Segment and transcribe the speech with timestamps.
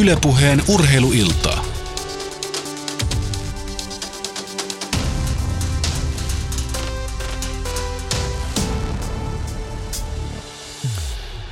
[0.00, 1.64] Ylepuheen urheiluiltaa.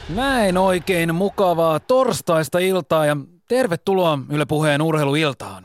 [0.09, 3.17] Näin oikein mukavaa torstaista iltaa ja
[3.49, 5.65] tervetuloa Yle Puheen urheiluiltaan.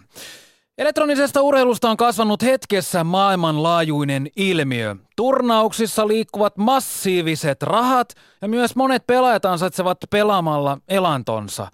[0.77, 4.95] Elektronisesta urheilusta on kasvanut hetkessä maailmanlaajuinen ilmiö.
[5.16, 11.67] Turnauksissa liikkuvat massiiviset rahat ja myös monet pelaajat ansaitsevat pelaamalla elantonsa.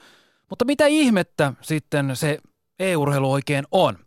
[0.53, 2.39] Mutta mitä ihmettä sitten se
[2.79, 3.97] e-urheilu oikein on?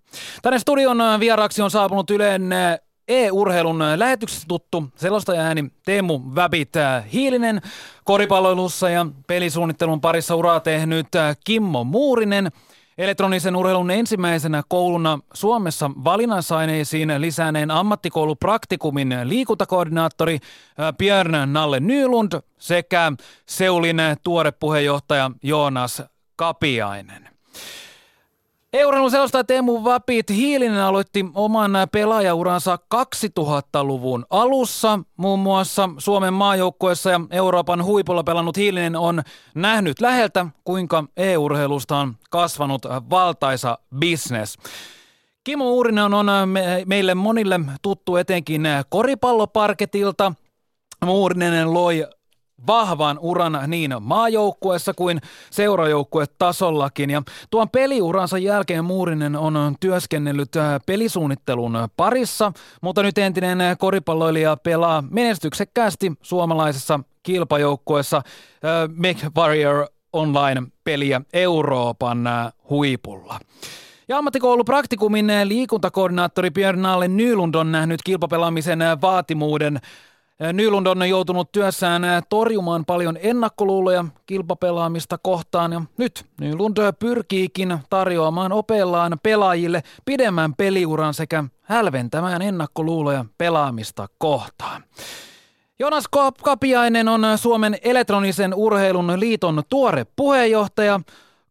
[0.43, 2.51] Tänne studion vieraaksi on saapunut Ylen
[3.09, 6.73] e-urheilun lähetyksessä tuttu selostaja ääni Teemu Väbit
[7.13, 7.61] Hiilinen,
[8.05, 11.07] koripalloilussa ja pelisuunnittelun parissa uraa tehnyt
[11.45, 12.51] Kimmo Muurinen,
[12.99, 20.39] elektronisen urheilun ensimmäisenä kouluna Suomessa valinnaisaineisiin lisääneen ammattikoulupraktikumin liikuntakoordinaattori
[20.99, 23.13] Björn Nalle Nylund sekä
[23.47, 26.03] Seulin tuore puheenjohtaja Joonas
[26.37, 27.29] Kapiainen.
[28.73, 34.99] Euroilun selostaja Teemu Vapit Hiilinen aloitti oman pelaajauransa 2000-luvun alussa.
[35.17, 39.23] Muun muassa Suomen maajoukkueessa ja Euroopan huipulla pelannut Hiilinen on
[39.55, 44.59] nähnyt läheltä, kuinka e-urheilusta on kasvanut valtaisa bisnes.
[45.45, 46.27] Kimo Uurinen on
[46.87, 50.33] meille monille tuttu etenkin koripalloparketilta.
[51.05, 52.07] Muurinen loi
[52.67, 57.11] vahvan uran niin maajoukkuessa kuin seurajoukkuetasollakin.
[57.11, 65.05] Ja tuon peliuransa jälkeen Muurinen on työskennellyt äh, pelisuunnittelun parissa, mutta nyt entinen koripalloilija pelaa
[65.11, 68.23] menestyksekkäästi suomalaisessa kilpajoukkueessa äh,
[68.97, 73.41] Make Warrior Online-peliä Euroopan äh, huipulla.
[74.09, 79.81] Ja ammattikoulupraktikumin liikuntakoordinaattori Björn Nalle Nylund on nähnyt kilpapelaamisen vaatimuuden
[80.53, 89.19] Nylund on joutunut työssään torjumaan paljon ennakkoluuloja kilpapelaamista kohtaan ja nyt Nylund pyrkiikin tarjoamaan opellaan
[89.23, 94.85] pelaajille pidemmän peliuran sekä hälventämään ennakkoluuloja pelaamista kohtaan.
[95.79, 96.05] Jonas
[96.43, 101.01] Kapiainen on Suomen elektronisen urheilun liiton tuore puheenjohtaja.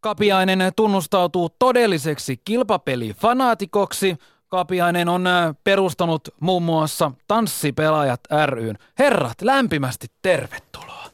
[0.01, 4.15] Kapiainen tunnustautuu todelliseksi kilpapelifanaatikoksi–
[4.49, 8.77] Kapiainen on äh, perustanut muun muassa Tanssipelaajat ryn.
[8.99, 11.05] Herrat, lämpimästi tervetuloa.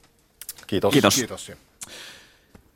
[0.68, 0.94] Kiitos.
[0.94, 1.16] Kiitos.
[1.16, 1.52] Kiitos.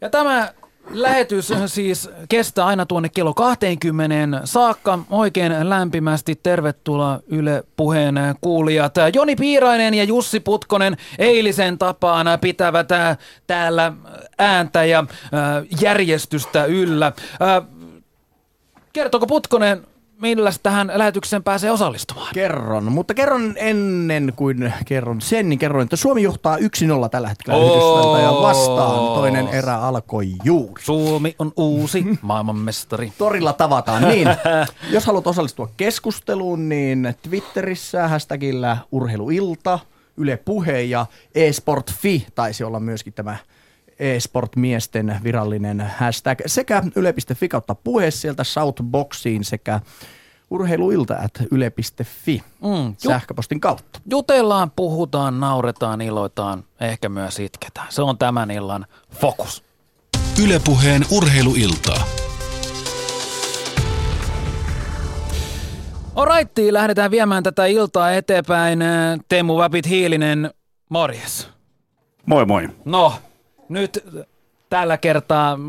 [0.01, 0.53] Ja tämä
[0.89, 4.99] lähetys siis kestää aina tuonne kello 20 saakka.
[5.09, 8.95] Oikein lämpimästi tervetuloa Yle Puheen kuulijat.
[9.13, 13.17] Joni Piirainen ja Jussi Putkonen eilisen tapaan pitävät äh,
[13.47, 13.93] täällä
[14.37, 17.11] ääntä ja äh, järjestystä yllä.
[18.93, 19.87] Kertoko Putkonen
[20.21, 22.33] millä tähän lähetykseen pääsee osallistumaan?
[22.33, 26.61] Kerron, mutta kerron ennen kuin kerron sen, niin kerron, että Suomi johtaa 1-0
[27.11, 29.15] tällä hetkellä Yhdysvaltoja vastaan.
[29.15, 30.83] Toinen erä alkoi juuri.
[30.83, 33.13] Suomi on uusi maailmanmestari.
[33.17, 34.27] Torilla tavataan, niin.
[34.89, 39.79] Jos haluat osallistua keskusteluun, niin Twitterissä hashtagillä urheiluilta,
[40.17, 41.05] Yle Puhe ja
[41.35, 43.37] eSportFi taisi olla myöskin tämä
[43.99, 49.79] e-sport-miesten virallinen hashtag sekä yle.fi kautta puhe sieltä Southboxiin sekä
[50.49, 53.99] urheiluilta at yle.fi mm, sähköpostin kautta.
[54.09, 57.87] Jutellaan, puhutaan, nauretaan, iloitaan, ehkä myös itketään.
[57.89, 59.63] Se on tämän illan fokus.
[60.43, 62.05] Ylepuheen urheiluiltaa.
[66.15, 68.79] Alright, lähdetään viemään tätä iltaa eteenpäin.
[69.29, 70.51] Teemu Väpit Hiilinen,
[70.89, 71.49] morjes.
[72.25, 72.69] Moi moi.
[72.85, 73.13] No,
[73.69, 74.05] nyt
[74.69, 75.59] tällä kertaa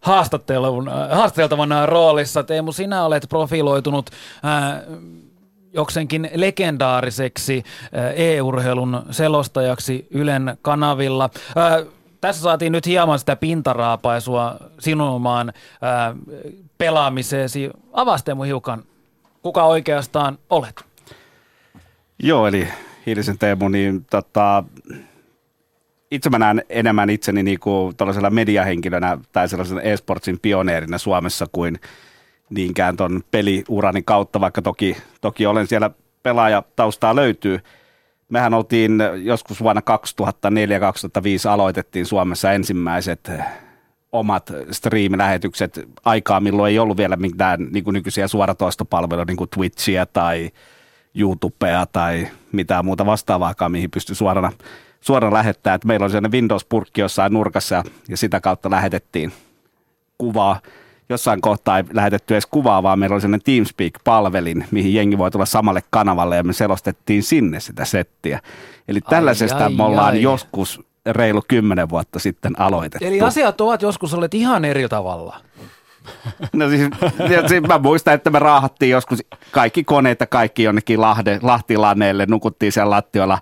[0.00, 2.42] haastateltavan roolissa.
[2.42, 4.10] Teemu, sinä olet profiloitunut
[4.44, 4.82] äh,
[5.72, 11.30] joksenkin legendaariseksi äh, e-urheilun selostajaksi Ylen kanavilla.
[11.56, 11.86] Äh,
[12.20, 15.52] tässä saatiin nyt hieman sitä pintaraapaisua sinumaan
[15.82, 16.14] ää,
[16.78, 17.70] pelaamiseesi.
[17.92, 18.82] Avaa hiukan,
[19.42, 20.84] kuka oikeastaan olet?
[22.22, 22.68] Joo, eli
[23.06, 24.64] Hiilisen Teemu, niin tota,
[26.10, 31.80] itse mä näen enemmän itseni niin kuin tällaisella mediahenkilönä tai sellaisen esportsin pioneerina Suomessa kuin
[32.50, 35.90] niinkään ton peliurani kautta, vaikka toki, toki olen siellä
[36.22, 37.60] pelaaja taustaa löytyy.
[38.28, 39.82] Mehän oltiin joskus vuonna
[41.46, 43.30] 2004-2005 aloitettiin Suomessa ensimmäiset
[44.12, 50.06] omat stream-lähetykset aikaa, milloin ei ollut vielä mitään niin kuin nykyisiä suoratoistopalveluja, niin kuin Twitchiä
[50.06, 50.50] tai
[51.14, 54.52] YouTubea tai mitään muuta vastaavaakaan, mihin pystyi suorana
[55.00, 59.32] suoraan lähettää, että meillä on sellainen Windows-purkki jossain nurkassa ja, sitä kautta lähetettiin
[60.18, 60.60] kuvaa.
[61.08, 65.46] Jossain kohtaa ei lähetetty edes kuvaa, vaan meillä oli sellainen Teamspeak-palvelin, mihin jengi voi tulla
[65.46, 68.40] samalle kanavalle ja me selostettiin sinne sitä settiä.
[68.88, 70.22] Eli tällaisesta ai, ai, me ollaan ai.
[70.22, 73.06] joskus reilu kymmenen vuotta sitten aloitettu.
[73.08, 75.40] Eli asiat ovat joskus olleet ihan eri tavalla.
[76.52, 76.88] No siis,
[77.48, 82.72] siis mä muistan, että me raahattiin joskus kaikki koneet ja kaikki jonnekin Lahde, Lahtilaneelle, nukuttiin
[82.72, 83.38] siellä lattioilla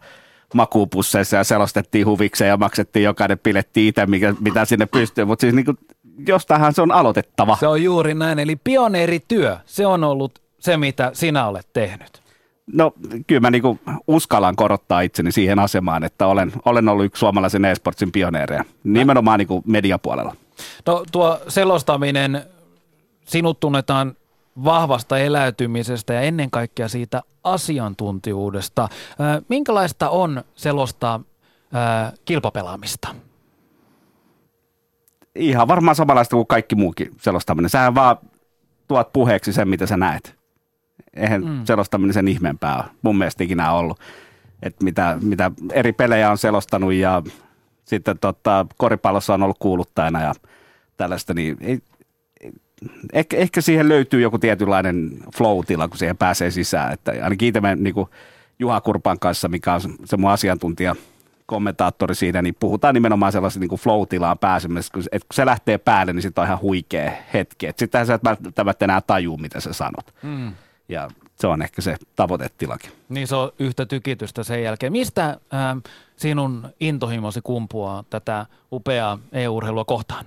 [0.54, 5.24] makuupusseissa ja selostettiin huvikseen ja maksettiin jokainen piletti itse, mikä, mitä sinne pystyy.
[5.24, 5.78] Mutta siis niin kuin,
[6.26, 7.56] jostainhan se on aloitettava.
[7.60, 12.24] Se on juuri näin, eli pioneerityö, se on ollut se, mitä sinä olet tehnyt.
[12.72, 12.92] No
[13.26, 18.12] kyllä mä niinku uskallan korottaa itseni siihen asemaan, että olen, olen ollut yksi suomalaisen e-sportsin
[18.12, 20.36] pioneereja, nimenomaan niinku mediapuolella.
[20.86, 22.42] No tuo selostaminen,
[23.24, 24.16] sinut tunnetaan
[24.64, 28.88] vahvasta eläytymisestä ja ennen kaikkea siitä asiantuntijuudesta.
[29.48, 31.20] Minkälaista on selostaa
[32.24, 33.14] kilpapelaamista?
[35.34, 37.70] Ihan varmaan samanlaista kuin kaikki muukin selostaminen.
[37.70, 38.16] Sähän vaan
[38.88, 40.36] tuot puheeksi sen, mitä sä näet.
[41.14, 41.64] Eihän mm.
[41.64, 44.00] selostaminen sen ihmeempää ole mun mielestä ikinä ollut.
[44.62, 47.22] Et mitä, mitä eri pelejä on selostanut ja
[47.84, 50.34] sitten tota, koripallossa on ollut kuuluttajana ja
[50.96, 51.78] tällaista, niin ei,
[53.12, 56.92] ehkä, ehkä siihen löytyy joku tietynlainen flow-tila, kun siihen pääsee sisään.
[56.92, 58.08] Että ainakin itse niin kuin
[58.58, 60.96] Juha Kurpan kanssa, mikä on se mun asiantuntija,
[61.46, 66.12] kommentaattori siinä, niin puhutaan nimenomaan sellaisen niin flow-tilaan pääsemässä, kun, että kun se lähtee päälle,
[66.12, 67.66] niin sitten on ihan huikea hetki.
[67.76, 70.14] Sittenhän sä et välttämättä enää tajuu, mitä sä sanot.
[70.22, 70.52] Mm.
[70.88, 72.90] Ja se on ehkä se tavoitetilakin.
[73.08, 74.92] Niin se on yhtä tykitystä sen jälkeen.
[74.92, 75.38] Mistä äh,
[76.16, 80.24] sinun intohimosi kumpuaa tätä upeaa EU-urheilua kohtaan?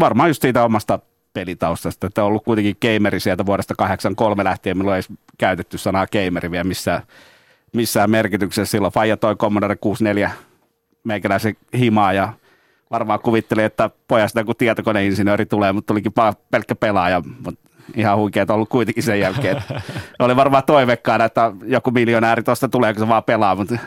[0.00, 0.98] Varmaan just siitä omasta
[1.32, 6.50] pelitaustasta, että on ollut kuitenkin gameri sieltä vuodesta 83 lähtien, milloin ei käytetty sanaa gameri
[6.50, 7.02] vielä missään,
[7.72, 8.70] missään merkityksessä.
[8.70, 10.30] Silloin Faija toi Commodore 64
[11.04, 12.32] meikäläisen himaa ja
[12.90, 16.12] varmaan kuvitteli, että pojasta kun tietokoneinsinööri tulee, mutta tulikin
[16.50, 17.22] pelkkä pelaaja.
[17.44, 19.64] Mutta ihan huikeet ollut kuitenkin sen jälkeen.
[20.18, 23.78] Oli varmaan toivekkaan, että joku miljonääri tuosta tulee, kun se vaan pelaa, mutta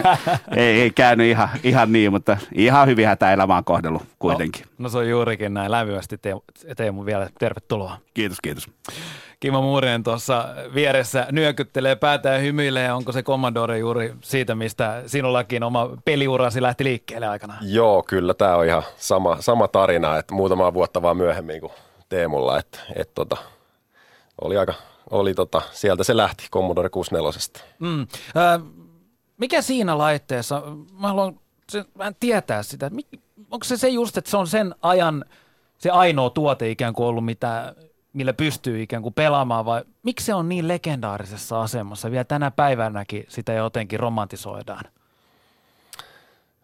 [0.56, 4.62] ei, ei käynyt ihan, ihan niin, mutta ihan hyvin hätä elämä on kohdellut kuitenkin.
[4.62, 5.70] No, no se on juurikin näin.
[5.70, 6.16] Lämpimästi
[6.76, 7.98] Teemu vielä tervetuloa.
[8.14, 8.68] Kiitos, kiitos.
[9.40, 12.92] Kimmo Muurinen tuossa vieressä nyökyttelee päätä ja hymyilee.
[12.92, 17.54] Onko se Commodore juuri siitä, mistä sinullakin oma peliurasi lähti liikkeelle aikana?
[17.60, 18.34] Joo, kyllä.
[18.34, 21.70] Tämä on ihan sama, sama tarina, että muutama vuotta vaan myöhemmin, kun
[22.08, 23.36] Teemulla, että et tota,
[24.40, 24.74] oli aika,
[25.10, 27.30] oli tota, sieltä se lähti Commodore 64.
[27.78, 28.00] Mm.
[28.00, 28.06] Äh,
[29.36, 30.62] mikä siinä laitteessa,
[31.00, 33.18] mä haluan sen, vähän tietää sitä, että
[33.50, 35.24] onko se se just, että se on sen ajan
[35.78, 37.74] se ainoa tuote ikään kuin ollut, mitä,
[38.12, 42.10] millä pystyy ikään kuin pelaamaan, vai miksi se on niin legendaarisessa asemassa?
[42.10, 44.84] Vielä tänä päivänäkin sitä jotenkin romantisoidaan.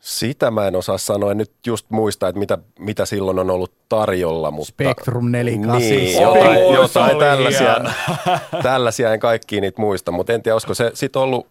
[0.04, 3.72] Sitä mä en osaa sanoa, en nyt just muista, että mitä, mitä silloin on ollut
[3.88, 4.50] tarjolla.
[4.50, 5.88] Mutta, Spectrum 48.
[5.88, 7.76] Niin, jotain, oh, jotain tällaisia,
[8.62, 11.46] tällaisia en kaikkiin niitä muista, mutta en tiedä, olisiko se sitten ollut,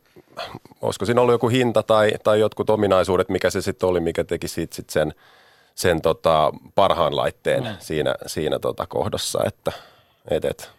[0.81, 4.47] olisiko siinä ollut joku hinta tai, tai jotkut ominaisuudet, mikä se sitten oli, mikä teki
[4.47, 5.13] siitä sit sen,
[5.75, 7.75] sen tota parhaan laitteen mm.
[7.79, 9.71] siinä, siinä tota kohdassa, että
[10.31, 10.71] et, et,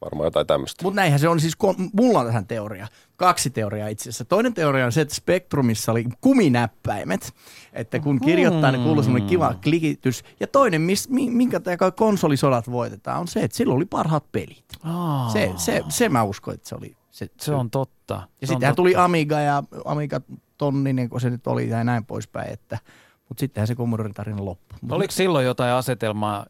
[0.00, 0.82] varmaan jotain tämmöistä.
[0.82, 1.54] Mutta näinhän se on siis,
[1.92, 2.86] mulla on tähän teoria
[3.16, 4.24] kaksi teoriaa itse asiassa.
[4.24, 7.32] Toinen teoria on se, että Spectrumissa oli kuminäppäimet,
[7.72, 10.24] että kun kirjoittaa, niin kuuluu semmoinen kiva klikitys.
[10.40, 14.64] Ja toinen, mis, minkä tämä konsolisodat voitetaan, on se, että silloin oli parhaat pelit.
[14.84, 15.32] Oh.
[15.32, 16.96] Se, se, se mä uskon, että se oli.
[17.10, 18.28] Se, se on totta.
[18.40, 20.20] Ja sittenhän tuli Amiga ja Amiga
[20.58, 22.78] tonninen, kun se nyt oli ja näin poispäin, että
[23.28, 24.78] mutta sittenhän se Commodore tarina loppui.
[24.90, 26.46] Oliko silloin jotain asetelmaa,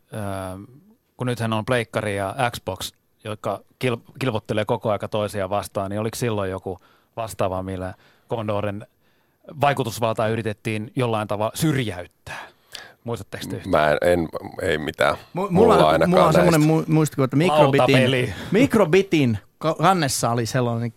[1.17, 2.93] kun nythän on Pleikkari ja Xbox,
[3.27, 6.79] jotka kil, kilvottelee koko aika toisia vastaan, niin oliko silloin joku
[7.17, 7.95] vastaava, millä
[8.31, 8.87] Commodoren
[9.61, 12.49] vaikutusvaltaa yritettiin jollain tavalla syrjäyttää?
[13.05, 14.29] Muistatteko te Mä en, en,
[14.63, 15.17] ei mitään.
[15.33, 20.93] Mulla, mulla, mulla on semmoinen muistikuva, että mikrobitin, mikrobitin kannessa oli sellainen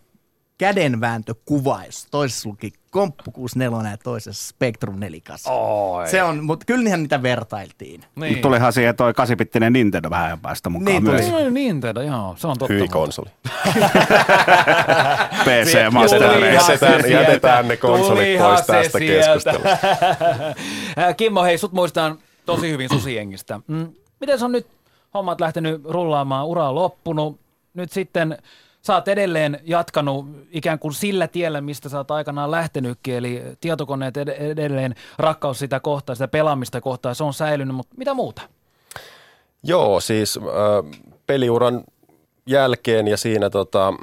[0.59, 5.21] kädenvääntökuva, jos toisessa luki Komppu 64 ja toisessa Spectrum 4
[6.11, 8.01] Se on, mutta kyllä niinhän niitä vertailtiin.
[8.15, 8.33] Niin.
[8.33, 11.25] Mutta tulihan siihen toi kasipittinen Nintendo vähän päästä mukaan niin, myös.
[11.25, 11.51] Tuli.
[11.51, 12.73] Nintendo, joo, se on totta.
[12.73, 13.29] Hyi konsoli.
[15.45, 19.77] PC Master jätetään, jätetään ne konsolit pois tästä keskustelusta.
[21.17, 23.59] Kimmo, hei, sut muistaan tosi hyvin Susiengistä.
[23.67, 24.67] Mm, miten se on nyt
[25.13, 27.39] hommat lähtenyt rullaamaan, ura on loppunut,
[27.73, 28.37] nyt sitten–
[28.81, 34.17] sä oot edelleen jatkanut ikään kuin sillä tiellä, mistä sä oot aikanaan lähtenytkin, eli tietokoneet
[34.17, 38.41] edelleen rakkaus sitä kohtaa, sitä pelaamista kohtaa, se on säilynyt, mutta mitä muuta?
[39.63, 41.83] Joo, siis äh, peliuran
[42.45, 43.93] jälkeen ja siinä tota,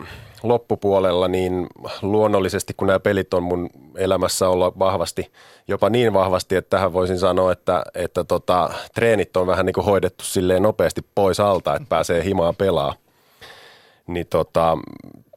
[0.42, 1.66] loppupuolella, niin
[2.02, 5.32] luonnollisesti kun nämä pelit on mun elämässä ollut vahvasti,
[5.68, 9.84] jopa niin vahvasti, että tähän voisin sanoa, että, että tota, treenit on vähän niin kuin
[9.84, 12.94] hoidettu silleen nopeasti pois alta, että pääsee himaa pelaa
[14.06, 14.78] niin tota,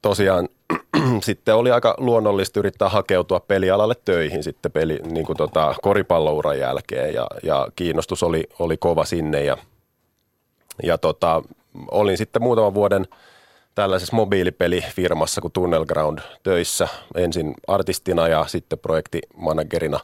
[0.02, 0.50] tosiaan
[1.24, 7.14] sitten oli aika luonnollista yrittää hakeutua pelialalle töihin sitten peli, niin kuin tota, koripallouran jälkeen
[7.14, 9.58] ja, ja kiinnostus oli, oli kova sinne ja,
[10.84, 11.42] ja tota,
[11.92, 13.06] olin sitten muutaman vuoden
[13.76, 20.00] tällaisessa mobiilipelifirmassa kuin Tunnel Ground töissä ensin artistina ja sitten projektimanagerina.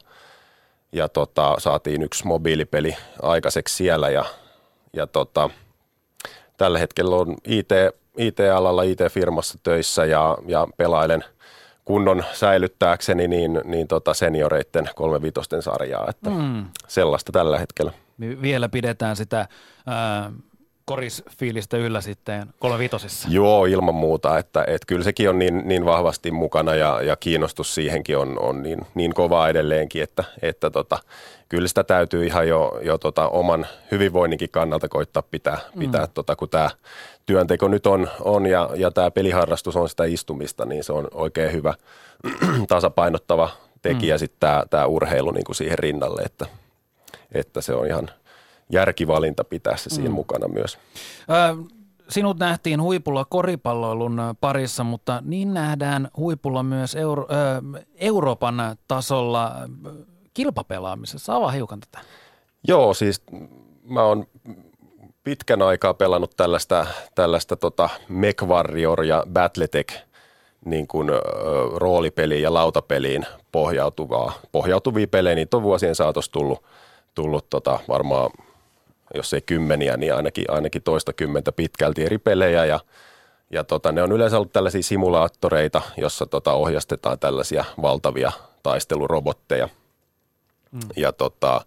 [0.92, 4.24] Ja tota, saatiin yksi mobiilipeli aikaiseksi siellä ja,
[4.92, 5.50] ja tota,
[6.56, 7.68] tällä hetkellä on IT,
[8.16, 11.24] IT-alalla, IT-firmassa töissä ja, ja pelailen
[11.84, 16.66] kunnon säilyttääkseni niin, niin tota senioreitten kolmevitosten sarjaa, että mm.
[16.88, 17.92] sellaista tällä hetkellä.
[18.20, 19.48] Vielä pidetään sitä
[19.86, 20.32] ää,
[20.86, 23.28] korisfiilistä yllä sitten kolmevitosessa.
[23.30, 27.74] Joo, ilman muuta, että, että kyllä sekin on niin, niin vahvasti mukana ja, ja kiinnostus
[27.74, 30.98] siihenkin on, on niin, niin kovaa edelleenkin, että, että tota,
[31.48, 35.78] kyllä sitä täytyy ihan jo, jo tota oman hyvinvoinninkin kannalta koittaa pitää, mm.
[35.78, 36.70] pitää tota, kun tämä
[37.26, 41.52] työnteko nyt on, on ja, ja tämä peliharrastus on sitä istumista, niin se on oikein
[41.52, 41.74] hyvä
[42.68, 43.50] tasapainottava
[43.82, 44.18] tekijä mm.
[44.18, 46.46] sitten tämä, tämä urheilu niin kuin siihen rinnalle, että,
[47.32, 48.10] että se on ihan
[48.72, 50.14] järkivalinta pitää se siinä mm.
[50.14, 50.78] mukana myös.
[51.30, 51.56] Ö,
[52.08, 59.52] sinut nähtiin huipulla koripalloilun parissa, mutta niin nähdään huipulla myös Euro, ö, Euroopan tasolla
[60.34, 61.36] kilpapelaamisessa.
[61.36, 62.04] Avaa hiukan tätä.
[62.68, 63.22] Joo, siis
[63.84, 64.26] mä oon
[65.24, 69.94] pitkän aikaa pelannut tällaista, tällaista tota MechWarrior ja Battletech
[70.64, 71.20] niin kuin, ö,
[71.74, 75.34] roolipeliin ja lautapeliin pohjautuvaa, pohjautuvia pelejä.
[75.34, 76.62] Niitä on vuosien saatossa tullut,
[77.14, 78.30] tullut tota, varmaan,
[79.14, 82.80] jos ei kymmeniä, niin ainakin, ainakin toista kymmentä pitkälti eri pelejä ja
[83.50, 88.32] ja tota, ne on yleensä ollut tällaisia simulaattoreita, jossa tota, ohjastetaan tällaisia valtavia
[88.62, 89.68] taistelurobotteja–
[90.72, 90.80] Mm.
[90.96, 91.60] Ja tota,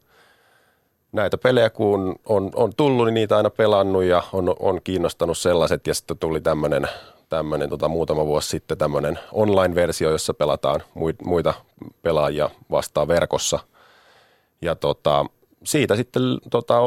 [1.12, 5.88] näitä pelejä kun on, on tullut, niin niitä aina pelannut ja on, on kiinnostanut sellaiset.
[5.88, 6.88] Ja sitten tuli tämmöinen
[7.30, 10.84] tämmöinen tota, muutama vuosi sitten tämmöinen online-versio, jossa pelataan
[11.24, 11.54] muita
[12.02, 13.60] pelaajia vastaan verkossa.
[14.62, 15.26] Ja tota,
[15.64, 16.80] siitä sitten tota,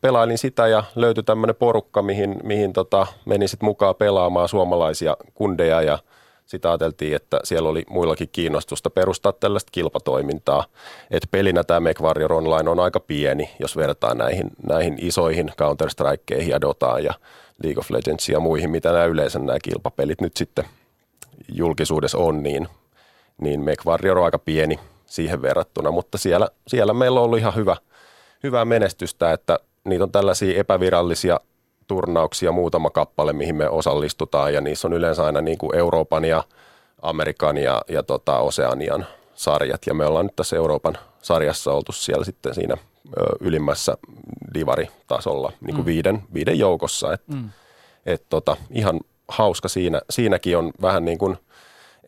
[0.00, 5.82] pelailin sitä ja löytyi tämmöinen porukka, mihin, mihin tota, menin sitten mukaan pelaamaan suomalaisia kundeja
[5.82, 5.98] ja–
[6.48, 10.64] sitä ajateltiin, että siellä oli muillakin kiinnostusta perustaa tällaista kilpatoimintaa.
[11.10, 16.60] Että pelinä tämä MechWarrior Online on aika pieni, jos vertaa näihin, näihin isoihin Counter-Strikeihin ja
[16.60, 17.14] Dotaan ja
[17.62, 20.64] League of Legends ja muihin, mitä nämä yleensä nämä kilpapelit nyt sitten
[21.52, 22.68] julkisuudessa on, niin,
[23.40, 27.76] niin MechWarrior on aika pieni siihen verrattuna, mutta siellä, siellä meillä on ollut ihan hyvä,
[28.42, 31.40] hyvää menestystä, että niitä on tällaisia epävirallisia
[31.86, 36.44] turnauksia muutama kappale, mihin me osallistutaan ja niissä on yleensä aina niin kuin Euroopan ja
[37.02, 42.24] Amerikan ja, ja tota Oseanian sarjat ja me ollaan nyt tässä Euroopan sarjassa oltu siellä
[42.24, 42.76] sitten siinä
[43.18, 43.96] ö, ylimmässä
[44.54, 45.86] divaritasolla niin kuin mm.
[45.86, 47.12] viiden, viiden joukossa.
[47.12, 47.50] Et, mm.
[48.06, 50.00] et tota, ihan hauska siinä.
[50.10, 51.38] Siinäkin on vähän niin kuin,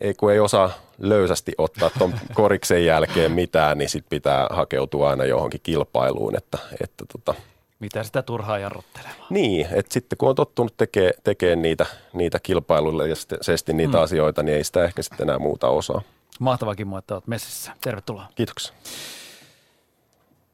[0.01, 5.25] ei, kun ei osaa löysästi ottaa tuon koriksen jälkeen mitään, niin sit pitää hakeutua aina
[5.25, 7.33] johonkin kilpailuun, että, että tota,
[7.79, 9.27] mitä sitä turhaa jarruttelemaan.
[9.29, 14.03] Niin, että sitten kun on tottunut tekemään tekee niitä, niitä kilpailuille ja sesti niitä mm.
[14.03, 16.01] asioita, niin ei sitä ehkä sitten enää muuta osaa.
[16.39, 17.71] Mahtavaa Kimmo, että olet messissä.
[17.81, 18.25] Tervetuloa.
[18.35, 18.73] Kiitoksia.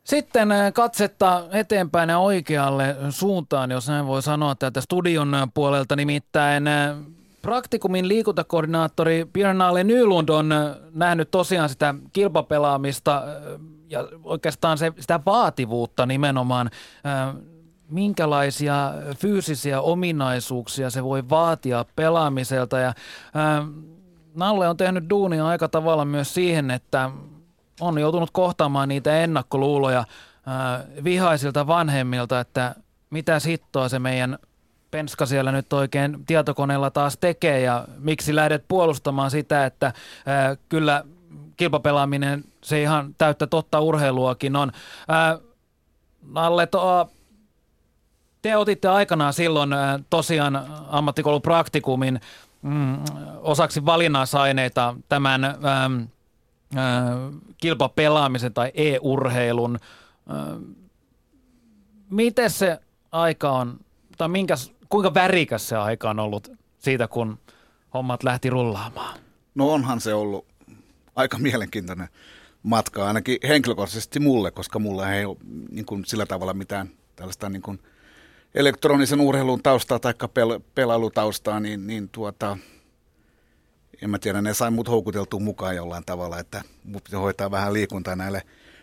[0.03, 5.95] Sitten äh, katsetta eteenpäin ja oikealle suuntaan, jos näin voi sanoa täältä studion puolelta.
[5.95, 6.95] Nimittäin äh,
[7.41, 13.24] Praktikumin liikuntakoordinaattori Björn Nylund on äh, nähnyt tosiaan sitä kilpapelaamista
[13.89, 16.70] ja oikeastaan se, sitä vaativuutta nimenomaan,
[17.89, 22.79] minkälaisia fyysisiä ominaisuuksia se voi vaatia pelaamiselta.
[22.79, 22.94] Ja
[24.36, 27.12] Nalle on tehnyt duunia aika tavalla myös siihen, että
[27.82, 30.03] on joutunut kohtaamaan niitä ennakkoluuloja
[31.03, 32.75] vihaisilta vanhemmilta, että
[33.10, 34.38] mitä hittoa se meidän
[34.91, 39.94] penska siellä nyt oikein tietokoneella taas tekee ja miksi lähdet puolustamaan sitä, että
[40.70, 41.03] kyllä
[41.58, 44.72] kilpapelaaminen, se ihan täyttä totta urheiluakin on.
[45.08, 45.38] Ää,
[46.32, 47.10] Nalle, to,
[48.41, 52.22] te otitte aikanaan silloin ää, tosiaan ammattikoulun praktikumin
[52.62, 52.98] mm,
[53.41, 55.89] osaksi valinnaisaineita tämän ää, ää,
[57.58, 59.79] kilpapelaamisen tai e-urheilun.
[60.29, 60.46] Ää,
[62.10, 62.79] miten se
[63.12, 63.79] aika on,
[64.17, 67.39] tai minkäs, kuinka värikäs se aika on ollut siitä, kun
[67.94, 69.20] hommat lähti rullaamaan?
[69.56, 70.46] No onhan se ollut
[71.15, 72.08] aika mielenkiintoinen
[72.63, 75.38] matka, ainakin henkilökohtaisesti mulle, koska mulla ei ole
[75.72, 77.79] niin kuin sillä tavalla mitään tällaista niin kuin
[78.56, 82.58] elektronisen urheilun taustaa tai pel- pelailutaustaa, niin, niin tuota,
[84.01, 87.74] en mä tiedä, ne sai mut houkuteltua mukaan jollain tavalla, että mut pitää hoitaa vähän
[87.74, 88.41] liikuntaa näille,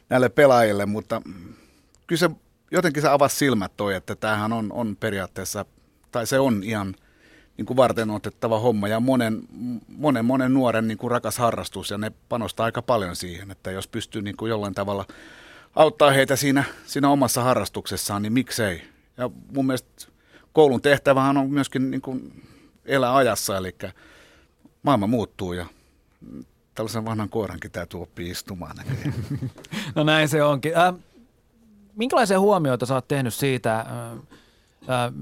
[0.08, 1.22] näille pelaajille, mutta
[2.06, 2.30] kyllä se
[2.70, 5.64] jotenkin se avasi silmät toi, että tämähän on, on periaatteessa,
[6.14, 6.94] tai se on ihan
[7.56, 9.42] niin kuin varten otettava homma ja monen,
[9.88, 13.88] monen, monen nuoren niin kuin rakas harrastus ja ne panostaa aika paljon siihen, että jos
[13.88, 15.04] pystyy niin kuin jollain tavalla
[15.74, 18.82] auttaa heitä siinä, siinä omassa harrastuksessaan, niin miksei.
[19.16, 20.06] Ja mun mielestä
[20.52, 22.42] koulun tehtävähän on myöskin niin kuin
[22.84, 23.74] elää ajassa, eli
[24.82, 25.66] maailma muuttuu ja
[26.74, 28.76] tällaisen vanhan koirankin täytyy oppia istumaan.
[29.94, 30.78] no näin se onkin.
[30.78, 30.94] Äh,
[31.96, 33.86] minkälaisia huomioita sä oot tehnyt siitä, äh,
[34.90, 35.12] äh,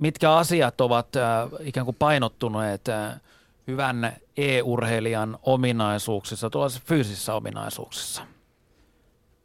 [0.00, 3.20] mitkä asiat ovat äh, ikään kuin painottuneet äh,
[3.66, 8.26] hyvän e-urheilijan ominaisuuksissa, tuollaisissa fyysisissä ominaisuuksissa?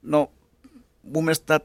[0.02, 0.32] No
[1.04, 1.60] mun mielestä,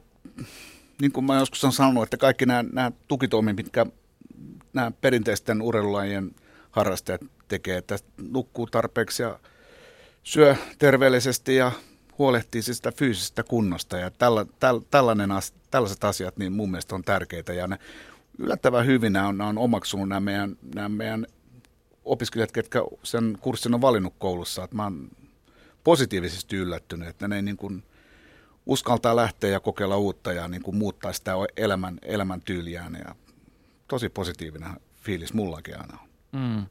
[1.01, 3.87] niin kuin mä joskus olen sanonut, että kaikki nämä, nämä tukitoimet, mitkä
[4.73, 6.35] nämä perinteisten urheilulajien
[6.71, 7.99] harrastajat tekee, että
[8.31, 9.39] nukkuu tarpeeksi ja
[10.23, 11.73] syö terveellisesti ja
[12.19, 13.99] huolehtii siis sitä fyysisestä kunnosta.
[13.99, 15.31] Ja tällä, täl, tällainen,
[15.71, 17.53] tällaiset asiat niin mun mielestä on tärkeitä.
[17.53, 17.79] Ja ne
[18.41, 21.27] yllättävän hyvin nämä on, nämä on omaksunut nämä meidän, nämä meidän
[22.05, 24.65] opiskelijat, ketkä sen kurssin on valinnut koulussa.
[24.65, 25.09] Että mä oon
[25.85, 27.85] positiivisesti yllättynyt, että ne niin kuin
[28.67, 32.95] uskaltaa lähteä ja kokeilla uutta ja niin kuin muuttaa sitä elämän, elämäntyyliään.
[32.95, 33.15] Ja
[33.89, 36.09] tosi positiivinen fiilis mullakin aina on.
[36.41, 36.67] Mm.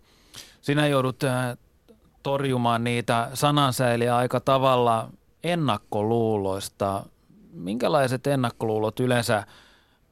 [0.62, 1.58] Sinä joudut äh,
[2.24, 5.10] torjumaan niitä sanansäiliä aika tavalla
[5.44, 7.06] ennakkoluuloista.
[7.54, 9.44] Minkälaiset ennakkoluulot yleensä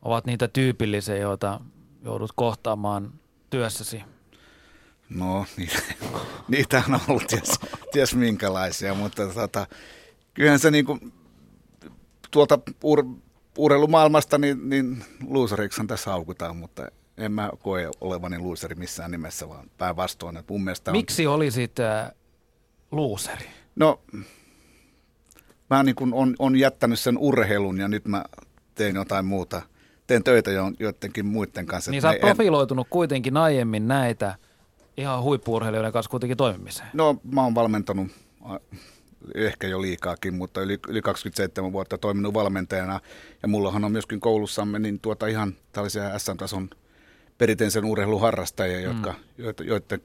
[0.07, 1.59] ovat niitä tyypillisiä, joita
[2.03, 3.13] joudut kohtaamaan
[3.49, 4.03] työssäsi?
[5.09, 5.81] No, niitä,
[6.47, 7.59] niitä on ollut ties,
[7.91, 9.67] ties minkälaisia, mutta tota,
[10.33, 10.99] kyllähän se niinku,
[12.31, 13.05] tuolta ur,
[13.57, 16.87] urheilumaailmasta niin, niin loseriksi tässä haukutaan, mutta
[17.17, 20.39] en mä koe olevani luuseri missään nimessä, vaan päinvastoin.
[20.49, 21.33] Mun mielestä Miksi on...
[21.33, 22.11] olisit äh,
[22.91, 23.45] luuseri?
[23.75, 24.01] No,
[25.69, 28.25] mä niin kun on, on jättänyt sen urheilun ja nyt mä
[28.75, 29.61] teen jotain muuta.
[30.07, 31.91] Teen töitä jo, joidenkin muiden kanssa.
[31.91, 32.89] Niin sä oot profiloitunut en...
[32.89, 34.35] kuitenkin aiemmin näitä
[34.97, 36.89] ihan huippuurheilijoiden kanssa kuitenkin toimimiseen.
[36.93, 38.07] No, mä oon valmentanut
[39.35, 42.99] ehkä jo liikaakin, mutta yli, yli 27 vuotta toiminut valmentajana.
[43.41, 46.69] Ja mullahan on myöskin koulussamme niin tuota ihan tällaisia SM-tason
[47.37, 49.45] perinteisen urheiluharrastajia, jotka, mm.
[49.65, 50.01] joiden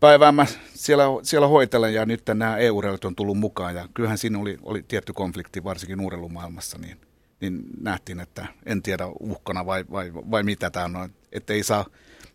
[0.00, 4.38] päivää mä siellä, siellä hoitelen ja nyt nämä EU-urheilut on tullut mukaan ja kyllähän siinä
[4.38, 6.96] oli, oli tietty konflikti varsinkin urheilumaailmassa, niin,
[7.40, 11.84] niin nähtiin, että en tiedä uhkana vai, vai, vai mitä tämä on, että ei saa,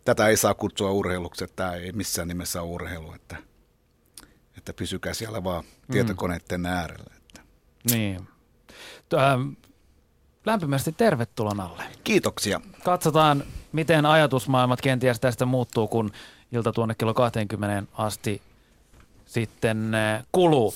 [0.05, 3.35] tätä ei saa kutsua urheiluksi, että tämä ei missään nimessä ole urheilu, että,
[4.57, 5.91] että pysykää siellä vaan mm.
[5.91, 6.65] tietokoneiden mm.
[6.65, 7.13] äärellä.
[7.17, 7.41] Että.
[7.91, 8.27] Niin.
[10.45, 11.83] Lämpimästi tervetuloa alle.
[12.03, 12.61] Kiitoksia.
[12.83, 16.11] Katsotaan, miten ajatusmaailmat kenties tästä muuttuu, kun
[16.51, 18.41] ilta tuonne kello 20 asti
[19.25, 20.73] sitten äh, kuluu.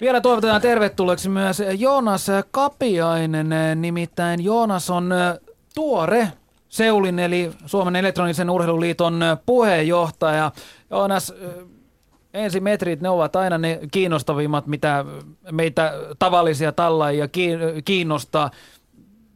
[0.00, 5.10] Vielä toivotetaan tervetulleeksi myös Joonas Kapiainen, nimittäin Joonas on
[5.74, 6.32] tuore
[6.68, 10.52] Seulin eli Suomen elektronisen urheiluliiton puheenjohtaja.
[10.90, 11.34] Joonas,
[12.34, 15.04] ensimetrit, ne ovat aina ne kiinnostavimmat, mitä
[15.52, 17.28] meitä tavallisia tallaajia
[17.84, 18.50] kiinnostaa.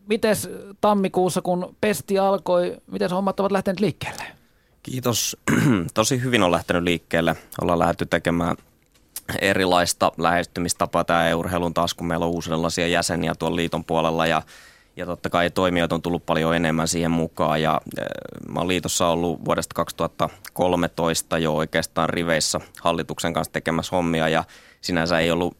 [0.07, 0.49] Mites
[0.81, 4.25] tammikuussa, kun pesti alkoi, miten hommat ovat lähteneet liikkeelle?
[4.83, 5.37] Kiitos.
[5.95, 7.37] Tosi hyvin on lähtenyt liikkeelle.
[7.63, 8.57] Ollaan lähdetty tekemään
[9.41, 11.05] erilaista lähestymistapaa.
[11.05, 14.43] Tämä urheilun taas, kun meillä on uudenlaisia jäseniä tuolla liiton puolella ja
[14.97, 17.63] ja totta kai toimijoita on tullut paljon enemmän siihen mukaan.
[17.63, 17.81] Ja
[18.49, 24.45] mä oon liitossa ollut vuodesta 2013 jo oikeastaan riveissä hallituksen kanssa tekemässä hommia ja
[24.81, 25.55] sinänsä ei ollut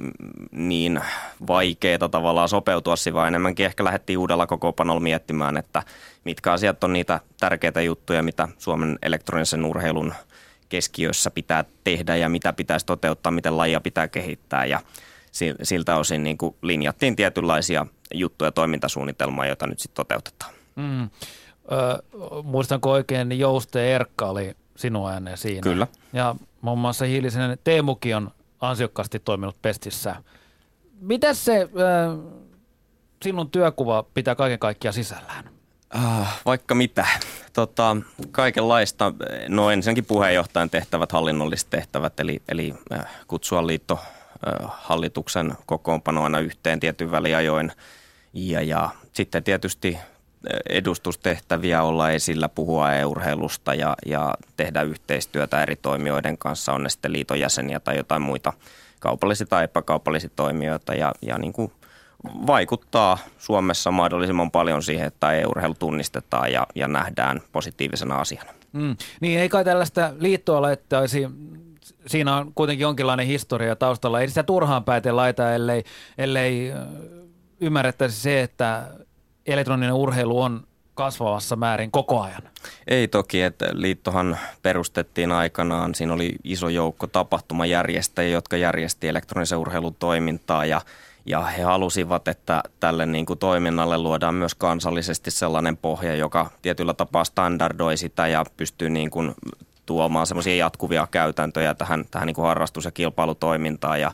[0.53, 1.01] niin
[1.47, 5.83] vaikeaa tavallaan sopeutua siihen, vaan enemmänkin ehkä lähdettiin uudella kokoopanolla miettimään, että
[6.25, 10.15] mitkä asiat on niitä tärkeitä juttuja, mitä Suomen elektronisen urheilun
[10.75, 14.81] keskiössä pitää tehdä ja mitä pitäisi toteuttaa, miten lajia pitää kehittää ja
[15.63, 20.55] siltä osin niin kuin linjattiin tietynlaisia juttuja toimintasuunnitelmaa, jota nyt sitten toteutetaan.
[20.77, 21.03] Mm.
[21.03, 21.09] Ö,
[22.43, 25.61] muistanko oikein, niin Jouste Erkka oli sinun ääneen siinä.
[25.61, 25.87] Kyllä.
[26.13, 30.17] Ja muun muassa Hiilisen Teemukin on ansiokkaasti toiminut Pestissä.
[31.01, 31.69] Miten se ö,
[33.23, 35.54] sinun työkuva pitää kaiken kaikkiaan sisällään?
[35.95, 37.07] Uh, vaikka mitä.
[37.53, 37.97] Tota,
[38.31, 39.13] kaikenlaista.
[39.49, 42.75] No ensinnäkin puheenjohtajan tehtävät, hallinnolliset tehtävät, eli, eli
[43.29, 43.99] kutsua liitto
[44.69, 47.73] hallituksen kokoonpano aina yhteen tietyn väliajoin.
[48.33, 49.99] Ja, ja sitten tietysti
[50.69, 57.13] edustustehtäviä olla esillä, puhua e-urheilusta ja, ja tehdä yhteistyötä eri toimijoiden kanssa, on ne sitten
[57.13, 58.53] liiton jäseniä tai jotain muita
[59.01, 61.73] kaupallisia tai epäkaupallisia toimijoita ja, ja niin kuin
[62.47, 68.51] vaikuttaa Suomessa mahdollisimman paljon siihen, että e-urheilu tunnistetaan ja, ja nähdään positiivisena asiana.
[68.73, 68.97] Mm.
[69.21, 71.29] Niin ei kai tällaista liittoa laittaisi
[72.07, 74.21] siinä on kuitenkin jonkinlainen historia taustalla.
[74.21, 75.85] Ei sitä turhaan päätä laita, ellei,
[76.19, 76.73] ellei
[77.61, 78.87] ymmärrettäisi se, että
[79.47, 82.43] elektroninen urheilu on kasvavassa määrin koko ajan?
[82.87, 85.95] Ei toki, että liittohan perustettiin aikanaan.
[85.95, 90.81] Siinä oli iso joukko tapahtumajärjestäjiä, jotka järjesti elektronisen urheilun toimintaa ja
[91.27, 96.95] ja he halusivat, että tälle niin kuin toiminnalle luodaan myös kansallisesti sellainen pohja, joka tietyllä
[96.95, 99.35] tapaa standardoi sitä ja pystyy niin kuin
[99.87, 104.01] tuomaan semmoisia jatkuvia käytäntöjä tähän, tähän niin kuin harrastus- ja kilpailutoimintaan.
[104.01, 104.13] Ja,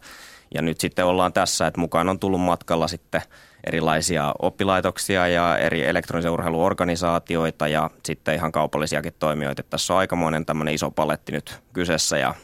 [0.55, 3.23] ja nyt sitten ollaan tässä, että mukaan on tullut matkalla sitten–
[3.67, 9.63] erilaisia oppilaitoksia ja eri elektronisen urheiluorganisaatioita ja sitten ihan kaupallisiakin toimijoita.
[9.63, 12.35] Tässä on aikamoinen tämmöinen iso paletti nyt kyseessä ja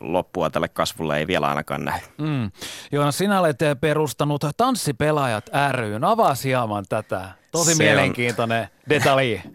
[0.00, 2.00] loppua tälle kasvulle ei vielä ainakaan näy.
[2.18, 2.50] Mm.
[2.92, 6.04] Joona, sinä olet perustanut Tanssipelaajat ryn.
[6.04, 7.28] Avaa hieman tätä.
[7.52, 8.68] Tosi se mielenkiintoinen on...
[8.88, 9.42] detalji.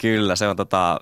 [0.00, 1.00] Kyllä, se on tota,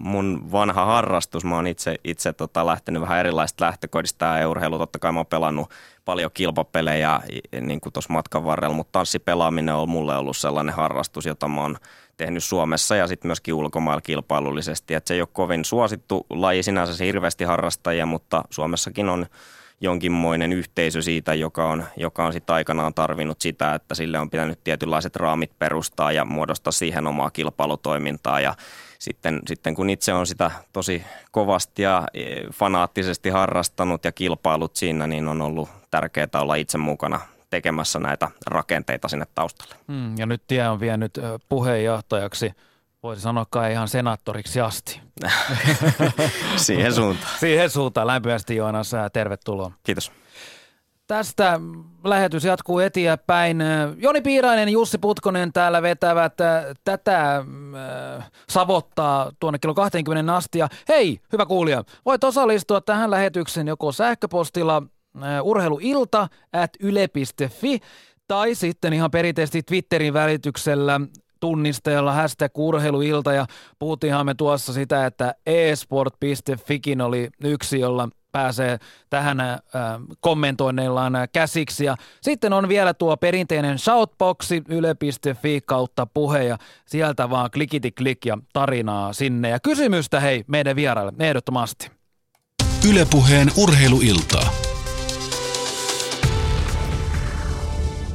[0.00, 1.44] mun vanha harrastus.
[1.44, 4.78] Mä oon itse, itse tota, lähtenyt vähän erilaista lähtökohdista ja urheilu.
[4.78, 5.70] Totta kai mä oon pelannut
[6.06, 7.20] paljon kilpapelejä
[7.60, 11.76] niin kuin tuossa matkan varrella, mutta tanssipelaaminen on mulle ollut sellainen harrastus, jota mä oon
[12.16, 14.94] tehnyt Suomessa ja sitten myöskin ulkomailla kilpailullisesti.
[14.94, 19.26] Et se ei ole kovin suosittu laji sinänsä se hirveästi harrastajia, mutta Suomessakin on
[19.80, 24.64] jonkinmoinen yhteisö siitä, joka on, joka on sitten aikanaan tarvinnut sitä, että sille on pitänyt
[24.64, 28.54] tietynlaiset raamit perustaa ja muodostaa siihen omaa kilpailutoimintaa ja
[28.98, 35.06] sitten, sitten kun itse on sitä tosi kovasti ja e, fanaattisesti harrastanut ja kilpailut siinä,
[35.06, 39.74] niin on ollut tärkeää olla itse mukana tekemässä näitä rakenteita sinne taustalle.
[39.86, 42.52] Mm, ja nyt tie on vienyt puheenjohtajaksi,
[43.02, 45.00] voisi sanoa kai ihan senaattoriksi asti.
[46.56, 47.32] Siihen suuntaan.
[47.40, 48.06] Siihen suuntaan.
[48.06, 49.72] Lämpimästi Joonas, tervetuloa.
[49.82, 50.12] Kiitos.
[51.06, 51.60] Tästä
[52.04, 53.58] lähetys jatkuu eteenpäin.
[53.96, 56.34] Joni Piirainen, Jussi Putkonen täällä vetävät
[56.84, 60.58] tätä äh, savottaa tuonne kello 20 asti.
[60.58, 64.82] Ja hei, hyvä kuulija, voit osallistua tähän lähetykseen joko sähköpostilla
[65.22, 67.80] äh, urheiluilta at yle.fi
[68.28, 71.00] tai sitten ihan perinteisesti Twitterin välityksellä
[71.40, 73.46] tunnisteella hashtag urheiluilta ja
[73.78, 78.78] puhuttiinhan me tuossa sitä, että esport.fikin oli yksi, jolla pääsee
[79.10, 79.56] tähän äh,
[80.20, 81.84] kommentoinneillaan käsiksi.
[81.84, 88.26] Ja sitten on vielä tuo perinteinen shoutboxi yle.fi kautta puhe ja sieltä vaan klikiti klik
[88.26, 89.48] ja tarinaa sinne.
[89.48, 91.90] Ja kysymystä hei meidän vieraille ehdottomasti.
[92.90, 94.50] Ylepuheen urheiluiltaa.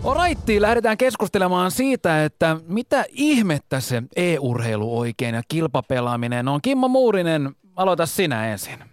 [0.03, 6.61] Oraitti, lähdetään keskustelemaan siitä, että mitä ihmettä se e-urheilu oikein ja kilpapelaaminen on.
[6.61, 8.90] Kimmo Muurinen, aloita sinä ensin.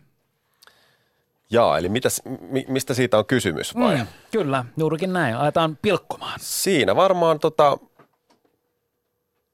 [1.50, 3.96] Jaa, eli mitäs, mi, mistä siitä on kysymys vai?
[3.96, 5.36] Mm, kyllä, juurikin näin.
[5.36, 6.40] Aletaan pilkkomaan.
[6.42, 7.78] Siinä varmaan tota,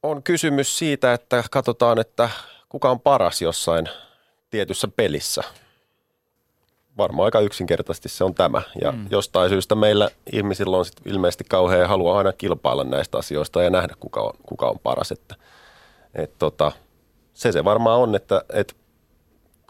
[0.02, 2.30] on kysymys siitä, että katsotaan, että
[2.68, 3.88] kuka on paras jossain
[4.50, 5.42] tietyssä pelissä.
[6.98, 8.62] Varmaan aika yksinkertaisesti se on tämä.
[8.82, 9.06] Ja mm.
[9.10, 13.94] jostain syystä meillä ihmisillä on sit ilmeisesti kauhean halua aina kilpailla näistä asioista ja nähdä,
[14.00, 15.12] kuka on, kuka on paras.
[15.12, 15.34] Että,
[16.14, 16.72] et tota,
[17.34, 18.74] se se varmaan on, että, että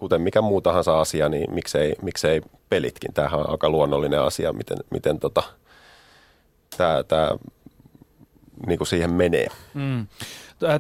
[0.05, 3.15] kuten mikä muu tahansa asia, niin miksei, miksei pelitkin.
[3.15, 5.43] Tämähän on aika luonnollinen asia, miten, miten tota,
[6.77, 7.31] tämä, tämä
[8.67, 9.47] niin kuin siihen menee.
[9.75, 10.07] Mm.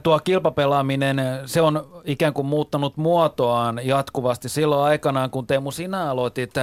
[0.02, 4.48] Tuo kilpapelaaminen, se on ikään kuin muuttanut muotoaan jatkuvasti.
[4.48, 6.54] Silloin aikanaan, kun Teemu sinä aloitit,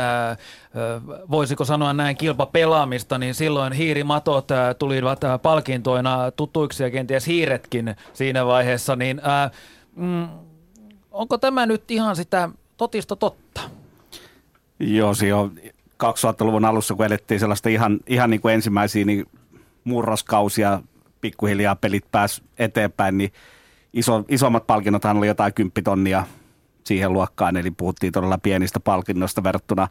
[1.32, 4.48] voisiko sanoa näin, kilpapelaamista, niin silloin hiirimatot
[4.80, 8.96] tulivat palkintoina tutuiksi ja kenties hiiretkin siinä vaiheessa.
[8.96, 9.22] Niin,
[9.96, 10.28] mm,
[11.12, 13.62] onko tämä nyt ihan sitä totista totta?
[14.80, 15.52] Joo, se on
[16.04, 19.26] 2000-luvun alussa, kun elettiin sellaista ihan, ihan niin kuin ensimmäisiä niin
[19.84, 20.82] murroskausia,
[21.22, 23.34] pikkuhiljaa pelit pääs eteenpäin, niin
[23.94, 26.26] iso, isommat palkinnothan oli jotain kymppitonnia
[26.84, 29.88] siihen luokkaan, eli puhuttiin todella pienistä palkinnoista verrattuna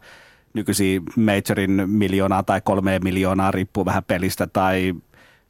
[0.53, 4.95] nykyisiin majorin miljoonaa tai kolme miljoonaa, riippuu vähän pelistä, tai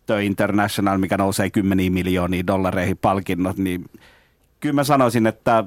[0.06, 3.86] The International, mikä nousee kymmeniin miljooniin dollareihin palkinnot, niin
[4.62, 5.64] kyllä mä sanoisin, että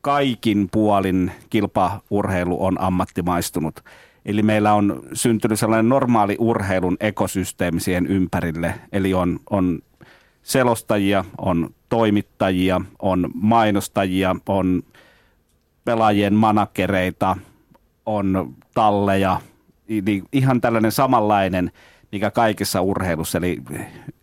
[0.00, 3.80] kaikin puolin kilpaurheilu on ammattimaistunut.
[4.24, 8.74] Eli meillä on syntynyt sellainen normaali urheilun ekosysteemi siihen ympärille.
[8.92, 9.78] Eli on, on
[10.42, 14.82] selostajia, on toimittajia, on mainostajia, on
[15.84, 17.36] pelaajien manakereita,
[18.06, 19.40] on talleja.
[20.32, 21.72] Ihan tällainen samanlainen,
[22.12, 23.38] mikä kaikessa urheilussa.
[23.38, 23.62] Eli,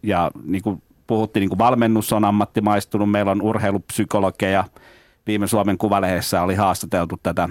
[0.03, 4.63] ja niin kuin puhuttiin, niin kuin valmennus on ammattimaistunut, meillä on urheilupsykologeja.
[5.27, 7.49] Viime Suomen Kuvalehdessä oli haastateltu tätä,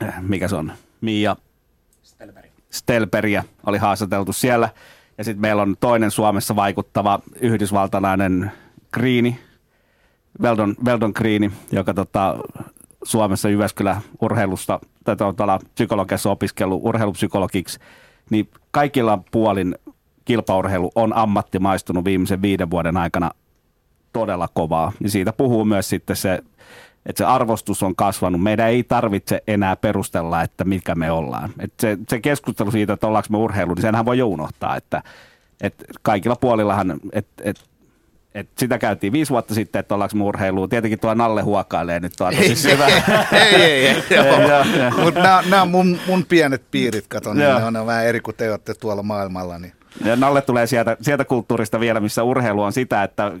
[0.00, 1.36] eh, mikä se on, Mia
[2.02, 2.50] Stelperi.
[2.70, 4.68] Stelperiä oli haastateltu siellä.
[5.18, 8.52] Ja sitten meillä on toinen Suomessa vaikuttava yhdysvaltalainen
[8.92, 9.38] Kriini,
[10.42, 12.38] Veldon, Veldon Kriini, joka tota,
[13.04, 17.78] Suomessa Jyväskylä urheilusta tai tuolla psykologiassa opiskellut urheilupsykologiksi,
[18.30, 19.74] niin kaikilla puolin
[20.30, 23.30] kilpaurheilu on ammattimaistunut viimeisen viiden vuoden aikana
[24.12, 24.92] todella kovaa.
[25.00, 26.34] Ja siitä puhuu myös sitten se,
[27.06, 28.42] että se arvostus on kasvanut.
[28.42, 31.50] Meidän ei tarvitse enää perustella, että mikä me ollaan.
[31.58, 35.02] Et se, se keskustelu siitä, että ollaanko me urheilu, niin senhän voi jo unohtaa, että,
[35.60, 37.64] että kaikilla puolillahan, että, että
[38.34, 40.68] et sitä käytiin viisi vuotta sitten, että ollaanko urheiluun.
[40.68, 42.38] Tietenkin tuo Nalle huokailee nyt tuolla.
[42.38, 47.72] Siis ei, ei, ei, ei, ei Mutta nämä on mun, mun pienet piirit, katon, niin
[47.72, 49.58] ne on vähän eri kuin te olette tuolla maailmalla.
[49.58, 49.79] Niin.
[50.16, 53.32] Nalle tulee sieltä, sieltä kulttuurista vielä, missä urheilu on sitä, että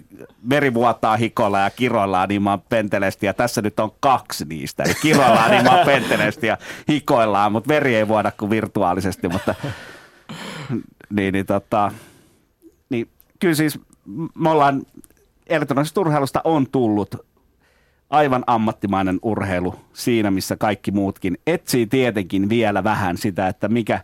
[0.50, 3.26] veri vuotaa hikolla ja kiroillaan niin mä pentelesti.
[3.26, 4.82] Ja tässä nyt on kaksi niistä.
[4.82, 6.58] Eli kiroillaan niin mä pentelesti ja
[6.88, 9.28] hikoillaan, mutta veri ei vuoda kuin virtuaalisesti.
[9.28, 9.54] Mutta,
[11.10, 11.92] niin, niin, tota,
[12.90, 13.08] niin,
[13.40, 13.80] kyllä siis
[14.34, 14.82] me ollaan
[15.46, 17.14] elektronisesta urheilusta on tullut
[18.10, 24.00] aivan ammattimainen urheilu siinä, missä kaikki muutkin etsii tietenkin vielä vähän sitä, että mikä,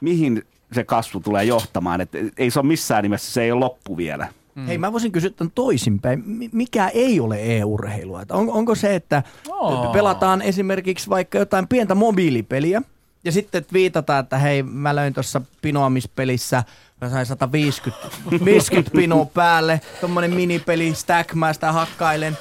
[0.00, 2.00] mihin se kasvu tulee johtamaan.
[2.00, 4.28] Et ei se ole missään nimessä, se ei ole loppu vielä.
[4.54, 4.66] Mm.
[4.66, 6.24] Hei, mä voisin kysyä tämän toisinpäin.
[6.52, 8.22] Mikä ei ole e-urheilua?
[8.30, 9.92] On, onko se, että oh.
[9.92, 12.82] pelataan esimerkiksi vaikka jotain pientä mobiilipeliä,
[13.24, 16.64] ja sitten viitataan, että hei, mä löin tuossa pinoamispelissä
[17.00, 18.08] Mä sain 150
[18.44, 22.38] 50 pinoa päälle, tommonen minipeli, stack, mä sitä hakkailen.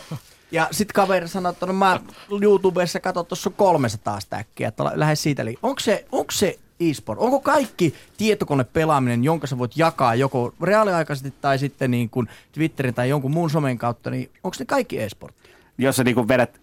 [0.52, 2.00] Ja sit kaveri sanoi, että no mä
[2.42, 5.42] YouTubessa katson, tuossa 300 stackia, että lähde siitä.
[5.42, 7.20] Eli onko se, onko se e-sport?
[7.20, 13.10] Onko kaikki tietokonepelaaminen, jonka sä voit jakaa joko reaaliaikaisesti tai sitten niin kuin Twitterin tai
[13.10, 15.56] jonkun muun somen kautta, niin onko ne kaikki e-sporttia?
[15.78, 16.62] Jos sä niin kuin vedät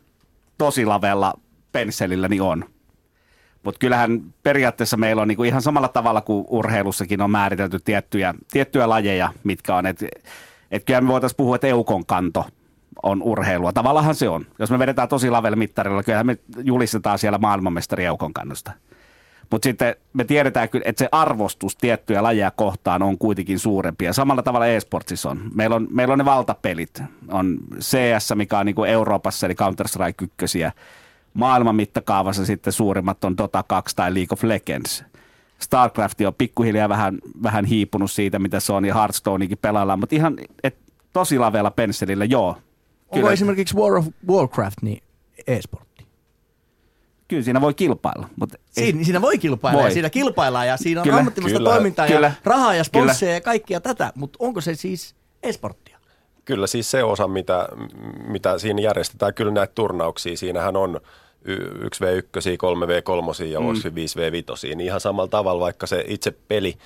[0.59, 1.35] tosi lavella
[1.73, 2.65] pensselillä, niin on.
[3.63, 8.89] Mutta kyllähän periaatteessa meillä on niinku ihan samalla tavalla kuin urheilussakin on määritelty tiettyjä, tiettyjä
[8.89, 9.87] lajeja, mitkä on.
[9.87, 10.07] Että
[10.71, 12.45] et kyllä me voitaisiin puhua, että eukon kanto
[13.03, 13.73] on urheilua.
[13.73, 14.47] Tavallaan se on.
[14.59, 18.73] Jos me vedetään tosi lavelle mittarilla, kyllähän me julistetaan siellä maailmanmestari eukon kannosta.
[19.51, 24.05] Mutta sitten me tiedetään kyllä, että se arvostus tiettyjä lajeja kohtaan on kuitenkin suurempi.
[24.05, 25.51] Ja samalla tavalla e-sportsissa on.
[25.55, 27.03] Meillä on, meillä on ne valtapelit.
[27.29, 30.59] On CS, mikä on niin kuin Euroopassa, eli Counter-Strike 1
[31.35, 35.05] maailman mittakaavassa sitten suurimmat on Dota 2 tai League of Legends.
[35.59, 40.37] StarCraft on pikkuhiljaa vähän, vähän hiipunut siitä, mitä se on, ja Hearthstonekin pelaillaan, mutta ihan
[40.65, 40.77] et,
[41.13, 42.53] tosi lavella pensselillä, joo.
[42.53, 42.65] Kyllä.
[43.09, 45.03] Onko esimerkiksi War of Warcraft niin
[45.47, 45.96] e-sportti?
[47.29, 48.29] Kyllä siinä voi kilpailla.
[48.41, 49.05] Mutta siinä, ei.
[49.05, 49.89] siinä voi kilpailla voi.
[49.89, 53.33] ja siinä kilpaillaan ja siinä on kyllä, ammattimaista kyllä, toimintaa kyllä, ja rahaa ja sponsseja
[53.33, 55.99] ja kaikkia tätä, mutta onko se siis e-sporttia?
[56.45, 57.69] Kyllä siis se osa, mitä,
[58.29, 61.01] mitä siinä järjestetään, kyllä näitä turnauksia, siinähän on
[61.47, 63.67] 1v1, 3v3 ja mm.
[63.67, 64.67] 5v5.
[64.69, 66.79] Niin ihan samalla tavalla, vaikka se itse peli,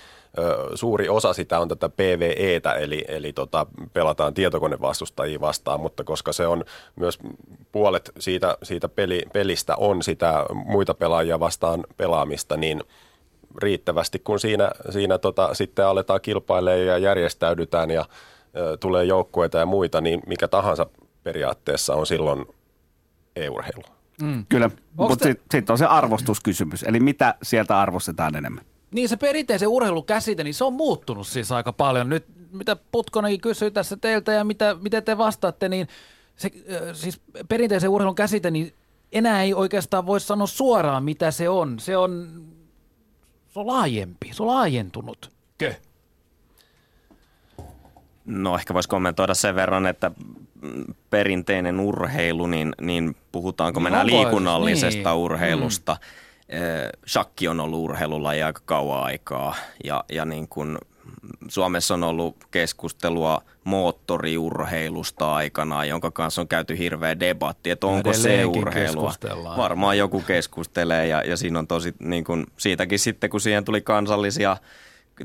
[0.75, 6.47] suuri osa sitä on tätä PVEtä, eli, eli tota, pelataan tietokonevastustajia vastaan, mutta koska se
[6.47, 6.65] on
[6.97, 7.19] myös
[7.73, 12.83] puolet siitä, siitä peli, pelistä on sitä muita pelaajia vastaan pelaamista, niin
[13.63, 18.05] riittävästi, kun siinä, siinä tota, sitten aletaan kilpailemaan ja järjestäydytään ja
[18.57, 20.87] ö, tulee joukkueita ja muita, niin mikä tahansa
[21.23, 22.47] periaatteessa on silloin
[23.37, 23.83] e-urheilu.
[24.23, 24.47] Mm.
[24.49, 25.29] Kyllä, mutta te...
[25.29, 28.65] sitten sit on se arvostuskysymys, eli mitä sieltä arvostetaan enemmän?
[28.91, 32.09] Niin se perinteisen urheilukäsite, niin se on muuttunut siis aika paljon.
[32.09, 35.89] Nyt mitä Putkonenkin kysyy tässä teiltä ja mitä, miten te vastaatte, niin
[36.37, 36.51] se,
[36.93, 38.75] siis perinteisen urheilun käsite, niin
[39.13, 41.79] enää ei oikeastaan voi sanoa suoraan, mitä se on.
[41.79, 42.29] Se on,
[43.49, 45.33] se on laajempi, se on laajentunut.
[45.59, 45.75] Kö?
[48.25, 50.11] No ehkä voisi kommentoida sen verran, että
[51.11, 55.19] perinteinen urheilu, niin, niin puhutaanko me no, liikunnallisesta niin.
[55.19, 55.93] urheilusta.
[55.93, 56.30] Mm.
[57.07, 60.79] Shakki on ollut urheilulaji aika kauan aikaa ja, ja niin kuin
[61.49, 68.45] Suomessa on ollut keskustelua moottoriurheilusta aikana, jonka kanssa on käyty hirveä debatti, että onko se
[68.45, 69.15] urheilua.
[69.57, 73.81] Varmaan joku keskustelee ja, ja siinä on tosi, niin kuin, siitäkin sitten kun siihen tuli
[73.81, 74.57] kansallisia–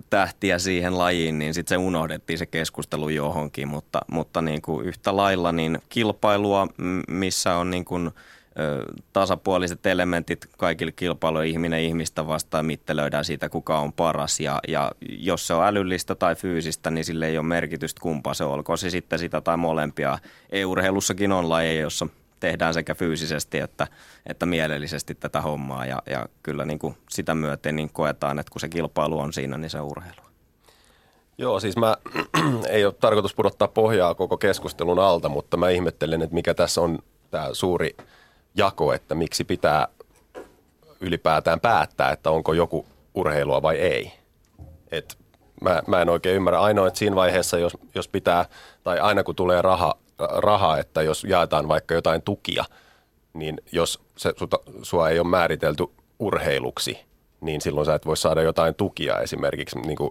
[0.10, 5.16] tähtiä siihen lajiin, niin sitten se unohdettiin se keskustelu johonkin, mutta, mutta niin kuin yhtä
[5.16, 6.68] lailla niin kilpailua,
[7.08, 8.12] missä on niin kuin,
[9.14, 14.40] tasapuoliset elementit kaikille kilpailu ihminen ihmistä vastaan mittelöidään siitä, kuka on paras.
[14.40, 18.44] Ja, ja jos se on älyllistä tai fyysistä, niin sille ei ole merkitystä kumpaa se
[18.44, 20.18] olkoon se sitten sitä tai molempia.
[20.50, 22.08] E-urheilussakin on lajeja, jossa
[22.40, 23.88] tehdään sekä fyysisesti että,
[24.26, 28.62] että mielellisesti tätä hommaa ja, ja kyllä niin kuin sitä myöten niin koetaan, että kun
[28.62, 30.22] se kilpailu on siinä, niin se urheilu.
[31.38, 31.98] Joo, siis mä
[32.70, 37.00] ei ole tarkoitus pudottaa pohjaa koko keskustelun alta, mutta mä ihmettelen, että mikä tässä on
[37.32, 37.96] tämä suuri
[38.56, 39.88] jako, että miksi pitää
[41.02, 44.12] ylipäätään päättää, että onko joku urheilua vai ei.
[44.92, 45.18] Et
[45.62, 46.60] mä, mä en oikein ymmärrä.
[46.60, 48.46] Ainoa, että siinä vaiheessa, jos, jos pitää,
[48.84, 52.66] tai aina kun tulee raha rahaa, että jos jaetaan vaikka jotain tukia,
[53.34, 54.34] niin jos se
[54.82, 55.84] sua ei ole määritelty
[56.20, 57.00] urheiluksi,
[57.42, 60.10] niin silloin sä et voi saada jotain tukia esimerkiksi niin kuin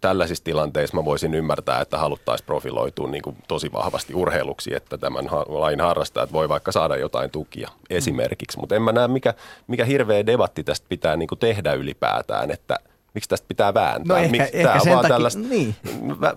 [0.00, 5.26] tällaisissa tilanteissa mä voisin ymmärtää, että haluttaisiin profiloitua niin kuin tosi vahvasti urheiluksi, että tämän
[5.48, 8.58] lain harrastajat voi vaikka saada jotain tukia esimerkiksi.
[8.58, 9.34] Mutta en mä näe, mikä,
[9.66, 12.78] mikä hirveä debatti tästä pitää niin kuin tehdä ylipäätään, että
[13.14, 14.16] miksi tästä pitää vääntää.
[14.16, 15.74] No ehkä, miksi ehkä tämä sen vaan takia, tällaista niin.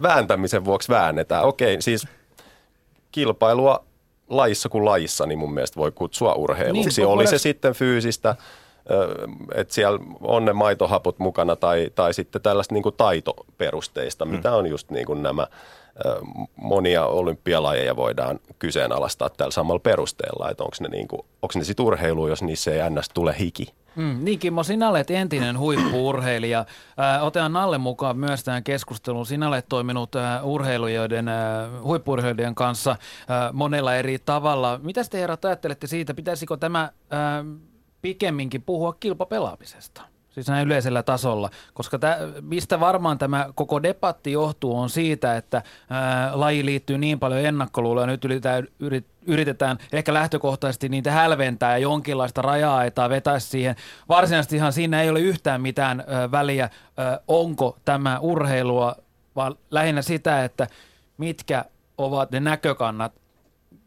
[0.01, 1.43] vääntämisen vuoksi väännetään.
[1.43, 2.07] Okei, siis
[3.11, 3.85] kilpailua
[4.29, 7.01] lajissa kuin lajissa, niin mun mielestä voi kutsua urheiluksi.
[7.01, 8.35] Niin, Oli se sitten fyysistä,
[9.55, 14.31] että siellä on ne maitohaput mukana tai, tai sitten tällaista niin kuin taitoperusteista, mm.
[14.31, 15.47] mitä on just niin kuin nämä
[16.55, 21.85] monia olympialajeja voidaan kyseenalaistaa tällä samalla perusteella, että onko ne, niin kuin, onko ne sitten
[21.85, 23.09] urheilu, jos niissä ei ns.
[23.13, 23.73] tule hiki.
[23.95, 26.59] Mm, niin Kimmo, sinä olet entinen huippuurheilija.
[26.99, 29.25] Äh, otetaan Nalle mukaan myös tähän keskusteluun.
[29.25, 31.35] Sinä olet toiminut äh, urheilijoiden, äh,
[31.83, 32.97] huippuurheilijoiden kanssa äh,
[33.53, 34.79] monella eri tavalla.
[34.83, 37.45] Mitä te herrat ajattelette siitä, pitäisikö tämä äh,
[38.01, 40.01] pikemminkin puhua kilpapelaamisesta?
[40.37, 45.61] Siis näin yleisellä tasolla, koska tä, mistä varmaan tämä koko debatti johtuu on siitä, että
[45.89, 51.77] ää, laji liittyy niin paljon ennakkoluuloja, nyt yritetään, yrit, yritetään ehkä lähtökohtaisesti niitä hälventää ja
[51.77, 53.75] jonkinlaista raja-aitaa vetää siihen.
[54.09, 58.95] Varsinaisestihan siinä ei ole yhtään mitään ö, väliä, ö, onko tämä urheilua,
[59.35, 60.67] vaan lähinnä sitä, että
[61.17, 61.65] mitkä
[61.97, 63.13] ovat ne näkökannat,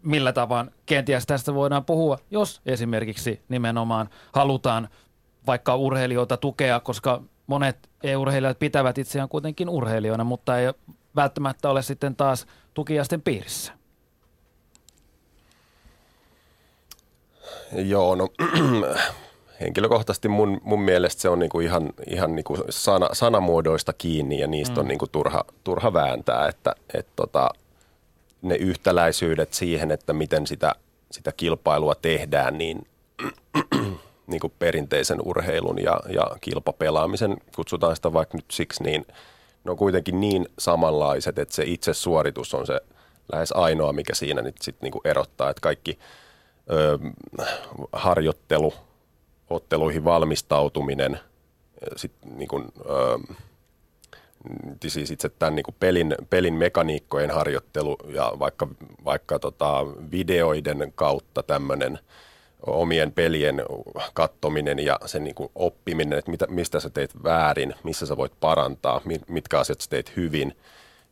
[0.02, 4.88] millä tavan kenties tästä voidaan puhua, jos esimerkiksi nimenomaan halutaan
[5.46, 10.72] vaikka urheilijoita tukea, koska monet e-urheilijat pitävät itseään kuitenkin urheilijoina, mutta ei
[11.16, 13.72] välttämättä ole sitten taas tukijasten piirissä.
[17.72, 18.28] Joo, no
[19.60, 24.74] henkilökohtaisesti mun, mun mielestä se on niinku ihan, ihan niinku sana, sanamuodoista kiinni ja niistä
[24.74, 24.80] mm.
[24.80, 27.50] on niinku turha, turha vääntää, että et tota,
[28.42, 30.74] ne yhtäläisyydet siihen, että miten sitä,
[31.11, 32.87] sitä kilpailua tehdään, niin
[34.26, 39.07] niin kuin perinteisen urheilun ja, ja kilpapelaamisen, kutsutaan sitä vaikka nyt siksi, niin
[39.64, 42.81] ne on kuitenkin niin samanlaiset, että se itse suoritus on se
[43.33, 45.98] lähes ainoa, mikä siinä nyt sitten kuin erottaa, että kaikki
[46.70, 46.98] ö,
[47.92, 48.74] harjoittelu,
[49.50, 51.20] otteluihin valmistautuminen,
[51.96, 52.48] sit niin
[54.87, 58.68] siis itse tämän niin pelin, pelin mekaniikkojen harjoittelu ja vaikka,
[59.05, 61.98] vaikka tota videoiden kautta tämmöinen
[62.66, 63.62] omien pelien
[64.14, 69.00] kattominen ja sen niin oppiminen, että mitä, mistä sä teet väärin, missä sä voit parantaa,
[69.29, 70.57] mitkä asiat sä teet hyvin,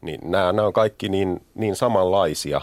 [0.01, 2.61] niin nämä, nämä on kaikki niin, niin samanlaisia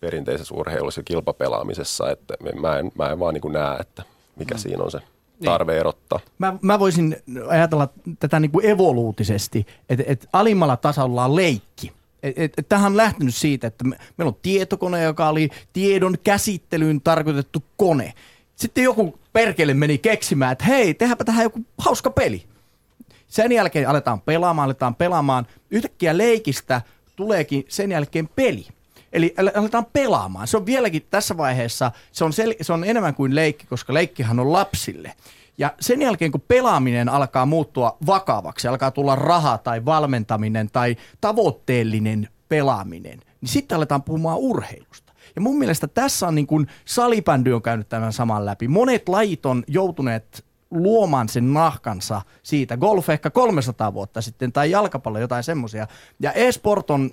[0.00, 4.02] perinteisessä urheilussa ja kilpapelaamisessa, että mä en, mä en vaan niin näe, että
[4.36, 4.58] mikä mm.
[4.58, 5.00] siinä on se
[5.44, 6.18] tarve erottaa.
[6.38, 7.16] Mä, mä voisin
[7.48, 11.92] ajatella tätä niin kuin evoluutisesti, että, että alimmalla tasolla on leikki.
[12.22, 16.16] Et, et, et tähän on lähtenyt siitä, että me, meillä on tietokone, joka oli tiedon
[16.24, 18.14] käsittelyyn tarkoitettu kone.
[18.56, 22.44] Sitten joku perkele meni keksimään, että hei, tehdäänpä tähän joku hauska peli.
[23.28, 25.46] Sen jälkeen aletaan pelaamaan, aletaan pelaamaan.
[25.70, 26.82] Yhtäkkiä leikistä
[27.16, 28.66] tuleekin sen jälkeen peli.
[29.12, 30.46] Eli aletaan pelaamaan.
[30.46, 34.40] Se on vieläkin tässä vaiheessa, se on, sel- se on enemmän kuin leikki, koska leikkihän
[34.40, 35.12] on lapsille.
[35.58, 42.28] Ja sen jälkeen, kun pelaaminen alkaa muuttua vakavaksi, alkaa tulla raha tai valmentaminen tai tavoitteellinen
[42.48, 45.12] pelaaminen, niin sitten aletaan puhumaan urheilusta.
[45.34, 48.68] Ja mun mielestä tässä on niin kuin salibändy on käynyt tämän saman läpi.
[48.68, 52.76] Monet lajit on joutuneet luomaan sen nahkansa siitä.
[52.76, 55.86] Golf ehkä 300 vuotta sitten tai jalkapallo jotain semmoisia.
[56.20, 57.10] Ja e-sport on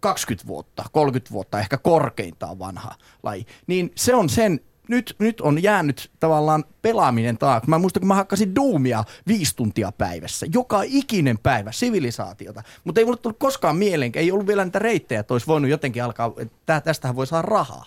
[0.00, 3.46] 20 vuotta, 30 vuotta ehkä korkeintaan vanha laji.
[3.66, 4.60] Niin se on sen
[4.90, 7.70] nyt, nyt on jäänyt tavallaan pelaaminen taakse.
[7.70, 10.46] Mä muistan, kun mä hakkasin duumia viisi tuntia päivässä.
[10.52, 12.62] Joka ikinen päivä sivilisaatiota.
[12.84, 16.04] Mutta ei mulle tullut koskaan mieleen, ei ollut vielä niitä reittejä, että olisi voinut jotenkin
[16.04, 17.84] alkaa, että tästähän voi saada rahaa.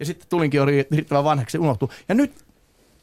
[0.00, 1.90] Ja sitten tulinkin jo riittävän vanhaksi unohtu.
[2.08, 2.32] Ja nyt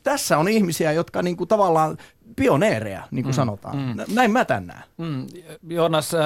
[0.10, 1.98] tässä on ihmisiä, jotka niinku tavallaan
[2.36, 3.78] pioneereja, niin kuin mm, sanotaan.
[3.78, 4.16] Mm.
[4.16, 4.84] Näin mä tän näen.
[4.98, 5.28] Mm.
[5.68, 6.22] Jonas äh,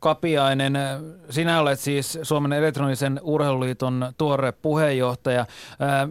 [0.00, 1.00] Kapiainen, äh,
[1.30, 5.40] sinä olet siis Suomen elektronisen urheiluliiton tuore puheenjohtaja.
[5.40, 6.08] Äh,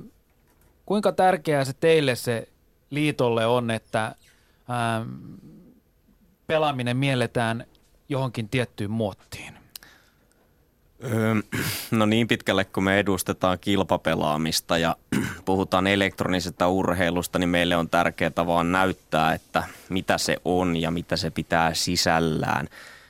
[0.85, 2.47] kuinka tärkeää se teille se
[2.89, 4.15] liitolle on, että äh,
[6.47, 7.65] pelaaminen mielletään
[8.09, 9.58] johonkin tiettyyn muottiin?
[11.03, 11.35] Öö,
[11.91, 14.95] no niin pitkälle, kun me edustetaan kilpapelaamista ja
[15.45, 21.15] puhutaan elektronisesta urheilusta, niin meille on tärkeää vaan näyttää, että mitä se on ja mitä
[21.17, 22.67] se pitää sisällään.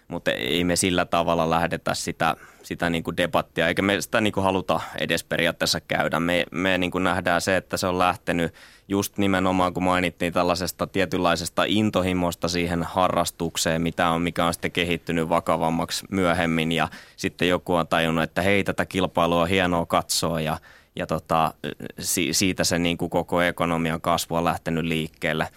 [0.09, 4.33] Mutta ei me sillä tavalla lähdetä sitä, sitä niin kuin debattia, eikä me sitä niin
[4.33, 6.19] kuin haluta edes periaatteessa käydä.
[6.19, 8.53] Me, me niin kuin nähdään se, että se on lähtenyt
[8.87, 15.29] just nimenomaan, kun mainittiin tällaisesta tietynlaisesta intohimosta siihen harrastukseen, mitä on, mikä on sitten kehittynyt
[15.29, 16.71] vakavammaksi myöhemmin.
[16.71, 20.57] Ja sitten joku on tajunnut, että hei, tätä kilpailua on hienoa katsoa ja,
[20.95, 21.53] ja tota,
[21.99, 25.47] si, siitä se niin kuin koko ekonomian kasvu on lähtenyt liikkeelle.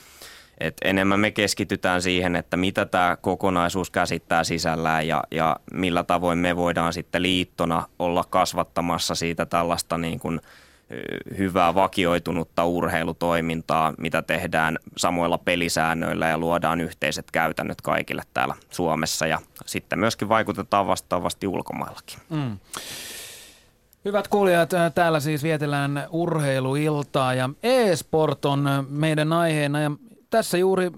[0.58, 6.38] Et enemmän me keskitytään siihen, että mitä tämä kokonaisuus käsittää sisällään ja, ja millä tavoin
[6.38, 10.40] me voidaan sitten liittona olla kasvattamassa siitä tällaista niin kuin
[11.38, 19.38] hyvää vakioitunutta urheilutoimintaa, mitä tehdään samoilla pelisäännöillä ja luodaan yhteiset käytännöt kaikille täällä Suomessa ja
[19.66, 22.18] sitten myöskin vaikutetaan vastaavasti ulkomaillakin.
[22.30, 22.58] Mm.
[24.04, 29.90] Hyvät kuulijat, täällä siis vietellään urheiluiltaa ja e-sport on meidän aiheena ja
[30.32, 30.90] tässä juuri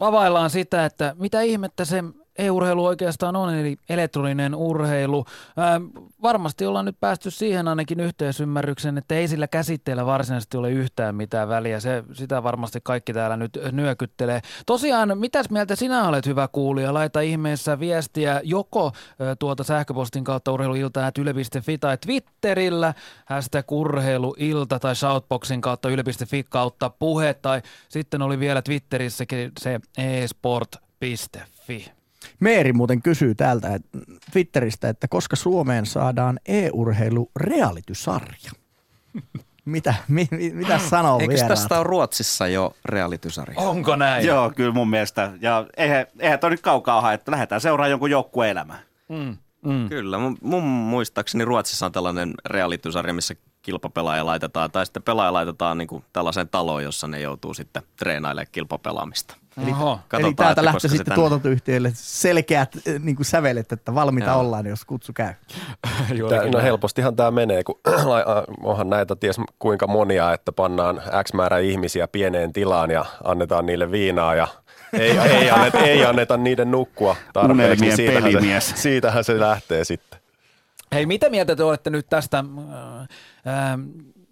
[0.00, 2.04] availlaan sitä, että mitä ihmettä se
[2.38, 5.24] e-urheilu oikeastaan on, eli elektroninen urheilu.
[5.56, 5.80] Ää,
[6.22, 11.48] varmasti ollaan nyt päästy siihen ainakin yhteisymmärryksen, että ei sillä käsitteellä varsinaisesti ole yhtään mitään
[11.48, 11.80] väliä.
[11.80, 14.40] Se, sitä varmasti kaikki täällä nyt nyökyttelee.
[14.66, 16.94] Tosiaan, mitäs mieltä sinä olet hyvä kuulija?
[16.94, 22.94] Laita ihmeessä viestiä joko ä, tuolta sähköpostin kautta urheiluilta.yle.fi tai Twitterillä
[23.26, 31.93] hashtag urheiluilta tai shoutboxin kautta yle.fi kautta puhe tai sitten oli vielä Twitterissäkin se esport.fi.
[32.40, 33.98] Meeri muuten kysyy täältä että
[34.32, 38.50] Twitteristä, että koska Suomeen saadaan e-urheilu realitysarja?
[39.64, 41.48] Mitä, mi, mitä sanoo Eikö vieraat?
[41.48, 43.60] tästä ole Ruotsissa jo realitysarja?
[43.60, 44.26] Onko näin?
[44.26, 45.32] Joo, kyllä mun mielestä.
[45.40, 48.82] Ja eihän, eihän toi nyt kaukaa hae, että lähdetään seuraamaan jonkun joukkueen elämää.
[49.08, 49.88] Mm, mm.
[49.88, 55.78] Kyllä, mun, mun muistaakseni Ruotsissa on tällainen realitysarja, missä kilpapelaaja laitetaan, tai sitten pelaaja laitetaan
[55.78, 59.36] niin kuin tällaiseen taloon, jossa ne joutuu sitten treenailemaan kilpapelaamista.
[59.62, 59.70] Eli,
[60.18, 61.14] eli täältä lähtee sitten tänne...
[61.14, 64.40] tuotantoyhtiöille selkeät eh, niin kuin sävelet, että valmiita Joo.
[64.40, 65.34] ollaan, jos kutsu käy.
[66.28, 67.80] Tää, no helpostihan tämä menee, kun
[68.62, 73.90] onhan näitä ties kuinka monia, että pannaan X määrä ihmisiä pieneen tilaan ja annetaan niille
[73.90, 74.48] viinaa ja
[74.92, 77.84] ei, ei, anneta, ei anneta niiden nukkua tarpeeksi.
[77.84, 80.20] Niin siitähän se, siitähän se lähtee sitten.
[80.92, 83.78] Hei, mitä mieltä te olette nyt tästä äh, äh,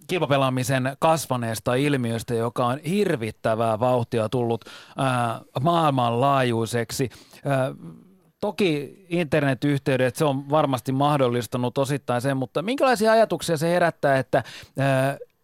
[0.07, 7.11] kilpapelaamisen kasvaneesta ilmiöstä, joka on hirvittävää vauhtia tullut äh, maailmanlaajuiseksi?
[7.47, 7.97] Äh,
[8.41, 14.43] Toki internetyhteydet, se on varmasti mahdollistanut osittain sen, mutta minkälaisia ajatuksia se herättää, että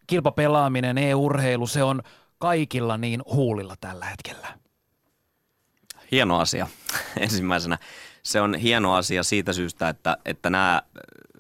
[0.07, 2.03] kilpapelaaminen, e-urheilu, se on
[2.39, 4.49] kaikilla niin huulilla tällä hetkellä?
[6.13, 6.67] Hieno asia
[7.21, 7.79] ensimmäisenä
[8.29, 10.83] se on hieno asia siitä syystä, että, että nämä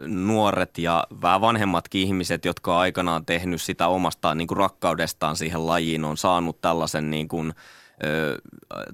[0.07, 5.67] nuoret ja vähän vanhemmatkin ihmiset, jotka on aikanaan tehnyt sitä omasta niin kuin rakkaudestaan siihen
[5.67, 7.55] lajiin, on saanut tällaisen niin kuin,
[8.05, 8.39] ö,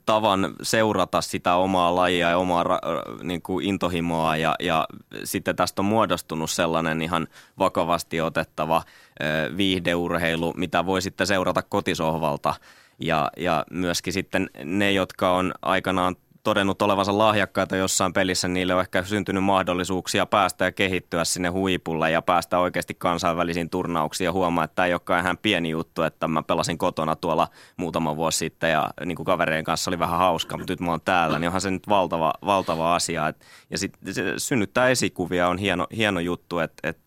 [0.07, 2.79] tavan seurata sitä omaa lajia ja omaa ra,
[3.23, 4.87] niin kuin intohimoa ja, ja
[5.25, 7.27] sitten tästä on muodostunut sellainen ihan
[7.59, 8.83] vakavasti otettava
[9.23, 12.55] ö, viihdeurheilu, mitä voi sitten seurata kotisohvalta.
[12.99, 18.81] Ja, ja myöskin sitten ne, jotka on aikanaan todennut olevansa lahjakkaita jossain pelissä, niille on
[18.81, 24.65] ehkä syntynyt mahdollisuuksia päästä ja kehittyä sinne huipulle ja päästä oikeasti kansainvälisiin turnauksiin ja huomaa,
[24.65, 28.71] että tämä ei olekaan ihan pieni juttu, että mä pelasin kotona tuolla muutama vuosi sitten
[28.71, 31.61] ja niin kuin kavereiden kanssa oli vähän hauska, mutta nyt mä oon täällä, niin onhan
[31.61, 33.29] se nyt valtava, valtava asia.
[33.29, 36.99] Et, ja sitten synnyttää esikuvia on hieno, hieno juttu, että et,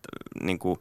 [0.42, 0.80] niin kuin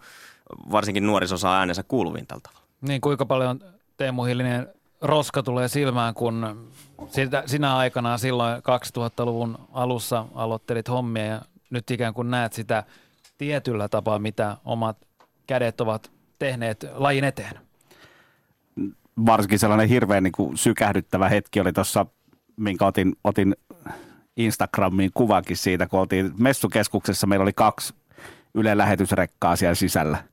[0.71, 2.67] varsinkin nuoriso saa äänensä kuuluviin tältä tavalla.
[2.81, 3.61] Niin kuinka paljon
[3.97, 4.69] Teemu Hillinen
[5.01, 6.69] roska tulee silmään, kun
[7.09, 11.41] sitä, sinä aikana silloin 2000-luvun alussa aloittelit hommia ja
[11.71, 12.85] nyt ikään kuin näet sitä
[13.39, 14.97] tietyllä tapaa, mitä omat
[15.47, 17.59] kädet ovat tehneet lajin eteen?
[19.27, 22.07] Varsinkin sellainen hirveän niin kuin sykähdyttävä hetki oli tuossa,
[22.57, 23.57] minkä otin, otin
[24.37, 27.95] Instagramiin kuvankin siitä, kun oltiin messukeskuksessa, meillä oli kaksi
[28.55, 30.25] Yle lähetysrekkaa siellä sisällä.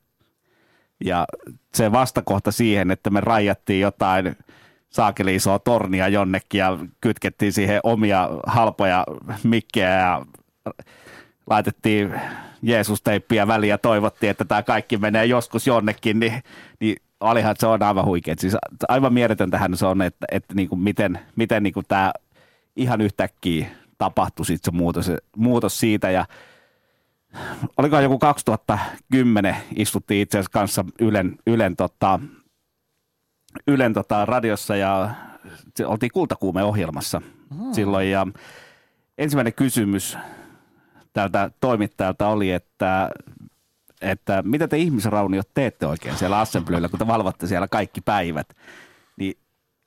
[1.05, 1.25] Ja
[1.73, 4.35] se vastakohta siihen, että me rajattiin jotain
[4.93, 9.05] saakeli isoa tornia jonnekin ja kytkettiin siihen omia halpoja
[9.43, 10.25] mikkejä ja
[11.49, 12.13] laitettiin
[12.61, 16.43] Jeesus-teippiä väliin ja toivottiin, että tämä kaikki menee joskus jonnekin, niin,
[16.79, 18.35] niin olihan se on aivan huikea.
[18.37, 18.55] Siis
[18.87, 22.13] aivan mieletöntähän se on, että, että niin kuin miten, miten niin kuin tämä
[22.75, 23.67] ihan yhtäkkiä
[23.97, 26.25] tapahtui sit se muutos, muutos siitä ja
[27.77, 32.19] oliko joku 2010 istuttiin itse asiassa kanssa Ylen, Ylen tota,
[33.67, 35.09] Ylen tota, radiossa ja
[35.85, 37.21] oltiin kultakuume-ohjelmassa
[37.57, 37.73] hmm.
[37.73, 38.27] silloin ja
[39.17, 40.17] ensimmäinen kysymys
[41.13, 43.09] tältä toimittajalta oli, että,
[44.01, 48.47] että mitä te ihmisrauniot teette oikein siellä Assemblyllä, kun te valvotte siellä kaikki päivät.
[49.17, 49.37] Niin,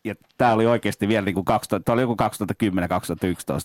[0.05, 2.57] ja tämä oli oikeasti vielä niin kuin 2000, tämä oli joku 2010-2011,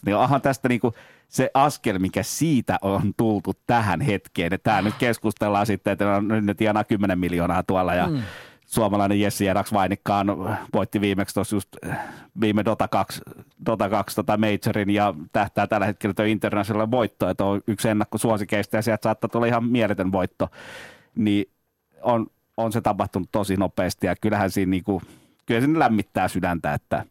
[0.06, 0.94] niin onhan tästä niin kuin
[1.28, 6.20] se askel, mikä siitä on tultu tähän hetkeen, että tämä nyt keskustellaan sitten, että no,
[6.42, 8.24] nyt tienaa 10 miljoonaa tuolla ja hmm
[8.72, 10.28] suomalainen Jesse Jerax Vainikkaan
[10.74, 11.96] voitti viimeksi tuossa just eh,
[12.42, 13.22] viime Dota 2,
[13.66, 18.76] Dota 2 tota majorin ja tähtää tällä hetkellä tuo international voitto, että on yksi ennakkosuosikeista
[18.76, 20.48] ja sieltä saattaa tulla ihan mieletön voitto,
[21.16, 21.46] niin
[22.02, 25.02] on, on se tapahtunut tosi nopeasti ja kyllähän siinä niinku,
[25.46, 27.06] kyllä se lämmittää sydäntä, että,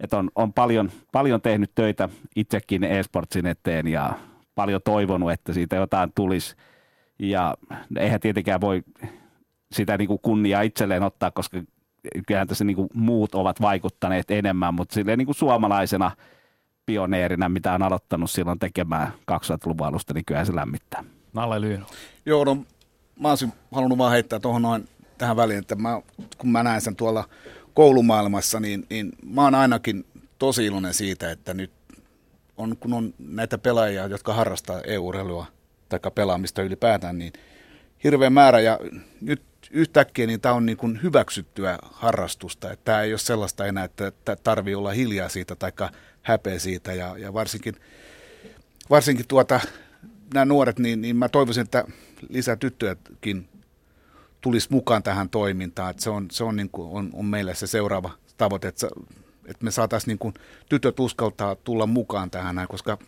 [0.00, 4.12] että on, on paljon, paljon tehnyt töitä itsekin e-sportsin eteen ja
[4.54, 6.56] paljon toivonut, että siitä jotain tulisi.
[7.18, 7.54] Ja
[7.96, 8.82] eihän tietenkään voi
[9.74, 11.62] sitä niin kuin kunniaa itselleen ottaa, koska
[12.26, 16.10] kyllähän tässä niin kuin muut ovat vaikuttaneet enemmän, mutta silleen niin kuin suomalaisena
[16.86, 21.04] pioneerina, mitä on aloittanut silloin tekemään 2000-luvun alusta, niin kyllä se lämmittää.
[21.32, 21.86] Nalle Lyyno.
[22.26, 22.64] Joo, no,
[23.20, 26.02] mä olisin halunnut vaan heittää tuohon noin tähän väliin, että mä,
[26.38, 27.24] kun mä näen sen tuolla
[27.74, 30.04] koulumaailmassa, niin, niin mä oon ainakin
[30.38, 31.70] tosi iloinen siitä, että nyt
[32.56, 35.46] on, kun on näitä pelaajia, jotka harrastaa EU-urheilua
[35.88, 37.32] tai pelaamista ylipäätään, niin
[38.04, 38.78] hirveä määrä ja
[39.20, 42.72] nyt yhtäkkiä niin tämä on niin kuin hyväksyttyä harrastusta.
[42.72, 45.72] Että tämä ei ole sellaista enää, että tarvii olla hiljaa siitä tai
[46.22, 47.74] häpeä siitä ja, ja varsinkin,
[48.90, 49.60] varsinkin tuota,
[50.34, 51.84] nämä nuoret, niin, niin mä toivoisin, että
[52.28, 53.48] lisää tyttöjäkin
[54.40, 55.90] tulisi mukaan tähän toimintaan.
[55.90, 58.88] Että se on, se on, niin kuin, on, on meille se seuraava tavoite, että,
[59.46, 60.34] että me saataisiin niin kuin,
[60.68, 62.98] tytöt uskaltaa tulla mukaan tähän, koska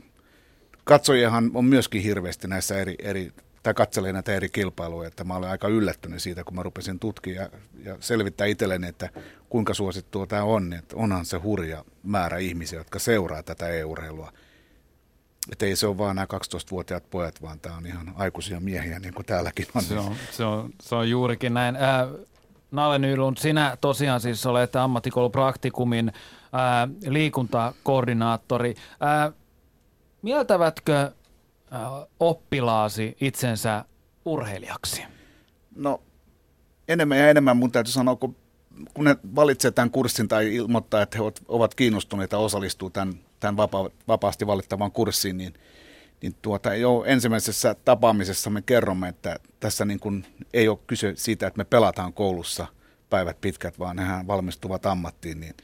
[0.84, 3.32] katsojiahan on myöskin hirveästi näissä eri, eri
[3.66, 7.48] tai katselee näitä eri kilpailuja, että mä olen aika yllättynyt siitä, kun mä rupesin tutkia
[7.84, 9.10] ja, selvittää itselleni, että
[9.48, 14.32] kuinka suosittua tämä on, niin että onhan se hurja määrä ihmisiä, jotka seuraa tätä e-urheilua.
[15.52, 19.14] Että ei se ole vaan nämä 12-vuotiaat pojat, vaan tämä on ihan aikuisia miehiä, niin
[19.14, 19.82] kuin täälläkin on.
[19.82, 21.76] Se on, se on, se on juurikin näin.
[21.76, 22.08] Äh,
[22.70, 28.74] Nalle Nylund, sinä tosiaan siis olet ammattikoulupraktikumin äh, liikuntakoordinaattori.
[29.02, 29.34] Äh,
[30.22, 31.10] mieltävätkö
[32.20, 33.84] oppilaasi itsensä
[34.24, 35.02] urheilijaksi?
[35.76, 36.02] No
[36.88, 38.36] enemmän ja enemmän mun täytyy sanoa, kun,
[38.94, 43.90] kun ne valitsee tämän kurssin tai ilmoittaa, että he ovat kiinnostuneita osallistuu tämän, tämän vapa,
[44.08, 45.54] vapaasti valittavan kurssiin, niin,
[46.22, 51.46] niin tuota, jo ensimmäisessä tapaamisessa me kerromme, että tässä niin kuin ei ole kyse siitä,
[51.46, 52.66] että me pelataan koulussa
[53.10, 55.54] päivät pitkät, vaan nehän valmistuvat ammattiin, niin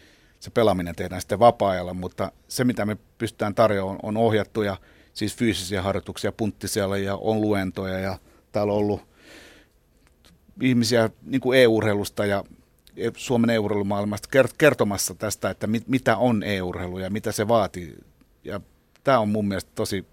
[0.41, 4.77] se pelaaminen tehdään sitten vapaa-ajalla, mutta se mitä me pystytään tarjoamaan on ohjattuja
[5.15, 8.19] siis fyysisiä harjoituksia punttisella ja on luentoja ja
[8.53, 9.01] täällä on ollut
[10.61, 12.45] ihmisiä niin kuin e-urheilusta ja
[13.17, 17.95] Suomen e-urheilumaailmasta kertomassa tästä, että mit, mitä on e-urheilu ja mitä se vaatii.
[18.45, 18.61] Ja
[19.05, 20.05] tämä on mun mielestä tosi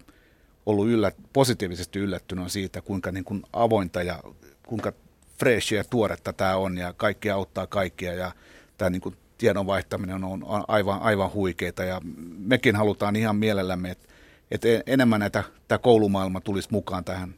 [0.66, 4.22] ollut yllät, positiivisesti yllättynyt siitä, kuinka niin kuin avointa ja
[4.66, 4.92] kuinka
[5.38, 8.32] freshia ja tuoretta tämä on ja kaikki auttaa kaikkia ja
[8.78, 12.00] tämä niin kuin tiedon vaihtaminen on aivan, aivan huikeita ja
[12.38, 14.08] mekin halutaan ihan mielellämme, että
[14.50, 17.34] että enemmän näitä, tämä koulumaailma tulisi mukaan tähän.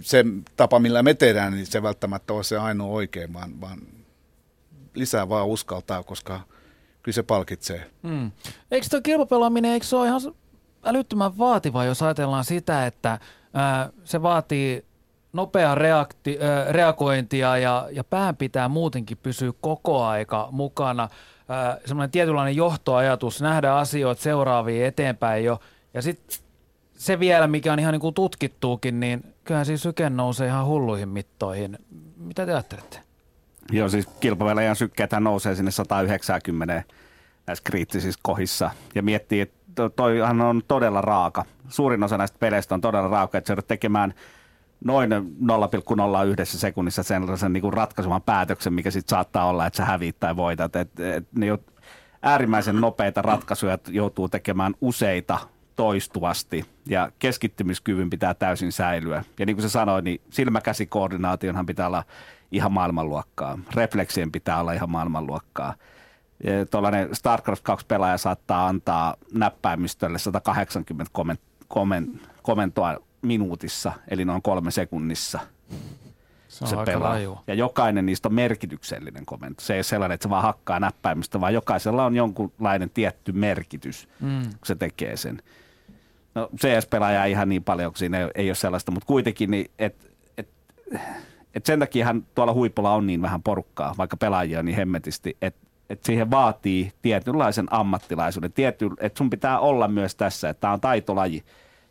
[0.00, 0.24] Se
[0.56, 3.78] tapa, millä me tehdään, niin se välttämättä ole se ainoa oikein, vaan, vaan
[4.94, 6.40] lisää vaan uskaltaa, koska
[7.02, 7.90] kyllä se palkitsee.
[8.02, 8.30] Mm.
[8.70, 10.20] Eikö tuo kilpapelaaminen, eikö se ole ihan
[10.84, 13.18] älyttömän vaativa, jos ajatellaan sitä, että
[13.54, 14.84] ää, se vaatii
[15.32, 21.08] nopeaa reakti, ää, reagointia ja, ja pään pitää muutenkin pysyä koko aika mukana.
[21.86, 25.60] semmoinen tietynlainen johtoajatus, nähdä asioita seuraaviin eteenpäin jo–
[25.94, 26.38] ja sitten
[26.98, 31.08] se vielä, mikä on ihan niin kuin tutkittuukin, niin kyllähän siis syke nousee ihan hulluihin
[31.08, 31.78] mittoihin.
[32.16, 33.00] Mitä te ajattelette?
[33.72, 36.82] Joo, siis kilpavelajan sykkeethän nousee sinne 190
[37.46, 38.70] näissä kriittisissä kohissa.
[38.94, 41.44] Ja miettii, että toihan on todella raaka.
[41.68, 44.14] Suurin osa näistä peleistä on todella raaka, että se tekemään
[44.84, 45.16] noin 0,01
[46.44, 50.76] sekunnissa sellaisen niin kuin ratkaisevan päätöksen, mikä sitten saattaa olla, että sä häviit tai voitat.
[50.76, 51.46] Et, et, ne
[52.22, 55.38] äärimmäisen nopeita ratkaisuja joutuu tekemään useita
[55.78, 59.24] toistuvasti ja keskittymiskyvyn pitää täysin säilyä.
[59.38, 62.04] Ja niin kuin sä sanoit, niin silmäkäsikoordinaationhan pitää olla
[62.52, 63.58] ihan maailmanluokkaa.
[63.74, 65.74] Refleksien pitää olla ihan maailmanluokkaa.
[66.70, 74.70] Tuollainen StarCraft 2 pelaaja saattaa antaa näppäimistölle 180 komment- komment- komentoa minuutissa, eli noin kolme
[74.70, 75.40] sekunnissa.
[76.48, 77.10] Se, se pelaa.
[77.10, 77.38] Laju.
[77.46, 79.62] Ja jokainen niistä on merkityksellinen komento.
[79.62, 84.08] Se ei ole sellainen, että se vaan hakkaa näppäimistä, vaan jokaisella on jonkunlainen tietty merkitys,
[84.20, 84.42] mm.
[84.42, 85.42] kun se tekee sen.
[86.38, 90.08] No CS-pelaaja ihan niin paljon, kun siinä ei, ei ole sellaista, mutta kuitenkin, niin, että
[90.38, 90.48] et,
[91.54, 96.04] et sen takiahan tuolla huipulla on niin vähän porukkaa, vaikka pelaajia niin hemmetisti, että et
[96.04, 101.44] siihen vaatii tietynlaisen ammattilaisuuden, tiety, että sun pitää olla myös tässä, että tämä on taitolaji.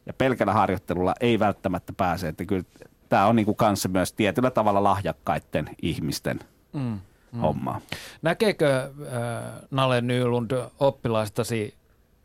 [0.05, 2.63] Ja pelkällä harjoittelulla ei välttämättä pääse, että kyllä
[3.09, 6.39] tämä on niinku kanssa myös tietyllä tavalla lahjakkaiden ihmisten
[6.73, 6.99] mm,
[7.31, 7.39] mm.
[7.39, 7.81] hommaa.
[8.21, 8.91] Näkeekö äh,
[9.71, 11.73] Nale Nylund oppilaistasi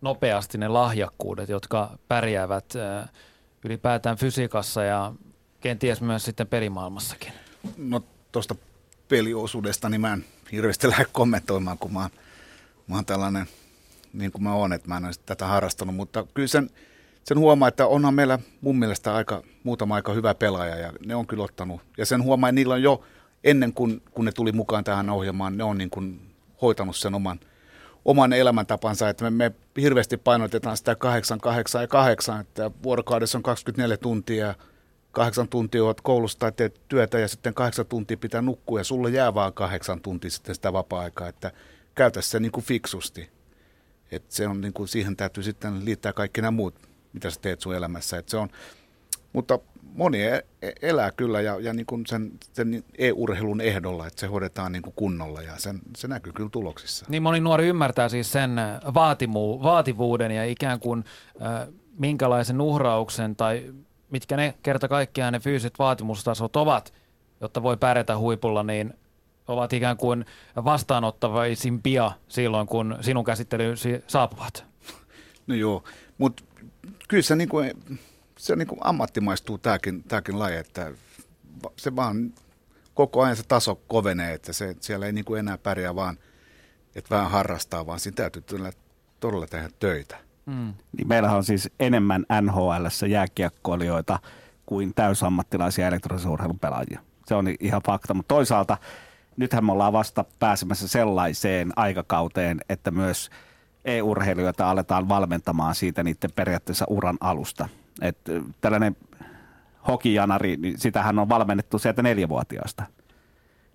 [0.03, 2.75] nopeasti ne lahjakkuudet, jotka pärjäävät
[3.65, 5.13] ylipäätään fysiikassa ja
[5.61, 7.33] kenties myös sitten pelimaailmassakin?
[7.77, 8.55] No tuosta
[9.09, 12.11] peliosuudesta niin mä en hirveästi lähde kommentoimaan, kun mä oon,
[12.87, 13.47] mä oon tällainen
[14.13, 16.71] niin kuin mä oon, että mä en ole tätä harrastanut, mutta kyllä sen,
[17.25, 21.27] sen huomaa, että onhan meillä mun mielestä aika, muutama aika hyvä pelaaja ja ne on
[21.27, 21.81] kyllä ottanut.
[21.99, 23.05] Ja sen huomaa, että niillä on jo
[23.45, 27.41] ennen kuin kun ne tuli mukaan tähän ohjelmaan, ne on niin kuin hoitanut sen oman,
[28.05, 33.43] oman elämäntapansa, että me, me hirveästi painotetaan sitä 8, 8 ja 8, että vuorokaudessa on
[33.43, 34.55] 24 tuntia,
[35.13, 39.11] kahdeksan tuntia olet koulussa tai teet työtä ja sitten kahdeksan tuntia pitää nukkua ja sulle
[39.11, 41.53] jää vaan kahdeksan tuntia sitten sitä vapaa-aikaa, että
[41.95, 43.31] käytä se niin kuin fiksusti.
[44.11, 46.75] Et se on niin kuin, siihen täytyy sitten liittää kaikki nämä muut,
[47.13, 48.19] mitä sä teet sun elämässä.
[48.19, 48.49] Et se on,
[49.33, 49.59] mutta
[49.95, 54.27] moni e- e- elää kyllä ja, ja niin kuin sen, sen e-urheilun ehdolla, että se
[54.27, 57.07] hoidetaan niin kuin kunnolla ja sen, se näkyy kyllä tuloksissa.
[57.09, 58.51] Niin moni nuori ymmärtää siis sen
[58.95, 61.05] vaatimu, vaativuuden ja ikään kuin
[61.43, 61.69] äh,
[61.99, 63.75] minkälaisen uhrauksen tai
[64.11, 66.95] mitkä ne kerta kaikkiaan ne fyysiset vaatimustasot ovat,
[67.41, 68.95] jotta voi pärjätä huipulla, niin
[69.49, 70.25] ovat ikään kuin
[70.65, 74.65] vastaanottavaisimpia silloin, kun sinun käsittelyysi saapuvat.
[75.47, 75.85] No joo,
[76.19, 76.43] mutta
[77.09, 77.57] kyllä se, niinku,
[78.43, 80.93] se niinku ammattimaistuu tämäkin, tämäkin laji, että
[81.77, 82.33] se vaan
[82.95, 86.19] koko ajan se taso kovenee, että se, siellä ei niinku enää pärjää vaan,
[86.95, 88.43] että vähän harrastaa, vaan siinä täytyy
[89.21, 90.17] todella tehdä töitä.
[90.47, 90.75] Mm.
[90.97, 94.19] Niin meillähän on siis enemmän NHLssä jääkiekkoilijoita
[94.67, 97.01] kuin täysammattilaisia elektronisen urheilun pelaajia.
[97.27, 98.77] Se on ihan fakta, mutta toisaalta
[99.37, 103.31] nythän me ollaan vasta pääsemässä sellaiseen aikakauteen, että myös
[103.85, 107.69] e-urheilijoita aletaan valmentamaan siitä niiden periaatteessa uran alusta.
[108.03, 108.19] Et
[108.61, 108.97] tällainen
[109.89, 112.83] hokijanari, niin sitähän on valmennettu sieltä neljävuotiaasta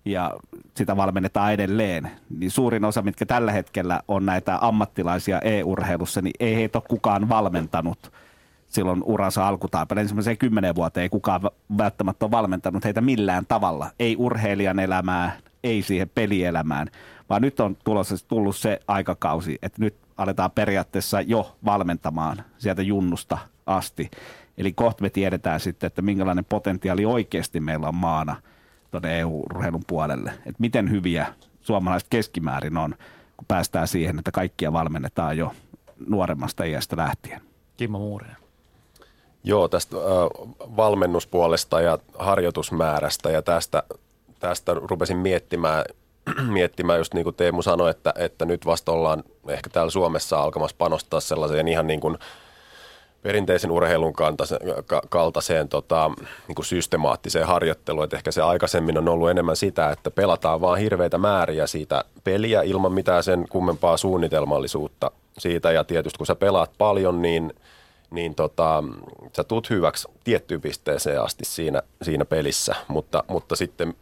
[0.04, 0.34] ja
[0.76, 6.56] sitä valmennetaan edelleen, niin suurin osa, mitkä tällä hetkellä on näitä ammattilaisia e-urheilussa, niin ei
[6.56, 8.12] heitä ole kukaan valmentanut
[8.68, 10.04] silloin uransa alkutaipaleella.
[10.04, 11.40] Ensimmäiseen kymmenen vuoteen ei kukaan
[11.78, 13.90] välttämättä ole valmentanut heitä millään tavalla.
[13.98, 16.88] Ei urheilijan elämää, ei siihen pelielämään,
[17.30, 23.38] vaan nyt on tulossa, tullut se aikakausi, että nyt aletaan periaatteessa jo valmentamaan sieltä junnusta
[23.68, 24.10] asti.
[24.58, 28.36] Eli kohta me tiedetään sitten, että minkälainen potentiaali oikeasti meillä on maana–
[28.90, 30.30] tuonne EU-urheilun puolelle.
[30.30, 32.94] Että miten hyviä suomalaiset keskimäärin on,
[33.36, 35.52] kun päästään siihen, että kaikkia valmennetaan jo
[36.06, 37.40] nuoremmasta iästä lähtien.
[37.76, 38.36] Kimmo Muurinen.
[39.44, 40.02] Joo, tästä äh,
[40.76, 43.82] valmennuspuolesta ja harjoitusmäärästä ja tästä,
[44.38, 45.84] tästä rupesin miettimään,
[46.52, 50.76] miettimään just niin kuin Teemu sanoi, että, että nyt vasta ollaan ehkä täällä Suomessa alkamassa
[50.78, 52.18] panostaa sellaiseen ihan niin kuin–
[53.28, 54.12] perinteisen urheilun
[55.08, 56.10] kaltaiseen tota,
[56.48, 58.04] niin kuin systemaattiseen harjoitteluun.
[58.04, 62.62] Et ehkä se aikaisemmin on ollut enemmän sitä, että pelataan vaan hirveitä määriä siitä peliä
[62.62, 65.72] ilman mitään sen kummempaa suunnitelmallisuutta siitä.
[65.72, 67.52] Ja tietysti kun sä pelaat paljon, niin,
[68.10, 68.84] niin tota,
[69.36, 73.94] sä tuut hyväksi tiettyyn pisteeseen asti siinä, siinä pelissä, mutta, mutta sitten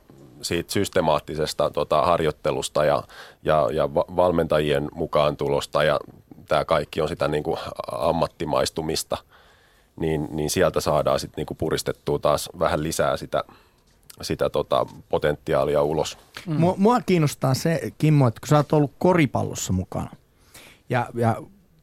[0.43, 3.03] siitä systemaattisesta tota, harjoittelusta ja,
[3.43, 6.01] ja, ja valmentajien mukaan tulosta ja
[6.47, 7.59] tämä kaikki on sitä niin kuin
[7.93, 9.17] ammattimaistumista,
[10.01, 13.45] niin, niin sieltä saadaan sitten niin kuin puristettua taas vähän lisää sitä,
[14.23, 16.19] sitä tota potentiaalia ulos.
[16.47, 16.57] Mm.
[16.57, 20.11] Mua, mua kiinnostaa se, Kimmo, että kun sä oot ollut koripallossa mukana
[20.89, 21.37] ja, ja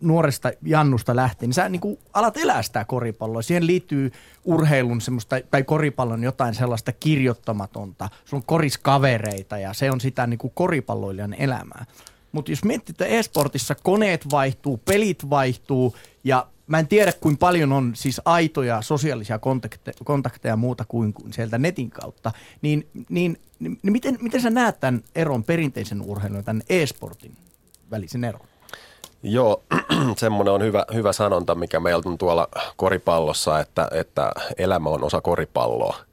[0.04, 3.42] nuoresta Jannusta lähtien, niin sä niin kuin alat elää sitä koripalloa.
[3.42, 4.12] Siihen liittyy
[4.44, 8.10] urheilun semmoista, tai koripallon jotain sellaista kirjoittamatonta.
[8.26, 11.86] Sulla on koriskavereita ja se on sitä niin kuin koripalloilijan elämää.
[12.34, 17.72] Mutta jos miettii, että e-sportissa koneet vaihtuu, pelit vaihtuu ja mä en tiedä kuinka paljon
[17.72, 22.32] on siis aitoja sosiaalisia kontakteja, kontakteja ja muuta kuin, sieltä netin kautta,
[22.62, 27.38] niin, niin, niin, niin miten, miten sä näet tämän eron perinteisen urheilun ja tämän e-sportin
[27.92, 28.48] välisen eron?
[29.24, 29.64] Joo,
[30.18, 35.22] semmoinen on hyvä, hyvä sanonta, mikä meiltä on tuolla koripallossa, että, että elämä on osa
[35.22, 35.96] koripalloa–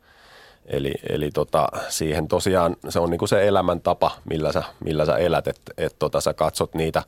[0.71, 5.49] Eli, eli tota, siihen tosiaan se on niinku se elämäntapa, millä sä, millä sä elät,
[5.49, 7.03] että et tota, sä katsot niitä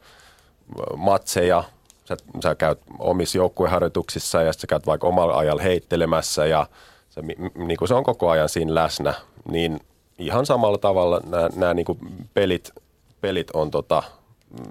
[0.96, 1.64] matseja,
[2.04, 6.66] sä, sä käyt omissa joukkueharjoituksissa ja sä käyt vaikka omalla ajalla heittelemässä ja
[7.10, 7.22] se,
[7.54, 9.14] niinku se on koko ajan siinä läsnä,
[9.50, 9.80] niin
[10.18, 11.20] ihan samalla tavalla
[11.56, 11.98] nämä niinku
[12.34, 12.70] pelit,
[13.20, 14.02] pelit on tota,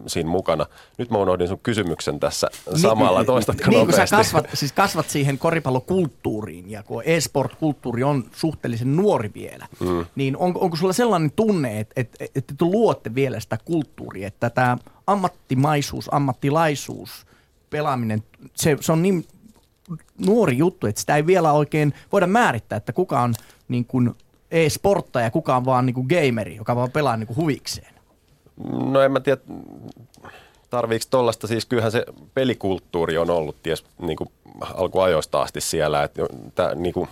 [0.07, 0.65] siinä mukana.
[0.97, 5.09] Nyt mä unohdin sun kysymyksen tässä samalla, niin, toistatko niin, kun sä kasvat, siis kasvat
[5.09, 10.05] siihen koripallokulttuuriin ja kun e-sport-kulttuuri on suhteellisen nuori vielä, mm.
[10.15, 14.49] niin on, onko sulla sellainen tunne, että, että, että te luotte vielä sitä kulttuuria, että
[14.49, 14.77] tämä
[15.07, 17.25] ammattimaisuus, ammattilaisuus,
[17.69, 18.23] pelaaminen,
[18.53, 19.25] se, se on niin
[20.25, 23.33] nuori juttu, että sitä ei vielä oikein voida määrittää, että kuka on
[23.67, 24.15] niin kuin
[24.51, 28.00] e-sporttaja, kuka on vaan niin kuin gameri, joka vaan pelaa niin kuin huvikseen.
[28.73, 29.41] No en mä tiedä,
[30.69, 34.29] tarviiko tuollaista, siis kyllähän se pelikulttuuri on ollut ties niin kuin
[34.73, 37.09] alkuajoista asti siellä, että niin kuin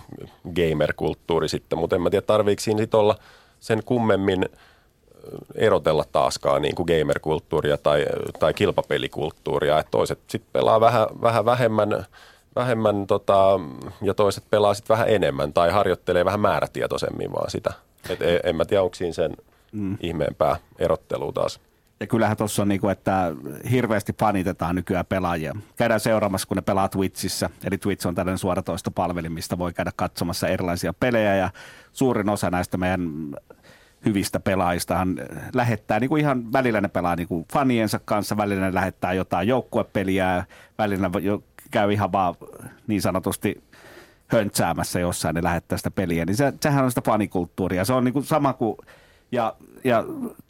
[0.56, 3.16] gamer-kulttuuri sitten, mutta en mä tiedä tarviiko siinä sit olla
[3.60, 4.48] sen kummemmin
[5.54, 8.06] erotella taaskaan niin kuin gamer-kulttuuria tai,
[8.38, 12.06] tai kilpapelikulttuuria, että toiset sitten pelaa vähän, vähän vähemmän,
[12.56, 13.60] vähemmän tota,
[14.02, 17.72] ja toiset pelaa sitten vähän enemmän tai harjoittelee vähän määrätietoisemmin vaan sitä,
[18.08, 19.36] Et en, en mä tiedä, onko siinä sen
[19.72, 19.96] mm.
[20.00, 21.60] ihmeempää erottelua taas.
[22.00, 23.32] Ja kyllähän tuossa on niin kuin, että
[23.70, 25.56] hirveästi fanitetaan nykyään pelaajia.
[25.76, 27.50] Käydään seuraamassa, kun ne pelaa Twitchissä.
[27.64, 31.36] Eli Twitch on tällainen suoratoistopalveli, mistä voi käydä katsomassa erilaisia pelejä.
[31.36, 31.50] Ja
[31.92, 33.10] suurin osa näistä meidän
[34.04, 35.16] hyvistä pelaajistahan
[35.54, 39.48] lähettää, niin kuin ihan välillä ne pelaa niin kuin faniensa kanssa, välillä ne lähettää jotain
[39.48, 40.44] joukkuepeliä,
[40.78, 42.34] välillä jo käy ihan vaan
[42.86, 43.62] niin sanotusti
[44.26, 47.84] höntsäämässä jossain, ne lähettää sitä peliä, niin se, sehän on sitä fanikulttuuria.
[47.84, 48.76] Se on niin kuin sama kuin,
[49.32, 49.54] ja,
[49.84, 50.04] ja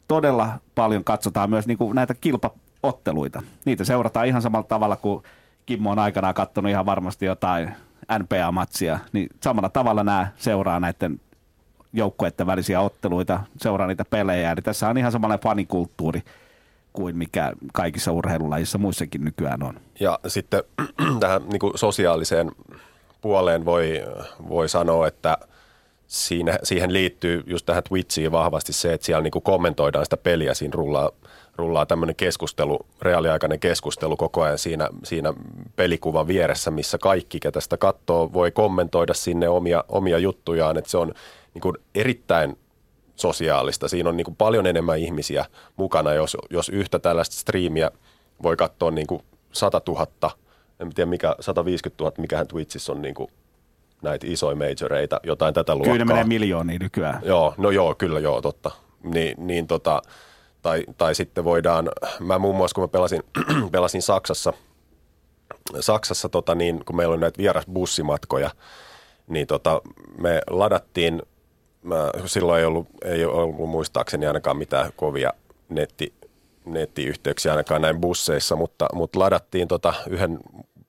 [0.07, 3.43] todella paljon katsotaan myös niin kuin näitä kilpaotteluita.
[3.65, 5.23] Niitä seurataan ihan samalla tavalla kuin
[5.65, 7.75] Kimmo on aikanaan katsonut ihan varmasti jotain
[8.19, 11.19] NPA-matsia, niin samalla tavalla nämä seuraa näiden
[11.93, 14.51] joukkueiden välisiä otteluita, seuraa niitä pelejä.
[14.51, 16.23] Eli tässä on ihan samanlainen fanikulttuuri
[16.93, 19.79] kuin mikä kaikissa urheilulajissa muissakin nykyään on.
[19.99, 20.63] Ja sitten
[21.19, 22.51] tähän niin kuin sosiaaliseen
[23.21, 24.01] puoleen voi,
[24.49, 25.37] voi sanoa, että
[26.11, 30.53] siinä, siihen liittyy just tähän Twitchiin vahvasti se, että siellä niin kuin kommentoidaan sitä peliä,
[30.53, 31.11] siinä rullaa,
[31.55, 35.33] rullaa tämmöinen keskustelu, reaaliaikainen keskustelu koko ajan siinä, siinä
[35.75, 40.97] pelikuvan vieressä, missä kaikki, ketä sitä katsoo, voi kommentoida sinne omia, omia juttujaan, että se
[40.97, 41.13] on
[41.53, 42.57] niin kuin erittäin
[43.15, 43.87] sosiaalista.
[43.87, 45.45] Siinä on niin kuin paljon enemmän ihmisiä
[45.75, 47.91] mukana, jos, jos yhtä tällaista striimiä
[48.43, 50.31] voi katsoa niin kuin 100 000,
[50.79, 53.31] en tiedä mikä, 150 000, mikähän Twitchissä on niin kuin
[54.01, 55.93] näitä isoja majoreita, jotain tätä luokkaa.
[55.93, 57.21] Kyllä menee miljoonia nykyään.
[57.25, 58.71] Joo, no joo, kyllä joo, totta.
[59.03, 60.01] Ni, niin tota,
[60.61, 61.89] tai, tai sitten voidaan,
[62.19, 63.23] mä muun muassa kun mä pelasin,
[63.71, 64.53] pelasin Saksassa,
[65.79, 68.51] Saksassa tota niin, kun meillä oli näitä vierasbussimatkoja,
[69.27, 69.81] niin tota,
[70.17, 71.21] me ladattiin
[71.83, 75.33] mä, silloin ei ollut, ei ollut muistaakseni ainakaan mitään kovia
[75.69, 76.13] netti,
[76.65, 80.39] nettiyhteyksiä ainakaan näin busseissa, mutta, mutta ladattiin tota yhden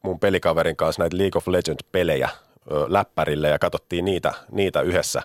[0.02, 2.51] mun pelikaverin kanssa näitä League of Legends-pelejä ö,
[2.86, 5.22] läppärille ja katsottiin niitä, niitä yhdessä.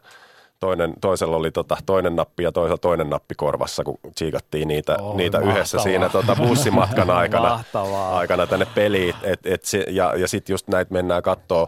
[0.59, 5.15] Toinen, toisella oli tota, toinen nappi ja toisella toinen nappi korvassa, kun tsiikattiin niitä, oh,
[5.15, 7.63] niitä yhdessä siinä tota, bussimatkan aikana,
[8.11, 9.15] aikana tänne peliin.
[9.23, 11.67] Et, et se, ja ja sitten just näitä mennään katsoa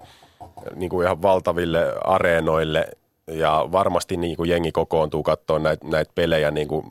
[0.76, 2.88] niin kuin ihan valtaville areenoille
[3.32, 6.86] ja varmasti niin kuin jengi kokoontuu katsoa näitä, näitä pelejä niin kuin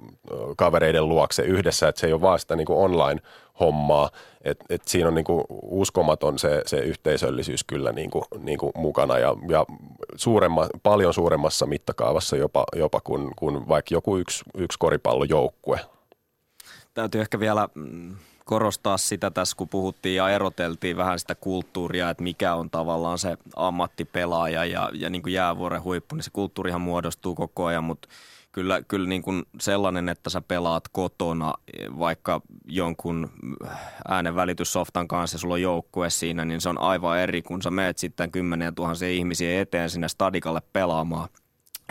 [0.56, 4.10] kavereiden luokse yhdessä, että se ei ole vaan sitä niin kuin online-hommaa,
[4.50, 8.72] että et siinä on niin kuin uskomaton se, se yhteisöllisyys kyllä niin kuin, niin kuin
[8.76, 9.64] mukana ja, ja
[10.16, 15.80] suuremma, paljon suuremmassa mittakaavassa jopa, jopa kuin, kuin vaikka joku yksi, yksi koripallojoukkue.
[16.94, 22.22] Täytyy ehkä vielä mm, korostaa sitä tässä, kun puhuttiin ja eroteltiin vähän sitä kulttuuria, että
[22.22, 27.34] mikä on tavallaan se ammattipelaaja ja, ja niin kuin jäävuoren huippu, niin se kulttuurihan muodostuu
[27.34, 28.08] koko ajan, mutta
[28.58, 31.54] kyllä, kyllä niin kuin sellainen, että sä pelaat kotona
[31.98, 33.30] vaikka jonkun
[34.08, 37.98] äänenvälityssoftan kanssa ja sulla on joukkue siinä, niin se on aivan eri, kun sä meet
[37.98, 41.28] sitten kymmeniä tuhansia ihmisiä eteen sinne stadikalle pelaamaan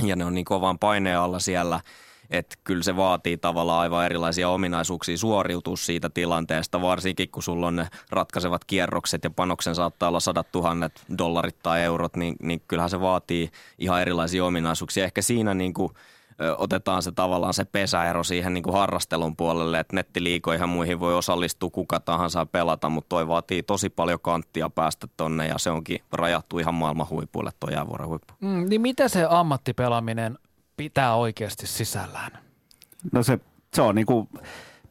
[0.04, 1.80] ja ne on niin kovan paineen alla siellä–
[2.30, 7.76] että kyllä se vaatii tavallaan aivan erilaisia ominaisuuksia suoriutua siitä tilanteesta, varsinkin kun sulla on
[7.76, 12.90] ne ratkaisevat kierrokset ja panoksen saattaa olla sadat tuhannet dollarit tai eurot, niin, niin kyllähän
[12.90, 13.50] se vaatii
[13.80, 15.06] ihan erilaisia ominaisuuksia.
[15.06, 15.94] Ehkä siinä niin kuin,
[16.58, 21.70] otetaan se tavallaan se pesäero siihen niin kuin harrastelun puolelle, että nettiliikoihin muihin voi osallistua
[21.70, 26.60] kuka tahansa pelata, mutta toi vaatii tosi paljon kanttia päästä tonne ja se onkin rajattu
[26.60, 28.34] ihan maailman huipuille tuo jäävuoren huippu.
[28.42, 30.38] Mm, niin mitä se ammattipelaaminen
[30.78, 32.32] pitää oikeasti sisällään?
[33.12, 33.40] No se,
[33.74, 34.30] se on niin kuin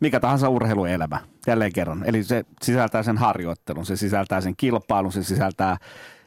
[0.01, 2.05] mikä tahansa urheiluelämä, jälleen kerran.
[2.05, 5.77] Eli se sisältää sen harjoittelun, se sisältää sen kilpailun, se sisältää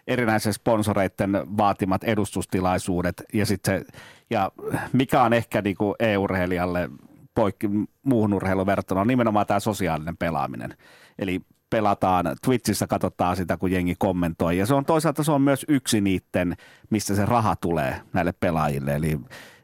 [0.10, 3.86] erinäisen sponsoreiden vaatimat edustustilaisuudet ja sitten se,
[4.30, 4.52] ja
[4.94, 6.90] mikä on ehkä niin kuin e-urheilijalle
[7.36, 7.70] poikki
[8.04, 10.78] muuhun urheiluun verrattuna on nimenomaan tämä sosiaalinen pelaaminen.
[11.20, 14.58] Eli pelataan, Twitchissä katsotaan sitä, kun jengi kommentoi.
[14.58, 16.56] Ja se on toisaalta se on myös yksi niiden,
[16.90, 18.96] mistä se raha tulee näille pelaajille.
[18.96, 19.20] Eli,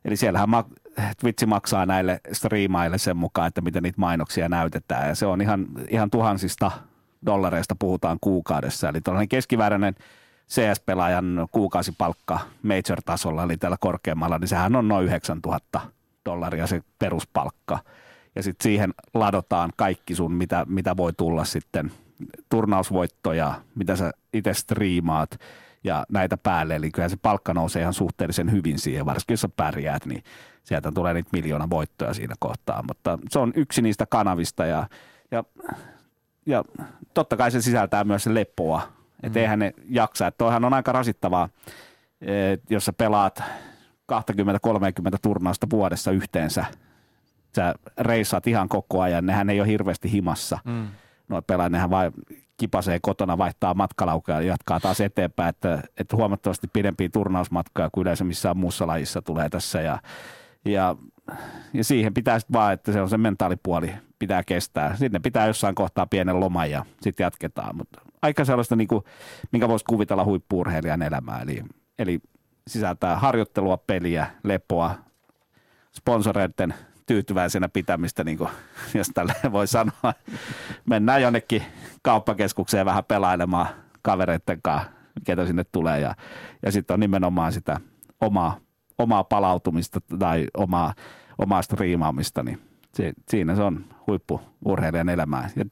[0.05, 0.69] eli siellähän ma-
[1.19, 5.07] Twitch maksaa näille striimaille sen mukaan, että miten niitä mainoksia näytetään.
[5.07, 6.71] Ja se on ihan, ihan tuhansista
[7.25, 8.89] dollareista puhutaan kuukaudessa.
[8.89, 9.95] Eli tällainen keskivääräinen
[10.49, 15.81] CS-pelaajan kuukausipalkka major-tasolla, eli tällä korkeammalla, niin sehän on noin 9000
[16.25, 17.79] dollaria se peruspalkka–
[18.35, 21.91] ja sitten siihen ladotaan kaikki sun, mitä, mitä voi tulla sitten,
[22.49, 25.39] turnausvoittoja, mitä sä itse striimaat
[25.83, 26.75] ja näitä päälle.
[26.75, 30.23] Eli kyllä se palkka nousee ihan suhteellisen hyvin siihen, varsinkin jos sä pärjäät, niin
[30.63, 32.83] sieltä tulee niitä miljoona voittoja siinä kohtaa.
[32.87, 34.87] Mutta se on yksi niistä kanavista ja,
[35.31, 35.43] ja,
[36.45, 36.63] ja
[37.13, 38.94] totta kai se sisältää myös se lepoa.
[39.25, 39.41] Että mm.
[39.41, 40.27] eihän ne jaksa.
[40.27, 41.49] Että toihan on aika rasittavaa,
[42.69, 43.43] jos sä pelaat 20-30
[45.21, 46.65] turnausta vuodessa yhteensä–
[47.55, 50.87] sä reissaat ihan koko ajan, nehän ei ole hirveästi himassa, mm.
[51.27, 52.11] Noin pelaajat, nehän vain
[52.57, 58.23] kipasee kotona, vaihtaa matkalaukaa ja jatkaa taas eteenpäin, että, että huomattavasti pidempiä turnausmatkoja kuin yleensä
[58.23, 59.99] missään muussa lajissa tulee tässä ja,
[60.65, 60.95] ja,
[61.73, 64.95] ja siihen pitää sitten vaan, että se on se mentaalipuoli, pitää kestää.
[64.95, 69.03] Sitten pitää jossain kohtaa pienen loman ja sitten jatketaan, mutta aika sellaista, niin kuin,
[69.51, 71.63] minkä voisi kuvitella huippuurheilijan elämää, eli,
[71.99, 72.19] eli
[72.67, 74.95] sisältää harjoittelua, peliä, lepoa,
[75.95, 76.73] sponsoreiden
[77.05, 78.49] tyytyväisenä pitämistä, niin kuin,
[78.93, 80.13] jos tälle voi sanoa.
[80.85, 81.63] Mennään jonnekin
[82.01, 83.67] kauppakeskukseen vähän pelailemaan
[84.01, 84.89] kavereiden kanssa,
[85.23, 85.99] ketä sinne tulee.
[85.99, 86.15] Ja,
[86.65, 87.79] ja sitten on nimenomaan sitä
[88.21, 88.57] omaa,
[88.97, 90.93] omaa palautumista tai omaa,
[91.37, 92.61] omaa striimaamista, niin
[92.93, 95.49] se, siinä se on huippuurheilijan elämää.
[95.55, 95.65] Ja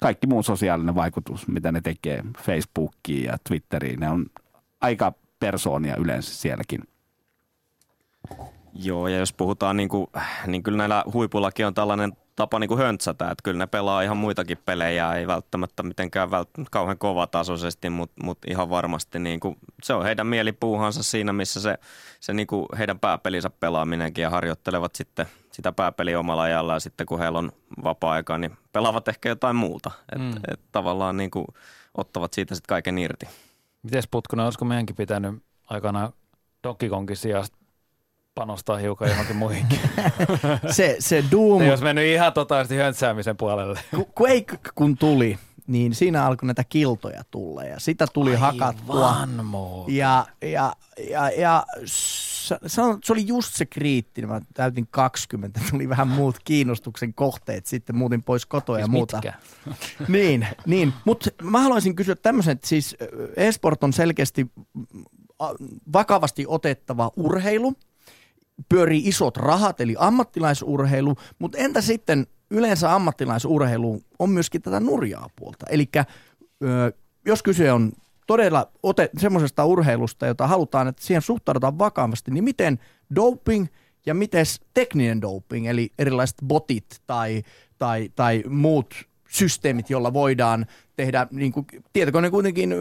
[0.00, 4.26] kaikki muu sosiaalinen vaikutus, mitä ne tekee Facebookiin ja Twitteriin, ne on
[4.80, 6.80] aika persoonia yleensä sielläkin.
[8.74, 10.06] Joo, ja jos puhutaan, niin, kuin,
[10.46, 14.16] niin kyllä näillä huipullakin on tällainen tapa niin kuin höntsätä, että kyllä ne pelaa ihan
[14.16, 19.94] muitakin pelejä, ei välttämättä mitenkään vält- kauhean kovatasoisesti, mutta mut ihan varmasti niin kuin, se
[19.94, 21.78] on heidän mielipuuhansa siinä, missä se,
[22.20, 27.06] se niin kuin heidän pääpelinsä pelaaminenkin ja harjoittelevat sitten sitä pääpeliä omalla ajalla ja sitten
[27.06, 27.52] kun heillä on
[27.84, 30.52] vapaa-aikaa, niin pelaavat ehkä jotain muuta, että mm.
[30.52, 31.46] et tavallaan niin kuin,
[31.94, 33.28] ottavat siitä sitten kaiken irti.
[33.82, 36.12] Mites Putkunen, olisiko meidänkin pitänyt aikana
[36.64, 37.59] Donkey Kongin sijasta
[38.34, 39.80] panostaa hiukan johonkin muihinkin.
[40.70, 41.62] se, se Doom...
[41.62, 43.80] Ei olisi mennyt ihan totaalisesti höntsäämisen puolelle.
[44.20, 49.16] Quake kun tuli, niin siinä alkoi näitä kiltoja tulla ja sitä tuli Aivan hakattua.
[49.88, 50.72] Ja, ja,
[51.10, 52.58] ja, ja se,
[53.04, 54.30] se oli just se kriittinen.
[54.30, 59.20] Mä täytin 20, tuli vähän muut kiinnostuksen kohteet, sitten muutin pois kotoa ja siis muuta.
[60.08, 60.92] niin, niin.
[61.04, 62.96] mutta mä haluaisin kysyä tämmöisen, että siis
[63.36, 64.46] esport on selkeästi
[65.92, 67.74] vakavasti otettava urheilu,
[68.68, 75.66] pyörii isot rahat, eli ammattilaisurheilu, mutta entä sitten yleensä ammattilaisurheilu on myöskin tätä nurjaa puolta.
[75.70, 75.88] Eli
[77.26, 77.92] jos kyse on
[78.26, 82.78] todella ote, semmoisesta urheilusta, jota halutaan, että siihen suhtaudutaan vakavasti, niin miten
[83.14, 83.66] doping
[84.06, 87.42] ja miten tekninen doping, eli erilaiset botit tai,
[87.78, 88.94] tai, tai muut
[89.30, 90.66] systeemit, jolla voidaan
[90.96, 92.74] tehdä, niin kuin, tietokone kuitenkin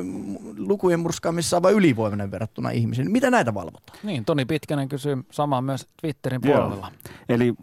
[0.58, 3.12] lukujen murskaamissa on vain ylivoimainen verrattuna ihmisiin.
[3.12, 4.00] Mitä näitä valvotaan?
[4.04, 6.92] Niin, Toni Pitkänen kysyy samaa myös Twitterin puolella.
[7.10, 7.16] Joo.
[7.30, 7.54] Eli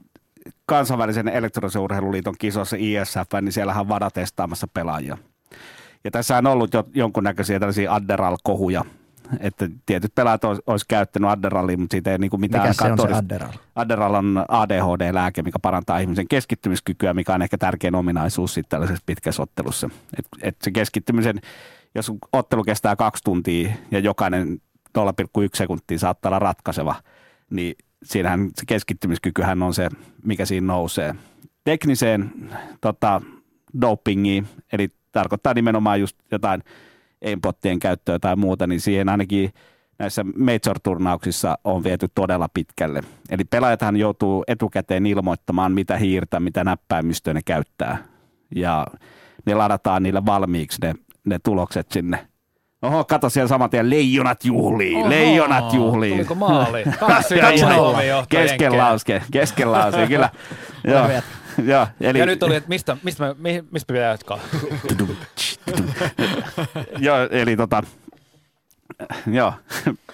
[0.66, 5.18] kansainvälisen elektronisen urheiluliiton kisossa ISF, niin siellähän on VADA testaamassa pelaajia.
[6.04, 8.84] Ja tässä on ollut jo jonkunnäköisiä tällaisia Adderal-kohuja,
[9.40, 12.92] että tietyt pelaajat olisi olis käyttänyt Adderallia, mutta siitä ei niin kuin mitään Mikä se
[12.92, 13.52] on se Adderal?
[13.76, 19.42] Adderal on ADHD-lääke, mikä parantaa ihmisen keskittymiskykyä, mikä on ehkä tärkein ominaisuus sitten tällaisessa pitkässä
[19.42, 19.90] ottelussa.
[20.18, 21.40] Et, et se keskittymisen,
[21.94, 24.60] jos ottelu kestää kaksi tuntia ja jokainen
[24.98, 25.02] 0,1
[25.54, 26.94] sekuntia saattaa olla ratkaiseva,
[27.50, 27.74] niin
[28.04, 29.88] siinähän se keskittymiskykyhän on se,
[30.24, 31.14] mikä siinä nousee.
[31.64, 32.50] Tekniseen
[32.80, 33.20] tota,
[33.80, 36.62] dopingiin, eli tarkoittaa nimenomaan just jotain
[37.24, 39.50] aimpottien käyttöä tai muuta, niin siihen ainakin
[39.98, 43.02] näissä major-turnauksissa on viety todella pitkälle.
[43.30, 48.04] Eli pelaajathan joutuu etukäteen ilmoittamaan, mitä hiirtä, mitä näppäimistöä ne käyttää.
[48.56, 48.86] Ja
[49.46, 50.94] ne ladataan niille valmiiksi ne,
[51.24, 52.26] ne tulokset sinne.
[52.82, 56.12] Oho, kato siellä saman tien, leijonat juhlii, Oho, leijonat juhlii.
[56.12, 56.84] Tuliko maali?
[57.00, 57.64] Kaksi, kaksi
[58.28, 60.30] Kesken lauske, kesken lauske, kyllä.
[60.84, 61.08] Joo.
[61.72, 62.18] ja, eli...
[62.18, 64.38] ja nyt oli, että mistä, mistä, me, mistä pitää jatkaa?
[66.98, 67.82] joo, eli tota,
[69.26, 69.52] Joo.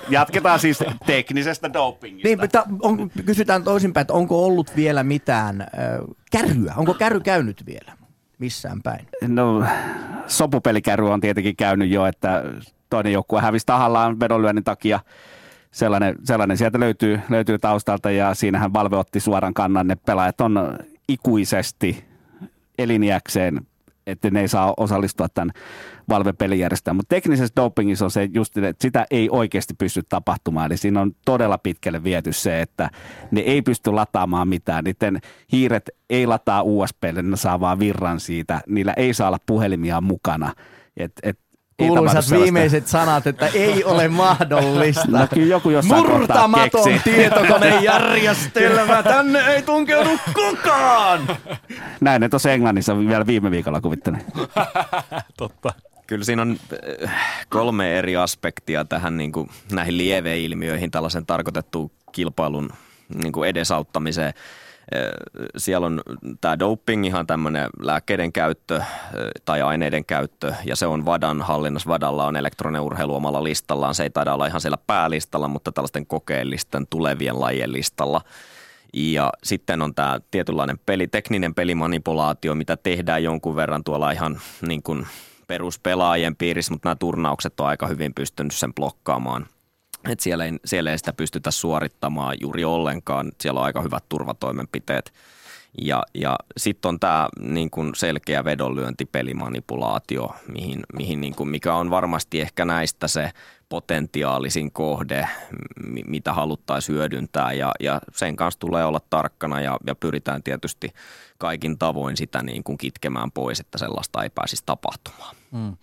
[0.08, 2.28] Jatketaan siis teknisestä dopingista.
[2.28, 5.68] Niin, mutta on, kysytään toisinpäin, että onko ollut vielä mitään äh,
[6.30, 6.74] kärryä?
[6.76, 7.92] Onko kärry käynyt vielä
[8.38, 9.08] missään päin?
[9.28, 9.64] No,
[10.26, 12.42] sopupelikäry on tietenkin käynyt jo, että
[12.90, 15.00] toinen joukkue hävisi tahallaan vedonlyönnin takia.
[15.70, 19.86] Sellainen, sellainen sieltä löytyy, löytyy taustalta ja siinähän Valve otti suoran kannan.
[19.86, 20.78] Ne pelaajat on
[21.12, 22.04] ikuisesti
[22.78, 23.60] eliniäkseen,
[24.06, 25.52] että ne ei saa osallistua tämän
[26.08, 26.96] Valve-pelijärjestelmään.
[26.96, 30.66] Mutta teknisessä dopingissa on se just, että sitä ei oikeasti pysty tapahtumaan.
[30.66, 32.90] Eli siinä on todella pitkälle viety se, että
[33.30, 34.84] ne ei pysty lataamaan mitään.
[34.84, 35.20] Niiden
[35.52, 38.60] hiiret ei lataa USBlle, ne saa vaan virran siitä.
[38.66, 40.52] Niillä ei saa olla puhelimia mukana.
[40.96, 41.38] Et, et
[41.86, 45.02] kuuluisat viimeiset sanat, että ei ole mahdollista.
[45.12, 51.20] No, kyllä joku Murtamaton tietokonejärjestelmä, tänne ei tunkeudu kukaan!
[52.00, 54.24] Näin ne tuossa Englannissa vielä viime viikolla kuvittelin.
[55.38, 55.72] Totta.
[56.06, 56.58] Kyllä siinä on
[57.04, 62.70] äh, kolme eri aspektia tähän niin kuin, näihin lieveilmiöihin, tällaisen tarkoitettuun kilpailun
[63.14, 64.34] niin kuin edesauttamiseen
[65.56, 66.00] siellä on
[66.40, 68.82] tämä doping, ihan tämmöinen lääkkeiden käyttö
[69.44, 71.88] tai aineiden käyttö, ja se on Vadan hallinnassa.
[71.88, 73.94] Vadalla on elektroninen urheilu omalla listallaan.
[73.94, 78.20] Se ei taida olla ihan siellä päälistalla, mutta tällaisten kokeellisten tulevien lajien listalla.
[78.94, 84.82] Ja sitten on tämä tietynlainen peli, tekninen pelimanipulaatio, mitä tehdään jonkun verran tuolla ihan niin
[84.82, 85.06] kuin
[85.46, 89.46] peruspelaajien piirissä, mutta nämä turnaukset on aika hyvin pystynyt sen blokkaamaan.
[90.08, 93.32] Et siellä, ei, siellä ei sitä pystytä suorittamaan juuri ollenkaan.
[93.40, 95.12] Siellä on aika hyvät turvatoimenpiteet.
[95.82, 101.90] Ja, ja sitten on tämä niin selkeä vedonlyönti, pelimanipulaatio, mihin, mihin niin kuin, mikä on
[101.90, 103.30] varmasti ehkä näistä se
[103.68, 105.28] potentiaalisin kohde,
[106.06, 110.92] mitä haluttaisiin hyödyntää ja, ja sen kanssa tulee olla tarkkana ja, ja pyritään tietysti
[111.38, 115.36] kaikin tavoin sitä niin kuin kitkemään pois, että sellaista ei pääsisi tapahtumaan.
[115.50, 115.76] Mm.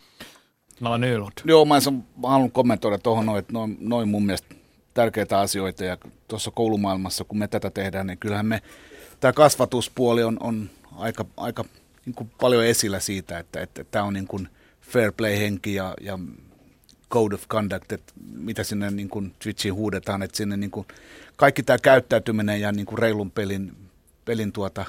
[0.80, 1.32] No Nylund.
[1.46, 1.76] Joo, mä
[2.24, 4.56] haluan kommentoida tuohon noin, että noin, noin mun mielestä
[4.94, 8.62] tärkeitä asioita ja tuossa koulumaailmassa, kun me tätä tehdään, niin kyllähän me,
[9.20, 11.66] tämä kasvatuspuoli on, on aika, aika
[12.06, 14.48] niin kuin paljon esillä siitä, että, että, että tämä on niin kuin
[14.82, 16.20] fair play-henki ja, ja
[17.10, 20.88] code of conduct, että mitä sinne niin kuin Twitchiin huudetaan, että sinne niin kuin
[21.36, 23.72] kaikki tämä käyttäytyminen ja niin kuin reilun pelin,
[24.26, 24.86] pelin tuota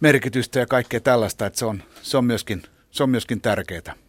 [0.00, 4.03] merkitystä ja kaikkea tällaista, että se on, se on, myöskin, se on myöskin tärkeää.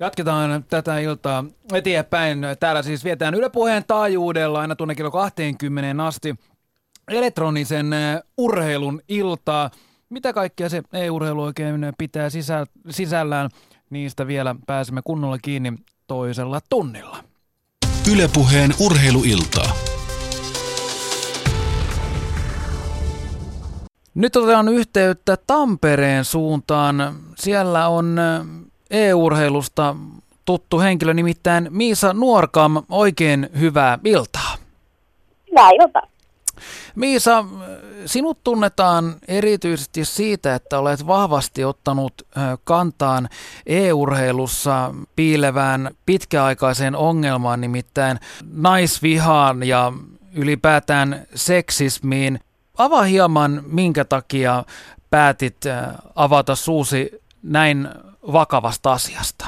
[0.00, 2.38] Jatketaan tätä iltaa eteenpäin.
[2.60, 6.34] Täällä siis vietään ylepuheen taajuudella aina tuonne kello 20 asti
[7.08, 7.90] elektronisen
[8.38, 9.70] urheilun iltaa.
[10.08, 12.28] Mitä kaikkea se e-urheilu oikein pitää
[12.90, 13.50] sisällään?
[13.90, 15.72] Niistä vielä pääsemme kunnolla kiinni
[16.06, 17.24] toisella tunnilla.
[18.12, 19.72] Ylepuheen urheiluiltaa.
[24.14, 27.16] Nyt otetaan yhteyttä Tampereen suuntaan.
[27.36, 28.16] Siellä on
[28.90, 29.96] e-urheilusta
[30.44, 32.82] tuttu henkilö, nimittäin Miisa Nuorkam.
[32.88, 34.54] Oikein hyvää iltaa.
[35.50, 36.02] Hyvää iltaa.
[36.94, 37.44] Miisa,
[38.06, 42.12] sinut tunnetaan erityisesti siitä, että olet vahvasti ottanut
[42.64, 43.28] kantaan
[43.66, 48.18] e-urheilussa piilevään pitkäaikaiseen ongelmaan, nimittäin
[48.52, 49.92] naisvihaan ja
[50.34, 52.40] ylipäätään seksismiin.
[52.78, 54.64] Avaa hieman, minkä takia
[55.10, 55.56] päätit
[56.14, 57.88] avata suusi näin
[58.32, 59.46] vakavasta asiasta.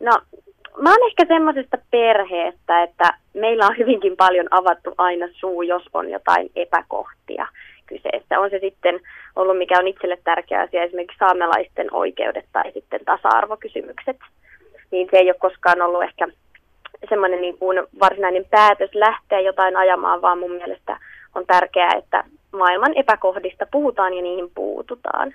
[0.00, 0.20] No,
[0.80, 6.10] mä oon ehkä semmoisesta perheestä, että meillä on hyvinkin paljon avattu aina suu, jos on
[6.10, 7.46] jotain epäkohtia
[7.86, 8.40] kyseessä.
[8.40, 9.00] On se sitten
[9.36, 14.16] ollut, mikä on itselle tärkeä asia, esimerkiksi saamelaisten oikeudet tai sitten tasa-arvokysymykset.
[14.90, 16.28] Niin se ei ole koskaan ollut ehkä
[17.08, 21.00] semmoinen niin kuin varsinainen päätös lähteä jotain ajamaan, vaan mun mielestä
[21.34, 25.34] on tärkeää, että maailman epäkohdista puhutaan ja niihin puututaan.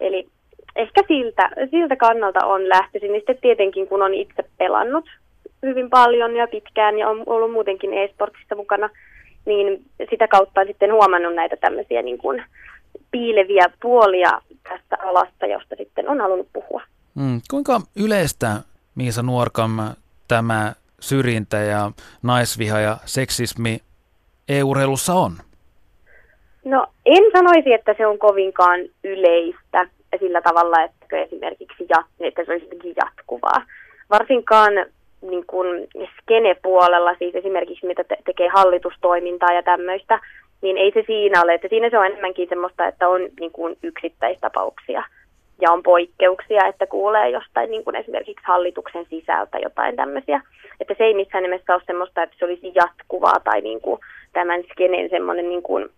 [0.00, 0.28] Eli
[0.76, 3.12] ehkä siltä, siltä kannalta on lähtöisin.
[3.12, 5.04] Niin sitten tietenkin, kun on itse pelannut
[5.62, 8.90] hyvin paljon ja pitkään ja on ollut muutenkin e-sportissa mukana,
[9.46, 12.44] niin sitä kautta on sitten huomannut näitä tämmöisiä niin kuin
[13.10, 14.30] piileviä puolia
[14.68, 16.82] tästä alasta, josta sitten on halunnut puhua.
[17.14, 18.48] Mm, kuinka yleistä,
[18.94, 19.70] Miisa Nuorkam,
[20.28, 21.90] tämä syrjintä ja
[22.22, 23.78] naisviha ja seksismi
[24.48, 25.32] e-urheilussa on?
[26.64, 29.88] No en sanoisi, että se on kovinkaan yleistä
[30.18, 33.62] sillä tavalla, että esimerkiksi jat, että se olisi jatkuvaa.
[34.10, 34.72] Varsinkaan
[35.22, 35.88] niin kuin
[36.20, 40.20] skene-puolella, siis esimerkiksi mitä te- tekee hallitustoimintaa ja tämmöistä,
[40.62, 41.54] niin ei se siinä ole.
[41.54, 45.02] Että siinä se on enemmänkin semmoista, että on niin kuin yksittäistapauksia
[45.60, 50.40] ja on poikkeuksia, että kuulee jostain niin kuin esimerkiksi hallituksen sisältä jotain tämmöisiä.
[50.80, 54.00] Että se ei missään nimessä ole semmoista, että se olisi jatkuvaa tai niin kuin
[54.32, 55.88] tämän skenen semmoinen niin kuin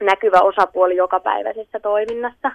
[0.00, 2.50] näkyvä osapuoli jokapäiväisessä toiminnassa.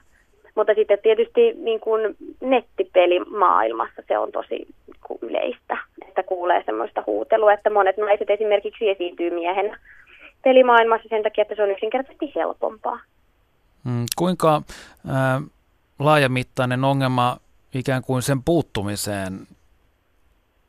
[0.56, 5.78] Mutta sitten tietysti niin kuin nettipelimaailmassa se on tosi niin yleistä,
[6.08, 9.78] että kuulee semmoista huutelua, että monet naiset esimerkiksi esiintyy miehen
[10.44, 13.00] pelimaailmassa sen takia, että se on yksinkertaisesti helpompaa.
[13.84, 15.44] Mm, kuinka äh,
[16.00, 17.38] laajamittainen ongelma
[17.74, 19.34] ikään kuin sen puuttumiseen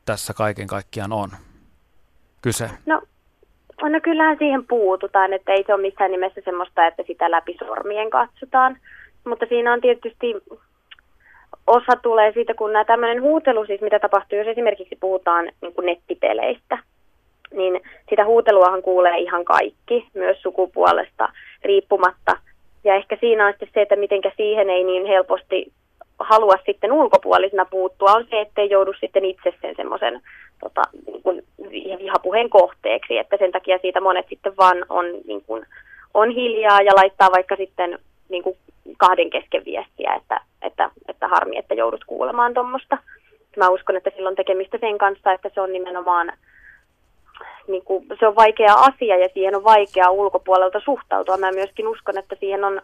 [0.04, 1.30] tässä kaiken kaikkiaan on
[2.42, 2.70] kyse?
[2.86, 3.02] No,
[3.82, 8.10] no kyllähän siihen puututaan, että ei se ole missään nimessä semmoista, että sitä läpi sormien
[8.10, 8.76] katsotaan
[9.24, 10.34] mutta siinä on tietysti
[11.66, 15.86] osa tulee siitä, kun nämä tämmöinen huutelu, siis mitä tapahtuu, jos esimerkiksi puhutaan niin kuin
[15.86, 16.78] nettipeleistä,
[17.52, 21.28] niin sitä huuteluahan kuulee ihan kaikki, myös sukupuolesta
[21.62, 22.36] riippumatta.
[22.84, 25.72] Ja ehkä siinä on sitten se, että mitenkä siihen ei niin helposti
[26.18, 30.20] halua sitten ulkopuolisena puuttua, on se, ettei joudu sitten itse sen semmoisen
[30.60, 30.82] tota,
[31.70, 35.66] niin vihapuheen kohteeksi, että sen takia siitä monet sitten vaan on, niin kuin,
[36.14, 37.98] on hiljaa ja laittaa vaikka sitten
[38.28, 38.56] niin kuin
[38.98, 42.98] kahden kesken viestiä, että, että, että harmi, että joudut kuulemaan tuommoista.
[43.56, 46.32] Mä uskon, että silloin tekemistä sen kanssa, että se on nimenomaan
[47.68, 51.36] niin kuin, se on vaikea asia ja siihen on vaikea ulkopuolelta suhtautua.
[51.36, 52.82] Mä myöskin uskon, että siihen on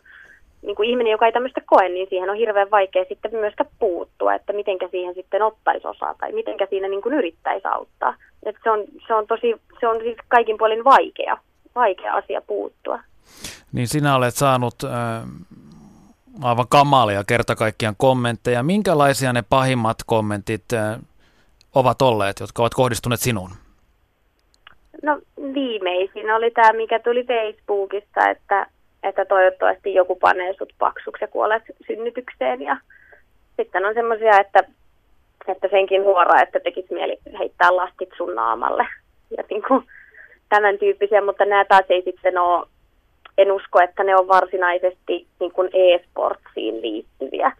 [0.62, 4.34] niin kuin ihminen, joka ei tämmöistä koe, niin siihen on hirveän vaikea sitten myöskään puuttua,
[4.34, 8.14] että mitenkä siihen sitten ottaisi osaa tai mitenkä siinä niin kuin yrittäisi auttaa.
[8.42, 11.38] Et se, on, se on tosi, se on siis kaikin puolin vaikea
[11.74, 13.00] vaikea asia puuttua.
[13.72, 14.90] Niin sinä olet saanut äh,
[16.42, 18.62] aivan kamalia kerta kaikkiaan kommentteja.
[18.62, 20.98] Minkälaisia ne pahimmat kommentit äh,
[21.74, 23.50] ovat olleet, jotka ovat kohdistuneet sinuun?
[25.02, 25.18] No
[25.54, 28.66] viimeisin oli tämä, mikä tuli Facebookista, että,
[29.02, 32.62] että toivottavasti joku panee sut paksuksi ja kuolet synnytykseen.
[32.62, 32.76] Ja
[33.56, 34.58] sitten on semmoisia, että,
[35.48, 38.86] että senkin huora, että tekisi mieli heittää lastit sun naamalle.
[39.36, 39.86] Ja niin kuin,
[40.48, 42.66] tämän tyyppisiä, mutta nämä taas ei sitten ole,
[43.42, 47.52] en usko, että ne on varsinaisesti niin kuin e-sportsiin liittyviä.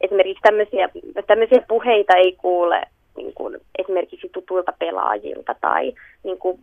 [0.00, 0.88] Esimerkiksi tämmöisiä,
[1.26, 2.82] tämmöisiä puheita ei kuule
[3.16, 5.92] niin kuin esimerkiksi tutuilta pelaajilta tai
[6.24, 6.60] niin kuin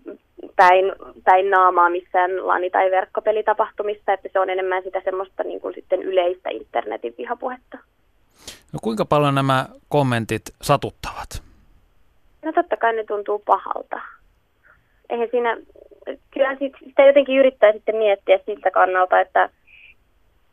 [0.56, 0.86] päin,
[1.24, 6.04] päin naamaa missään lani- tai verkkopelitapahtumissa, että se on enemmän sitä semmoista niin kuin sitten
[6.04, 7.78] yleistä internetin vihapuhetta.
[8.74, 11.44] No kuinka paljon nämä kommentit satuttavat?
[12.46, 14.02] No totta kai ne tuntuu pahalta.
[15.10, 15.58] Eihän siinä,
[16.32, 19.50] kyllä sitä jotenkin yrittää sitten miettiä siltä kannalta, että,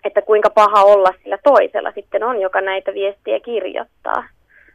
[0.04, 4.24] että kuinka paha olla sillä toisella sitten on, joka näitä viestiä kirjoittaa.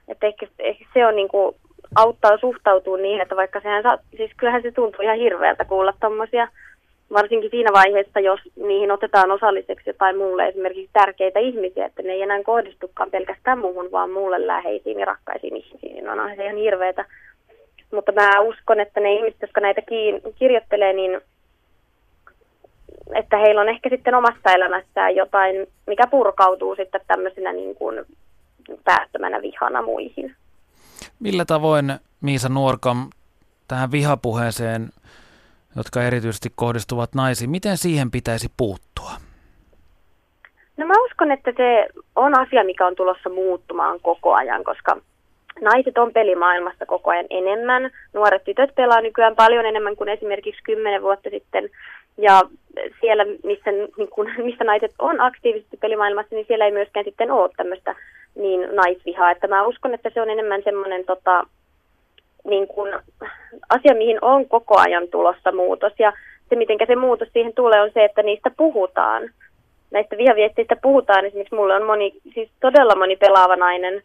[0.07, 1.55] Että ehkä, ehkä se on niin kuin,
[1.95, 6.47] auttaa suhtautua niin, että vaikka sehän saa, siis kyllähän se tuntuu ihan hirveältä kuulla tommosia,
[7.13, 12.21] varsinkin siinä vaiheessa, jos niihin otetaan osalliseksi jotain muulle esimerkiksi tärkeitä ihmisiä, että ne ei
[12.21, 17.05] enää kohdistukaan pelkästään muuhun, vaan muulle läheisiin ja rakkaisiin ihmisiin, niin on se ihan hirveätä.
[17.91, 19.81] Mutta mä uskon, että ne ihmiset, jotka näitä
[20.35, 21.21] kirjoittelee, niin
[23.15, 28.05] että heillä on ehkä sitten omassa elämässään jotain, mikä purkautuu sitten tämmöisenä niin kuin
[28.83, 30.35] päättömänä vihana muihin.
[31.19, 33.09] Millä tavoin Miisa Nuorkam
[33.67, 34.89] tähän vihapuheeseen,
[35.75, 39.11] jotka erityisesti kohdistuvat naisiin, miten siihen pitäisi puuttua?
[40.77, 44.97] No mä uskon, että se on asia, mikä on tulossa muuttumaan koko ajan, koska
[45.61, 47.91] naiset on pelimaailmassa koko ajan enemmän.
[48.13, 51.69] Nuoret tytöt pelaa nykyään paljon enemmän kuin esimerkiksi kymmenen vuotta sitten.
[52.17, 52.41] Ja
[53.01, 57.49] siellä, missä, niin kun, missä naiset on aktiivisesti pelimaailmassa, niin siellä ei myöskään sitten ole
[57.57, 57.95] tämmöistä
[58.35, 59.31] niin naisvihaa.
[59.31, 61.45] Että mä uskon, että se on enemmän semmoinen tota,
[62.43, 62.87] niin kun,
[63.69, 65.93] asia, mihin on koko ajan tulossa muutos.
[65.99, 66.13] Ja
[66.49, 69.29] se, miten se muutos siihen tulee, on se, että niistä puhutaan.
[69.91, 71.25] Näistä vihaviesteistä puhutaan.
[71.25, 74.03] Esimerkiksi mulle on moni, siis todella moni pelaava nainen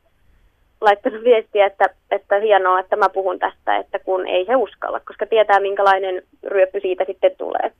[0.83, 5.27] laittanut viestiä, että, että hienoa, että mä puhun tästä, että kun ei he uskalla, koska
[5.27, 7.73] tietää, minkälainen ryöppy siitä sitten tulee.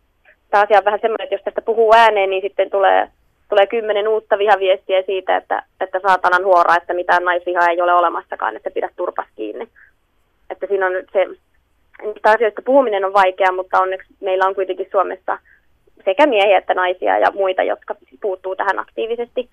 [0.51, 3.09] Tämä asia on vähän semmoinen, että jos tästä puhuu ääneen, niin sitten tulee
[3.53, 8.57] tulee kymmenen uutta vihaviestiä siitä, että, että saatanan huora, että mitään naisvihaa ei ole olemassakaan,
[8.57, 9.69] että pidä turpas kiinni.
[10.51, 11.27] Että siinä on se,
[12.03, 15.39] niistä asioista puhuminen on vaikeaa, mutta onneksi meillä on kuitenkin Suomessa
[16.05, 19.49] sekä miehiä että naisia ja muita, jotka puuttuu tähän aktiivisesti.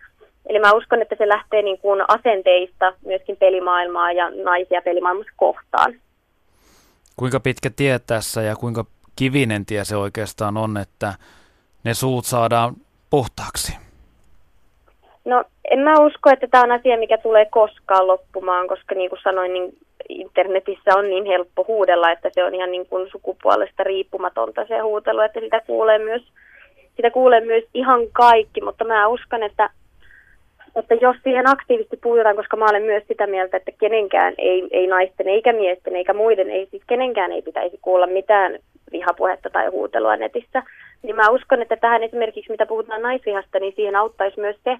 [0.45, 5.95] Eli mä uskon, että se lähtee niin kuin asenteista myöskin pelimaailmaa ja naisia pelimaailmassa kohtaan.
[7.15, 8.85] Kuinka pitkä tie tässä ja kuinka
[9.15, 11.13] kivinen tie se oikeastaan on, että
[11.83, 12.75] ne suut saadaan
[13.09, 13.77] puhtaaksi?
[15.25, 19.19] No en mä usko, että tämä on asia, mikä tulee koskaan loppumaan, koska niin kuin
[19.23, 19.77] sanoin, niin
[20.09, 25.19] internetissä on niin helppo huudella, että se on ihan niin kuin sukupuolesta riippumatonta se huutelu,
[25.19, 26.21] että sitä kuulee myös,
[26.95, 29.69] sitä kuulee myös ihan kaikki, mutta mä uskon, että,
[30.76, 34.88] että jos siihen aktiivisesti puhutaan, koska mä olen myös sitä mieltä, että kenenkään ei, ei
[34.88, 38.59] naisten eikä miesten eikä muiden, ei siis kenenkään ei pitäisi kuulla mitään
[38.91, 40.63] vihapuhetta tai huutelua netissä,
[41.03, 44.78] niin mä uskon, että tähän esimerkiksi, mitä puhutaan naisvihasta, niin siihen auttaisi myös se,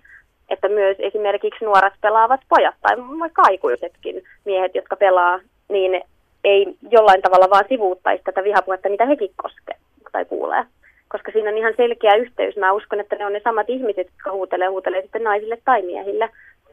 [0.50, 6.02] että myös esimerkiksi nuoret pelaavat pojat tai vaikka aikuisetkin miehet, jotka pelaa, niin
[6.44, 9.76] ei jollain tavalla vaan sivuuttaisi tätä vihapuhetta, mitä hekin koskee
[10.12, 10.66] tai kuulee.
[11.10, 12.58] Koska siinä on ihan selkeä yhteys.
[12.58, 16.30] Mä uskon, että ne on ne samat ihmiset, jotka huutelee, huutelee sitten naisille tai miehille.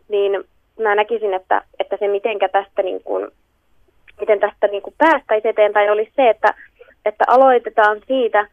[0.08, 0.44] Niin
[0.80, 3.28] mä näkisin, että, että se mitenkä tästä niin kuin,
[4.20, 6.54] miten tästä niin kuin päästäisiin eteenpäin olisi se, että,
[7.04, 8.46] että aloitetaan siitä,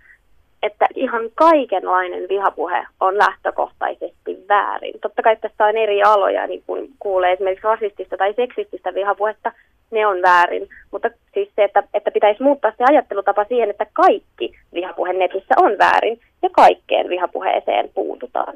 [0.63, 4.99] että ihan kaikenlainen vihapuhe on lähtökohtaisesti väärin.
[5.01, 9.51] Totta kai tässä on eri aloja, niin kun kuulee esimerkiksi rasistista tai seksististä vihapuhetta,
[9.93, 10.69] ne on väärin.
[10.91, 15.71] Mutta siis se, että, että pitäisi muuttaa se ajattelutapa siihen, että kaikki vihapuhe netissä on
[15.79, 18.53] väärin ja kaikkeen vihapuheeseen puututaan.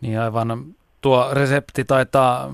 [0.00, 0.64] Niin aivan.
[1.00, 2.52] Tuo resepti taitaa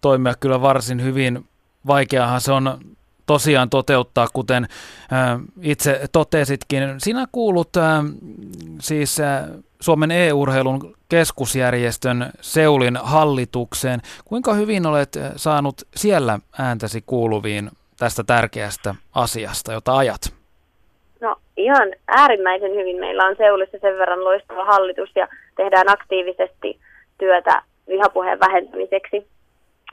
[0.00, 1.44] toimia kyllä varsin hyvin.
[1.86, 2.78] Vaikeahan se on
[3.26, 4.66] tosiaan toteuttaa, kuten
[5.62, 6.82] itse totesitkin.
[6.98, 7.68] Sinä kuulut
[8.80, 9.18] siis
[9.80, 14.00] Suomen e-urheilun keskusjärjestön Seulin hallitukseen.
[14.24, 20.20] Kuinka hyvin olet saanut siellä ääntäsi kuuluviin tästä tärkeästä asiasta, jota ajat?
[21.20, 22.96] No ihan äärimmäisen hyvin.
[22.96, 26.78] Meillä on Seulissa sen verran loistava hallitus ja tehdään aktiivisesti
[27.18, 29.26] työtä vihapuheen vähentämiseksi.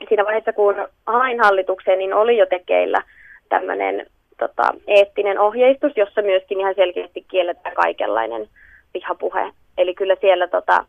[0.08, 0.74] Siinä vaiheessa, kun
[1.06, 3.02] hain hallitukseen, niin oli jo tekeillä–
[3.48, 4.06] tämmöinen
[4.38, 8.48] tota, eettinen ohjeistus, jossa myöskin ihan selkeästi kielletään kaikenlainen
[8.94, 9.52] vihapuhe.
[9.78, 10.84] Eli kyllä siellä tota,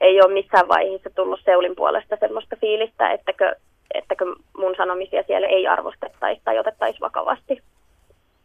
[0.00, 3.56] ei ole missään vaiheessa tullut Seulin puolesta semmoista fiilistä, ettäkö,
[3.94, 4.24] ettäkö
[4.58, 7.62] mun sanomisia siellä ei arvostettaisi tai otettaisi vakavasti.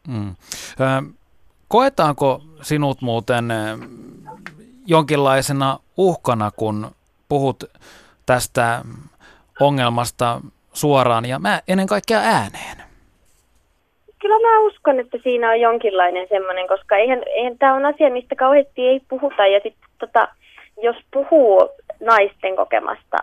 [0.08, 0.36] Hmm.
[1.68, 3.46] koetaanko sinut muuten
[4.86, 6.92] jonkinlaisena uhkana, kun
[7.30, 7.64] puhut
[8.26, 8.82] tästä
[9.60, 10.42] ongelmasta
[10.74, 12.89] suoraan ja mä ennen kaikkea ääneen?
[14.22, 18.36] Kyllä mä uskon, että siinä on jonkinlainen semmoinen, koska eihän, eihän tämä on asia, mistä
[18.36, 19.48] kauheasti ei puhuta.
[19.48, 20.28] Ja sitten tota,
[20.82, 21.70] jos puhuu
[22.00, 23.18] naisten kokemasta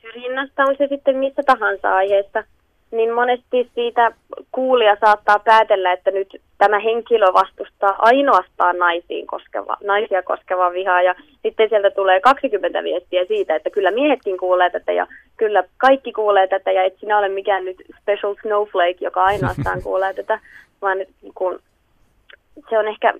[0.00, 2.44] syrjinnästä, on se sitten missä tahansa aiheessa–
[2.90, 4.12] niin monesti siitä
[4.52, 11.02] kuulija saattaa päätellä, että nyt tämä henkilö vastustaa ainoastaan naisiin koskeva, naisia koskevaa vihaa.
[11.02, 15.06] Ja sitten sieltä tulee 20 viestiä siitä, että kyllä miehetkin kuulee tätä ja
[15.36, 20.14] kyllä kaikki kuulee tätä ja et sinä ole mikään nyt special snowflake, joka ainoastaan kuulee
[20.14, 20.40] tätä,
[20.82, 20.98] vaan
[21.34, 21.60] kun
[22.70, 23.14] se on ehkä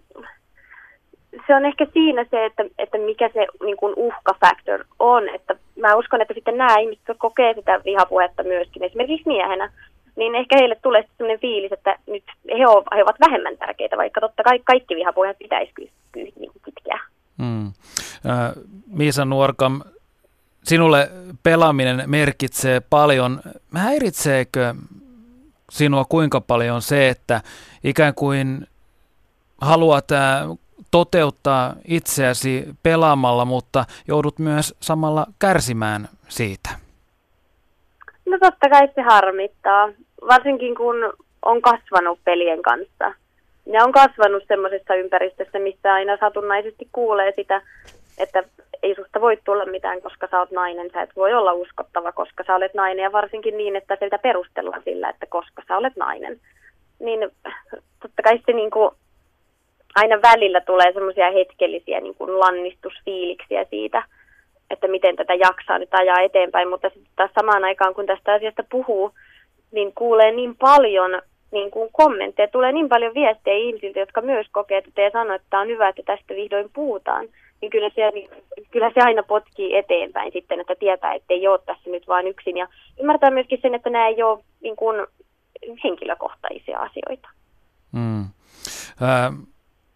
[1.46, 5.28] se on ehkä siinä se, että, että mikä se niin kuin uhkafaktor on.
[5.28, 9.72] Että mä uskon, että sitten nämä ihmiset, jotka kokee sitä vihapuhetta myöskin, esimerkiksi miehenä,
[10.16, 12.24] niin ehkä heille tulee sellainen fiilis, että nyt
[12.58, 16.52] he, ovat, he ovat vähemmän tärkeitä, vaikka totta kai kaikki vihapuheet pitäisi kyllä, kyllä niin
[16.64, 17.00] kitkeä.
[17.38, 17.66] Mm.
[17.66, 18.52] Äh,
[18.86, 19.80] Miisa Nuorkam,
[20.64, 21.10] sinulle
[21.42, 23.40] pelaaminen merkitsee paljon.
[23.74, 24.74] Häiritseekö
[25.70, 27.40] sinua kuinka paljon se, että
[27.84, 28.66] ikään kuin
[29.60, 30.08] haluat
[30.90, 36.70] toteuttaa itseäsi pelaamalla, mutta joudut myös samalla kärsimään siitä?
[38.26, 39.88] No totta kai se harmittaa,
[40.28, 40.96] varsinkin kun
[41.42, 43.14] on kasvanut pelien kanssa.
[43.72, 47.62] Ja on kasvanut semmoisessa ympäristössä, missä aina satunnaisesti kuulee sitä,
[48.18, 48.42] että
[48.82, 50.90] ei susta voi tulla mitään, koska sä oot nainen.
[50.92, 53.02] Sä et voi olla uskottava, koska sä olet nainen.
[53.02, 56.40] Ja varsinkin niin, että sitä perustellaan sillä, että koska sä olet nainen.
[56.98, 57.20] Niin
[58.02, 58.90] totta kai se niin kuin
[59.96, 64.02] aina välillä tulee semmoisia hetkellisiä niin kuin lannistusfiiliksiä siitä,
[64.70, 68.64] että miten tätä jaksaa nyt ajaa eteenpäin, mutta sitten taas samaan aikaan, kun tästä asiasta
[68.70, 69.10] puhuu,
[69.72, 74.78] niin kuulee niin paljon niin kuin kommentteja, tulee niin paljon viestejä ihmisiltä, jotka myös kokee
[74.78, 77.28] että ja sanoo, että on hyvä, että tästä vihdoin puhutaan,
[77.60, 78.30] niin kyllä se, niin,
[78.70, 82.56] kyllä se aina potkii eteenpäin sitten, että tietää, että ei ole tässä nyt vain yksin.
[82.56, 82.68] Ja
[83.00, 85.06] ymmärtää myöskin sen, että nämä ei ole niin kuin,
[85.84, 87.28] henkilökohtaisia asioita.
[87.92, 88.20] Mm.
[89.02, 89.32] Äh,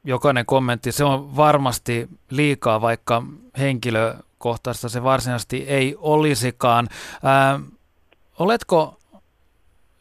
[0.05, 3.23] jokainen kommentti, se on varmasti liikaa, vaikka
[3.59, 6.89] henkilökohtaista se varsinaisesti ei olisikaan.
[7.25, 7.61] Ää,
[8.39, 8.97] oletko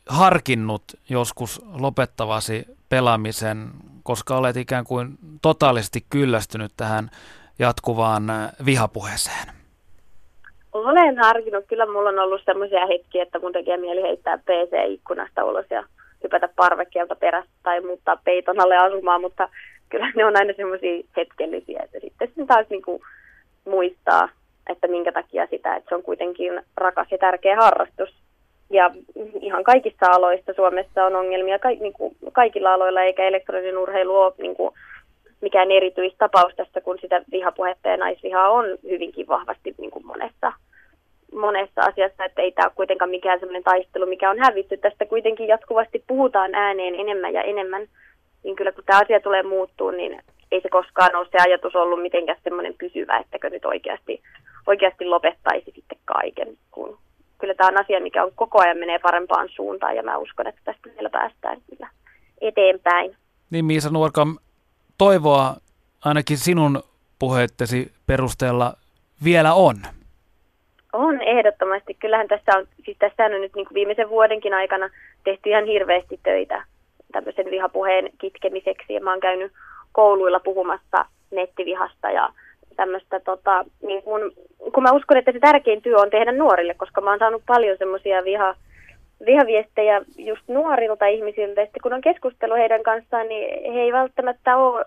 [0.09, 3.69] harkinnut joskus lopettavasi pelaamisen,
[4.03, 7.09] koska olet ikään kuin totaalisesti kyllästynyt tähän
[7.59, 8.23] jatkuvaan
[8.65, 9.47] vihapuheeseen?
[10.73, 11.65] Olen harkinnut.
[11.67, 15.83] Kyllä mulla on ollut sellaisia hetkiä, että mun tekee mieli heittää PC-ikkunasta ulos ja
[16.23, 19.49] hypätä parvekkeelta perässä tai muuttaa peiton alle asumaan, mutta
[19.89, 23.01] kyllä ne on aina semmoisia hetkellisiä, että sitten sen taas niin kuin
[23.65, 24.29] muistaa,
[24.69, 28.09] että minkä takia sitä, että se on kuitenkin rakas ja tärkeä harrastus.
[28.69, 28.91] Ja
[29.41, 34.33] ihan kaikissa aloissa Suomessa on ongelmia, ka, niin kuin kaikilla aloilla, eikä elektroninen urheilu ole
[34.37, 34.73] niin kuin
[35.41, 40.53] mikään erityistapaus tästä, kun sitä vihapuhetta ja naisvihaa on hyvinkin vahvasti niin kuin monessa,
[41.33, 44.77] monessa asiassa, että ei tämä ole kuitenkaan mikään sellainen taistelu, mikä on hävitty.
[44.77, 47.87] Tästä kuitenkin jatkuvasti puhutaan ääneen enemmän ja enemmän
[48.43, 50.21] niin kyllä kun tämä asia tulee muuttuu, niin
[50.51, 54.21] ei se koskaan ole se ajatus ollut mitenkään semmoinen pysyvä, ettäkö nyt oikeasti,
[54.67, 56.57] oikeasti lopettaisi sitten kaiken.
[56.71, 56.97] Kun
[57.37, 60.61] kyllä tämä on asia, mikä on koko ajan menee parempaan suuntaan ja mä uskon, että
[60.63, 61.89] tästä vielä päästään kyllä
[62.41, 63.15] eteenpäin.
[63.49, 64.37] Niin Miisa Nuorkam,
[64.97, 65.55] toivoa
[66.05, 66.83] ainakin sinun
[67.19, 68.73] puheittesi perusteella
[69.23, 69.75] vielä on.
[70.93, 71.93] On ehdottomasti.
[71.93, 74.89] Kyllähän tässä on, siis tässä on nyt niin kuin viimeisen vuodenkin aikana
[75.23, 76.63] tehty ihan hirveästi töitä
[77.11, 78.93] tämmöisen vihapuheen kitkemiseksi.
[78.93, 79.51] Ja mä oon käynyt
[79.91, 82.29] kouluilla puhumassa nettivihasta ja
[82.75, 84.31] tämmöistä, tota, niin kun,
[84.73, 87.77] kun mä uskon, että se tärkein työ on tehdä nuorille, koska mä oon saanut paljon
[87.77, 88.55] semmoisia viha,
[89.25, 94.85] vihaviestejä just nuorilta ihmisiltä, että kun on keskustelu heidän kanssaan, niin he ei välttämättä ole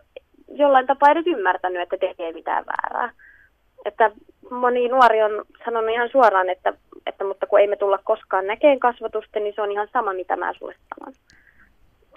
[0.55, 3.11] jollain tapaa edes ymmärtänyt, että tekee mitään väärää.
[3.85, 4.11] Että
[4.51, 6.73] moni nuori on sanonut ihan suoraan, että,
[7.07, 10.36] että mutta kun ei me tulla koskaan näkeen kasvatusta, niin se on ihan sama, mitä
[10.36, 11.15] mä sulle sanon.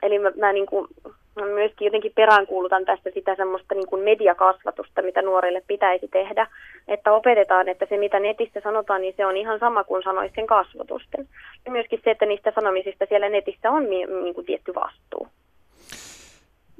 [0.01, 0.87] Eli mä, mä, niin kuin,
[1.35, 6.47] mä myöskin jotenkin peräänkuulutan tästä sitä semmoista niin kuin mediakasvatusta, mitä nuorille pitäisi tehdä,
[6.87, 10.47] että opetetaan, että se mitä netissä sanotaan, niin se on ihan sama kuin sanoisi sen
[10.47, 11.27] kasvatusten.
[11.65, 15.27] Ja myöskin se, että niistä sanomisista siellä netissä on niin kuin tietty vastuu.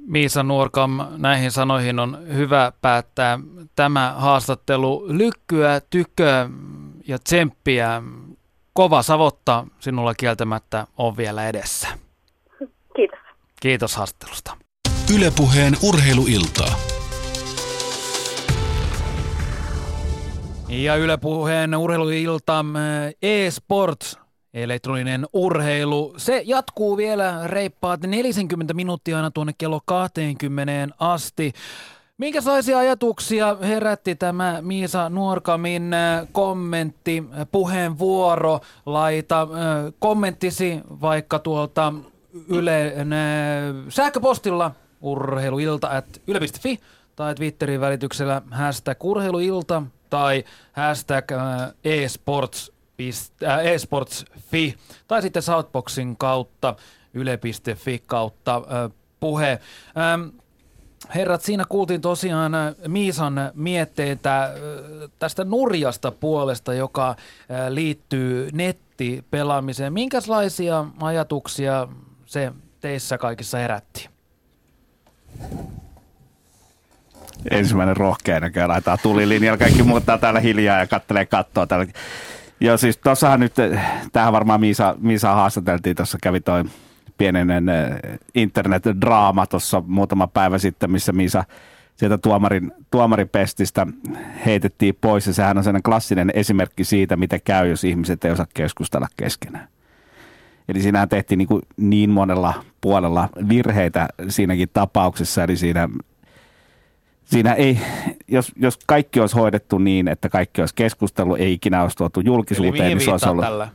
[0.08, 3.38] Miisa Nuorkam, näihin sanoihin on hyvä päättää
[3.76, 5.04] tämä haastattelu.
[5.08, 6.48] Lykkyä, tyköä
[7.08, 8.02] ja tsemppiä.
[8.72, 12.05] Kova savotta sinulla kieltämättä on vielä edessä.
[13.60, 13.96] Kiitos.
[13.96, 14.56] Haastattelusta.
[15.14, 16.76] Ylepuheen urheiluiltaa.
[20.68, 22.64] Ja Yle Puheen urheiluilta
[23.22, 24.18] e-sports,
[24.54, 26.14] elektroninen urheilu.
[26.16, 31.52] Se jatkuu vielä reippaat 40 minuuttia aina tuonne kello 20 asti.
[32.18, 35.90] Minkälaisia ajatuksia herätti tämä Miisa Nuorkamin
[36.32, 39.48] kommentti, puheenvuoro, laita
[39.98, 41.92] kommenttisi vaikka tuolta
[42.48, 42.94] Yle
[43.88, 46.80] sähköpostilla urheiluilta at yle.fi
[47.16, 52.72] tai Twitterin välityksellä hashtag urheiluilta tai hashtag äh, esports,
[53.44, 54.74] äh, esportsfi
[55.08, 56.76] tai sitten Southboxin kautta
[57.14, 58.90] yle.fi kautta äh,
[59.20, 59.58] puhe.
[59.96, 60.28] Ähm,
[61.14, 62.52] Herrat, siinä kuultiin tosiaan
[62.88, 64.54] Miisan mietteitä
[65.18, 67.16] tästä nurjasta puolesta, joka
[67.68, 69.92] liittyy nettipelaamiseen.
[69.92, 71.88] Minkälaisia ajatuksia
[72.26, 74.08] se teissä kaikissa herätti?
[77.50, 79.58] ensimmäinen rohkea näköjään laittaa tulilinjalla.
[79.58, 81.86] Kaikki muuttaa täällä hiljaa ja kattelee kattoa täällä.
[82.60, 83.54] Ja siis tuossahan nyt,
[84.12, 86.64] tähän varmaan Miisa, Miisa haastateltiin, tuossa kävi toi
[87.18, 91.44] pienenen eh, internet-draama tuossa muutama päivä sitten, missä Miisa
[91.96, 93.86] sieltä tuomarin, tuomaripestistä
[94.46, 95.26] heitettiin pois.
[95.26, 99.68] Ja sehän on sellainen klassinen esimerkki siitä, mitä käy, jos ihmiset ei osaa keskustella keskenään.
[100.68, 105.88] Eli siinähän tehtiin niin, kuin niin monella puolella virheitä siinäkin tapauksessa, eli siinä
[107.26, 107.78] siinä ei,
[108.28, 112.88] jos, jos kaikki olisi hoidettu niin, että kaikki olisi keskustelu, ei ikinä olisi tuotu julkisuuteen,
[112.88, 113.44] niin se olisi ollut...
[113.44, 113.68] Tällä?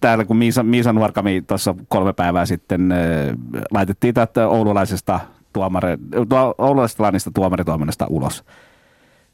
[0.00, 2.98] Täällä kun Miisa, Miisa Nuorkami tuossa kolme päivää sitten äh,
[3.70, 5.20] laitettiin tätä oululaisesta,
[5.52, 5.98] tuomare,
[6.58, 8.44] oululaisesta lannista tuomaritoiminnasta ulos.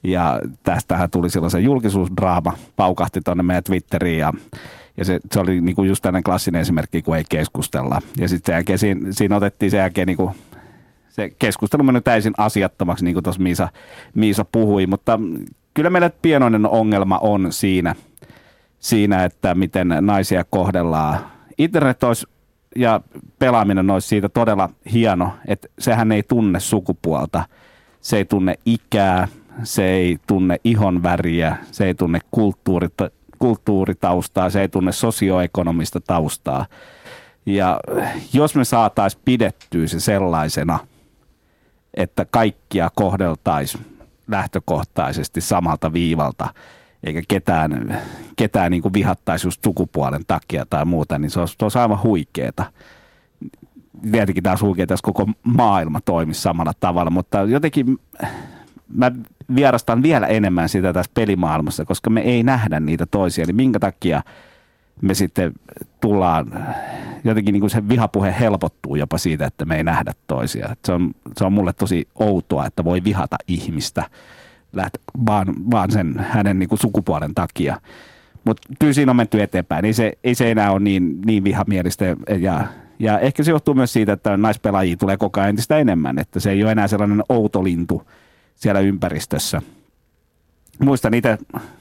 [0.05, 4.33] Ja tästähän tuli silloin se julkisuusdraama, paukahti tuonne meidän Twitteriin ja,
[4.97, 8.03] ja se, se oli niinku just tämmöinen klassinen esimerkki, kun ei keskustella.
[8.17, 10.33] Ja sitten siinä, siinä otettiin sen jälkeen niinku
[11.09, 13.69] se keskustelu meni täysin asiattomaksi, niin kuin tuossa Miisa,
[14.15, 15.21] Miisa puhui, mutta
[15.75, 17.95] kyllä meillä pienoinen ongelma on siinä,
[18.79, 21.19] siinä, että miten naisia kohdellaan.
[21.59, 22.27] Internet olisi
[22.77, 23.01] ja
[23.39, 27.45] pelaaminen olisi siitä todella hieno, että sehän ei tunne sukupuolta,
[28.01, 29.29] se ei tunne ikää,
[29.63, 33.11] se ei tunne ihonväriä, se ei tunne kulttuurita,
[33.45, 36.67] kulttuuritaustaa, se ei tunne sosioekonomista taustaa.
[37.47, 37.81] Ja
[38.33, 40.79] jos me saataisiin pidettyä se sellaisena–
[41.97, 43.87] että kaikkia kohdeltaisiin
[44.29, 46.55] lähtökohtaisesti samalta viivalta,
[47.05, 48.03] eikä ketään,
[48.37, 52.65] ketään niin vihattaisi just sukupuolen takia tai muuta, niin se olisi, se olisi aivan huikeeta.
[54.13, 57.99] Tietenkin taas huikeeta, jos koko maailma toimisi samalla tavalla, mutta jotenkin
[58.89, 59.13] mä
[59.55, 63.45] vierastan vielä enemmän sitä tässä pelimaailmassa, koska me ei nähdä niitä toisia.
[63.45, 64.23] Eli minkä takia
[65.03, 65.53] me sitten
[66.01, 66.67] tullaan,
[67.25, 70.77] jotenkin niin kuin se vihapuhe helpottuu jopa siitä, että me ei nähdä toisia.
[70.85, 74.05] Se on, se on mulle tosi outoa, että voi vihata ihmistä
[75.27, 77.81] vaan, vaan sen hänen niin kuin sukupuolen takia.
[78.45, 79.85] Mutta kyllä siinä on menty eteenpäin.
[79.85, 82.05] Ei se, ei se enää ole niin, niin vihamielistä.
[82.41, 82.67] Ja,
[82.99, 86.19] ja ehkä se johtuu myös siitä, että naispelaajia tulee koko ajan entistä enemmän.
[86.19, 88.03] Että se ei ole enää sellainen outo lintu
[88.55, 89.63] siellä ympäristössä–
[90.79, 91.39] muistan itse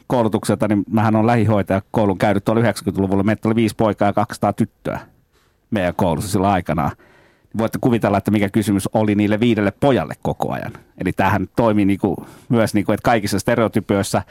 [0.07, 3.23] koulutukselta, niin mähän on lähihoitaja koulun käynyt tuolla 90-luvulla.
[3.23, 4.99] Meitä oli viisi poikaa ja 200 tyttöä
[5.71, 6.91] meidän koulussa sillä aikana.
[7.57, 10.71] Voitte kuvitella, että mikä kysymys oli niille viidelle pojalle koko ajan.
[10.97, 14.21] Eli tämähän toimii niinku, myös, niinku, että kaikissa stereotypioissa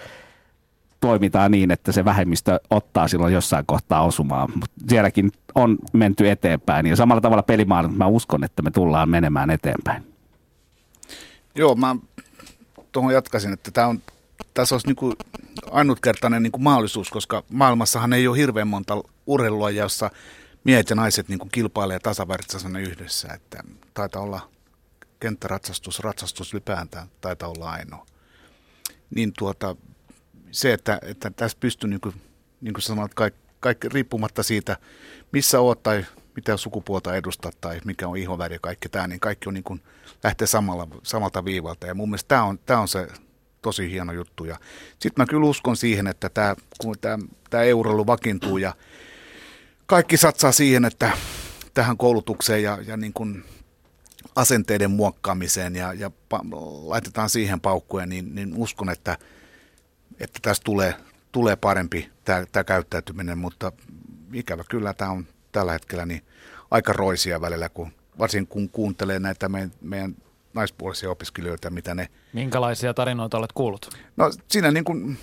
[1.01, 4.51] toimitaan niin, että se vähemmistö ottaa silloin jossain kohtaa osumaan.
[4.55, 6.87] Mutta sielläkin on menty eteenpäin.
[6.87, 10.03] Ja samalla tavalla pelimaailmassa mä uskon, että me tullaan menemään eteenpäin.
[11.55, 11.97] Joo, mä
[12.93, 14.03] tuohon jatkaisin, että tämä on
[14.55, 15.17] tässä olisi niin kuin
[15.71, 20.11] ainutkertainen niin kuin mahdollisuus, koska maailmassahan ei ole hirveän monta urheilua, jossa
[20.65, 23.29] miehet ja naiset niin kuin kilpailee tasavertaisena yhdessä.
[23.35, 23.65] Että
[23.95, 24.49] taitaa olla
[25.21, 28.07] kenttäratsastus, ratsastus ylipäätään taitaa olla ainoa.
[29.15, 29.77] Niin tuota,
[30.51, 32.15] se, että, että tässä pystyy niin kuin,
[32.61, 34.77] niin kuin sanoit, kaikki, kaikki, riippumatta siitä,
[35.33, 36.05] missä oot tai
[36.37, 39.83] mitä sukupuolta edustat tai mikä on ihoväri ja kaikki tämä, niin kaikki on niin kuin,
[40.25, 41.87] lähtee samalla, samalta viivalta.
[41.87, 43.09] Ja mun mielestä tämä on, tämä on se
[43.63, 44.45] tosi hieno juttu.
[44.45, 44.57] Ja
[44.99, 47.19] sitten mä kyllä uskon siihen, että tämä, kun tämä,
[47.51, 48.75] tämä euroilu vakiintuu ja
[49.87, 51.11] kaikki satsaa siihen, että
[51.75, 53.45] tähän koulutukseen ja, ja niin kuin
[54.37, 56.41] asenteiden muokkaamiseen ja, ja pa,
[56.85, 59.19] laitetaan siihen paukkuja, niin, niin uskon, että,
[60.21, 60.95] että tästä tulee,
[61.33, 63.73] tulee parempi tämä, tämä käyttäytyminen, mutta
[64.33, 66.23] ikävä kyllä tämä on tällä hetkellä niin
[66.71, 70.15] aika roisia välillä, kun, varsin kun kuuntelee näitä meidän, meidän
[70.55, 72.09] naispuolisia opiskelijoita, mitä ne...
[72.33, 73.99] Minkälaisia tarinoita olet kuullut?
[74.17, 75.19] No siinä niin kuin,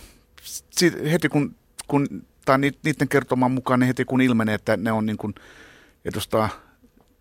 [1.12, 1.56] heti kun,
[1.88, 2.08] kun
[2.46, 5.36] tai niiden kertoman mukaan, niin heti kun ilmenee, että ne on niin kuin,
[6.06, 6.50] edustaa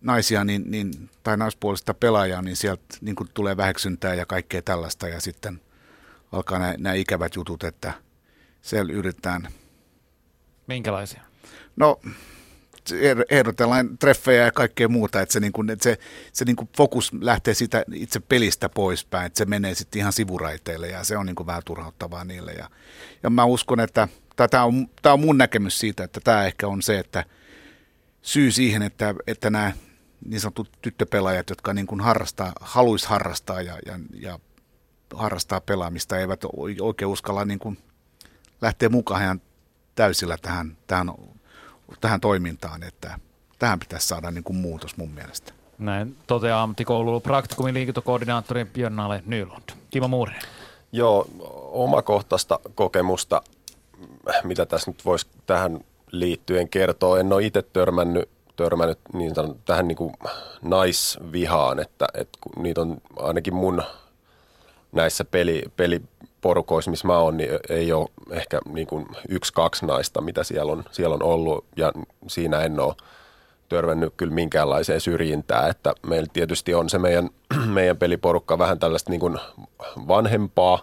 [0.01, 5.07] naisia niin, niin, tai naispuolista pelaajaa, niin sieltä niin kuin tulee väheksyntää ja kaikkea tällaista
[5.07, 5.61] ja sitten
[6.31, 7.93] alkaa nämä ikävät jutut, että
[8.61, 9.47] siellä yritetään.
[10.67, 11.21] Minkälaisia?
[11.75, 11.99] No
[13.29, 15.97] ehdotellaan treffejä ja kaikkea muuta, että se, niin kuin, että se,
[16.33, 20.87] se niin kuin fokus lähtee siitä itse pelistä poispäin, että se menee sitten ihan sivuraiteille
[20.87, 22.51] ja se on niin kuin vähän turhauttavaa niille.
[22.51, 22.69] Ja,
[23.23, 24.07] ja mä uskon, että
[24.49, 27.25] tämä on, tämä on mun näkemys siitä, että tämä ehkä on se, että
[28.21, 29.71] syy siihen, että, että nämä
[30.25, 34.39] niin sanotut tyttöpelaajat, jotka niin kuin harrastaa, haluaisi harrastaa ja, ja, ja
[35.13, 36.41] harrastaa pelaamista, eivät
[36.81, 37.77] oikein uskalla niin kuin
[38.61, 39.41] lähteä mukaan
[39.95, 41.11] täysillä tähän, tähän
[42.01, 43.19] tähän toimintaan, että
[43.59, 45.53] tähän pitäisi saada niin kuin muutos mun mielestä.
[45.77, 48.95] Näin toteaa ammattikoulun praktikumin liikuntakoordinaattori Björn
[49.25, 49.69] Nylund.
[49.91, 50.41] Timo Muurinen.
[50.91, 51.27] Joo,
[51.71, 53.41] omakohtaista kokemusta,
[54.43, 55.79] mitä tässä nyt voisi tähän
[56.11, 57.19] liittyen kertoa.
[57.19, 60.13] En ole itse törmännyt, törmännyt niin sanon, tähän niin kuin
[60.61, 63.83] naisvihaan, että, että niitä on ainakin mun
[64.91, 66.01] näissä peli, peli,
[66.41, 70.71] porukoissa, missä mä oon, niin ei ole ehkä niin kuin yksi, kaksi naista, mitä siellä
[70.71, 71.93] on, siellä on ollut, ja
[72.27, 72.95] siinä en ole
[73.69, 77.29] törmännyt kyllä minkäänlaiseen syrjintää, että meillä tietysti on se meidän,
[77.73, 79.37] meidän peliporukka vähän tällaista niin kuin
[80.07, 80.79] vanhempaa,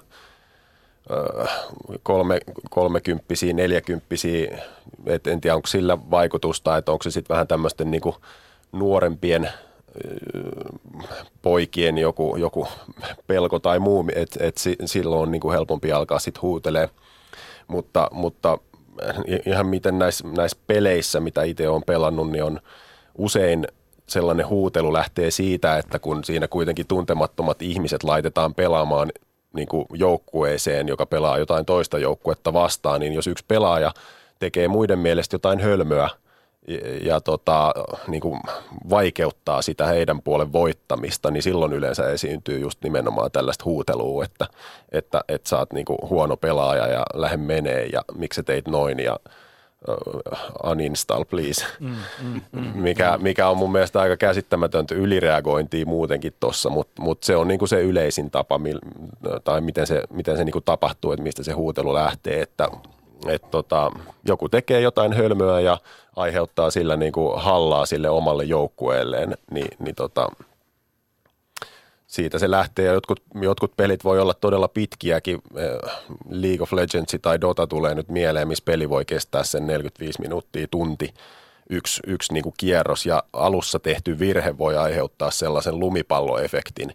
[2.03, 4.59] kolme, kolmekymppisiä, neljäkymppisiä,
[5.07, 8.03] et en tiedä onko sillä vaikutusta, että onko se sitten vähän tämmöisten niin
[8.73, 9.51] nuorempien
[11.43, 12.69] poikien joku, joku
[13.27, 16.89] pelko tai muu, että et silloin on niin kuin helpompi alkaa sitten huutelee.
[17.69, 18.59] Mutta, mutta
[19.47, 22.61] ihan miten näissä, näissä peleissä, mitä itse olen pelannut, niin on
[23.19, 23.67] usein
[24.07, 29.13] sellainen huutelu lähtee siitä, että kun siinä kuitenkin tuntemattomat ihmiset laitetaan pelaamaan
[29.53, 33.93] niin kuin joukkueeseen, joka pelaa jotain toista joukkuetta vastaan, niin jos yksi pelaaja
[34.39, 36.09] tekee muiden mielestä jotain hölmöä–
[37.03, 37.75] ja tota,
[38.09, 38.41] niin kuin
[38.91, 44.47] vaikeuttaa sitä heidän puolen voittamista, niin silloin yleensä esiintyy just nimenomaan tällaista huutelua, että,
[44.93, 48.99] että, että sä oot niin kuin huono pelaaja ja lähde menee ja miksi teit noin
[48.99, 49.21] ja
[49.89, 56.35] uh, uninstall please, mm, mm, mm, mikä, mikä on mun mielestä aika käsittämätöntä ylireagointia muutenkin
[56.41, 58.81] tuossa, mutta mut se on niinku se yleisin tapa, mil,
[59.45, 62.69] tai miten se, miten se niinku tapahtuu, että mistä se huutelu lähtee, että
[63.27, 63.93] et tota,
[64.25, 65.79] joku tekee jotain hölmöä ja
[66.17, 70.29] aiheuttaa sillä niin kuin hallaa sille omalle joukkueelleen, niin, niin tota,
[72.07, 72.93] siitä se lähtee.
[72.93, 75.43] Jotkut, jotkut pelit voi olla todella pitkiäkin.
[75.57, 75.93] Eh,
[76.31, 80.67] League of Legends tai Dota tulee nyt mieleen, missä peli voi kestää sen 45 minuuttia,
[80.71, 81.15] tunti,
[81.71, 83.07] yksi, yksi niin kuin kierros.
[83.07, 86.93] Ja alussa tehty virhe voi aiheuttaa sellaisen lumipalloefektin,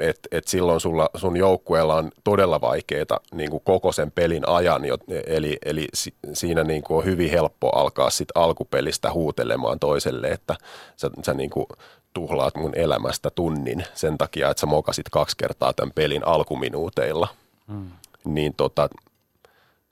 [0.00, 4.82] että et silloin sulla, sun joukkueella on todella vaikeaa niin kuin koko sen pelin ajan,
[5.26, 5.88] eli, eli
[6.32, 10.56] siinä niin kuin on hyvin helppo alkaa sit alkupelistä huutelemaan toiselle, että
[10.96, 11.66] sä, sä niin kuin
[12.14, 17.28] tuhlaat mun elämästä tunnin sen takia, että sä mokasit kaksi kertaa tämän pelin alkuminuuteilla.
[17.68, 17.90] Hmm.
[18.24, 18.88] Niin tota,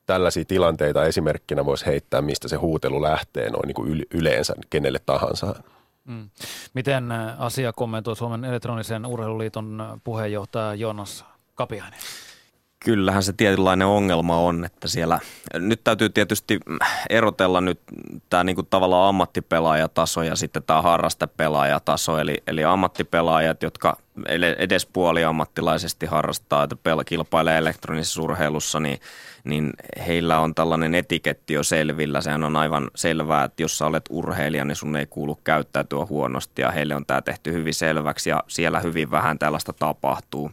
[0.07, 5.55] tällaisia tilanteita esimerkkinä voisi heittää, mistä se huutelu lähtee noin niin kuin yleensä kenelle tahansa.
[6.09, 6.31] Mm.
[6.75, 11.25] Miten äh, asia kommentoi Suomen elektronisen urheiluliiton äh, puheenjohtaja Jonas
[11.55, 12.01] Kapiainen?
[12.85, 15.21] Kyllähän se tietynlainen ongelma on, että siellä
[15.55, 16.61] nyt täytyy tietysti
[17.11, 17.81] erotella nyt
[18.31, 23.97] tämä niinku tavallaan ammattipelaajataso ja sitten tämä harrastepelaajataso, eli, eli ammattipelaajat, jotka
[24.59, 29.01] edes puoli ammattilaisesti harrastaa, että pel- kilpailee elektronisessa urheilussa, niin,
[29.45, 29.73] niin
[30.07, 32.21] heillä on tällainen etiketti jo selvillä.
[32.21, 36.63] Sehän on aivan selvää, että jos sä olet urheilija, niin sun ei kuulu käyttäytyä huonosti
[36.63, 40.51] ja heille on tämä tehty hyvin selväksi ja siellä hyvin vähän tällaista tapahtuu.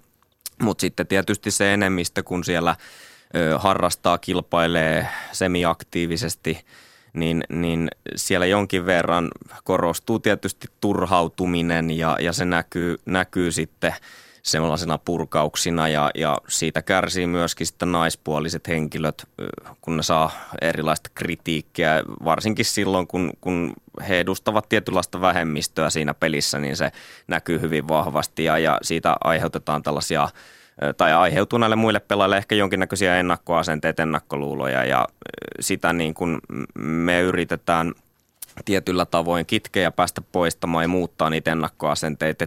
[0.61, 2.76] Mutta sitten tietysti se enemmistö, kun siellä
[3.36, 6.65] ö, harrastaa, kilpailee semiaktiivisesti,
[7.14, 9.30] niin, niin siellä jonkin verran
[9.64, 13.94] korostuu tietysti turhautuminen ja, ja se näkyy, näkyy sitten
[14.45, 19.27] sellaisena purkauksina ja, ja siitä kärsii myöskin sitten naispuoliset henkilöt,
[19.81, 20.31] kun ne saa
[20.61, 23.73] erilaista kritiikkiä, varsinkin silloin, kun, kun
[24.09, 26.91] he edustavat tietynlaista vähemmistöä siinä pelissä, niin se
[27.27, 30.30] näkyy hyvin vahvasti ja, ja siitä aiheutetaan tällaisia
[30.97, 35.07] tai aiheutuu näille muille pelaajille ehkä jonkinnäköisiä ennakkoasenteita, ennakkoluuloja ja
[35.59, 36.39] sitä niin kuin
[36.76, 37.93] me yritetään–
[38.65, 42.45] tietyllä tavoin kitkeä ja päästä poistamaan ja muuttaa niitä ennakkoasenteita.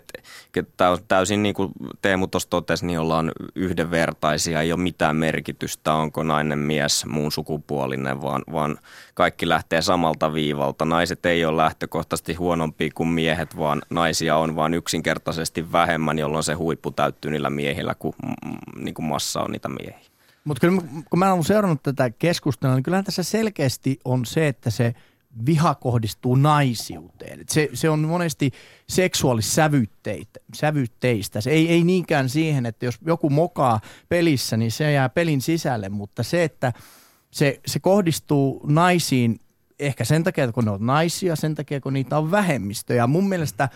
[0.90, 1.72] On täysin niin kuin
[2.02, 8.22] Teemu tuossa totesi, niin ollaan yhdenvertaisia, ei ole mitään merkitystä, onko nainen mies muun sukupuolinen,
[8.22, 8.78] vaan, vaan
[9.14, 10.84] kaikki lähtee samalta viivalta.
[10.84, 16.54] Naiset ei ole lähtökohtaisesti huonompia kuin miehet, vaan naisia on vain yksinkertaisesti vähemmän, jolloin se
[16.54, 18.14] huippu täyttyy niillä miehillä, kun
[18.76, 20.08] niin kuin massa on niitä miehiä.
[20.44, 24.70] Mutta kyllä kun mä olen seurannut tätä keskustelua, niin kyllähän tässä selkeästi on se, että
[24.70, 24.94] se–
[25.46, 27.44] viha kohdistuu naisiuteen.
[27.50, 28.50] Se, se on monesti
[28.88, 31.40] seksuaalissävytteistä.
[31.40, 35.88] Se ei, ei niinkään siihen, että jos joku mokaa pelissä, niin se jää pelin sisälle,
[35.88, 36.72] mutta se, että
[37.30, 39.40] se, se kohdistuu naisiin
[39.78, 42.94] ehkä sen takia, kun ne on naisia, sen takia, kun niitä on vähemmistö.
[42.94, 43.68] Ja mun mielestä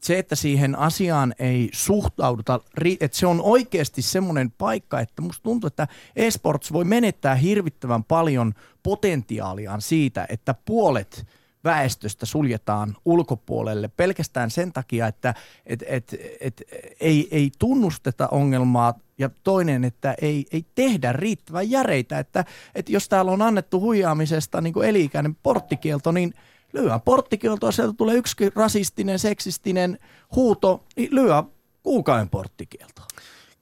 [0.00, 2.60] se, että siihen asiaan ei suhtauduta,
[3.00, 8.54] että se on oikeasti semmoinen paikka, että musta tuntuu, että esports voi menettää hirvittävän paljon
[8.82, 11.26] potentiaaliaan siitä, että puolet
[11.64, 15.34] väestöstä suljetaan ulkopuolelle pelkästään sen takia, että
[15.66, 16.62] et, et, et,
[17.00, 22.44] ei, ei tunnusteta ongelmaa ja toinen, että ei, ei tehdä riittävän järeitä, että,
[22.74, 26.34] että jos täällä on annettu huijaamisesta niin eli-ikäinen porttikielto, niin–
[26.72, 29.98] lyö porttikieltoa, sieltä tulee yksi rasistinen, seksistinen
[30.36, 31.42] huuto, niin lyö
[31.82, 33.06] kuukauden porttikieltoa.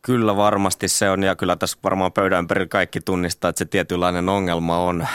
[0.06, 4.28] Kyllä varmasti se on ja kyllä tässä varmaan pöydän ympärillä kaikki tunnistaa, että se tietynlainen
[4.28, 5.06] ongelma on.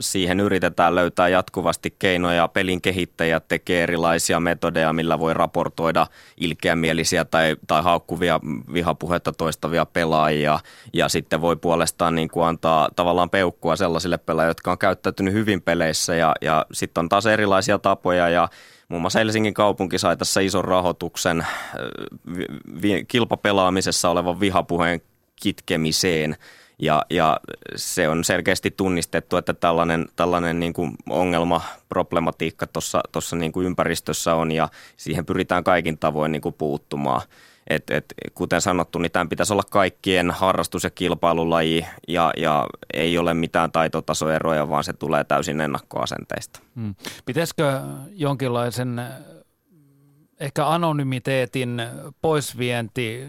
[0.00, 2.48] Siihen yritetään löytää jatkuvasti keinoja.
[2.48, 6.06] Pelin kehittäjät tekee erilaisia metodeja, millä voi raportoida
[6.36, 8.40] ilkeämielisiä tai, tai haukkuvia
[8.72, 10.58] vihapuhetta toistavia pelaajia.
[10.92, 15.62] Ja sitten voi puolestaan niin kuin antaa tavallaan peukkua sellaisille pelaajille, jotka on käyttäytynyt hyvin
[15.62, 18.48] peleissä ja, ja sitten on taas erilaisia tapoja ja
[18.92, 21.46] Muun muassa Helsingin kaupunki sai tässä ison rahoituksen
[23.08, 25.00] kilpapelaamisessa olevan vihapuheen
[25.42, 26.36] kitkemiseen.
[26.78, 27.40] Ja, ja
[27.76, 32.66] se on selkeästi tunnistettu, että tällainen, tällainen niin kuin ongelma, problematiikka
[33.12, 37.20] tuossa niin kuin ympäristössä on ja siihen pyritään kaikin tavoin niin kuin puuttumaan.
[37.70, 43.18] Et, et, kuten sanottu, niin tämän pitäisi olla kaikkien harrastus- ja kilpailulaji ja, ja ei
[43.18, 46.60] ole mitään taitotasoeroja, vaan se tulee täysin ennakkoasenteista.
[46.76, 46.94] Hmm.
[47.26, 47.80] Pitäisikö
[48.10, 49.00] jonkinlaisen
[50.40, 51.82] ehkä anonymiteetin
[52.22, 53.26] poisvienti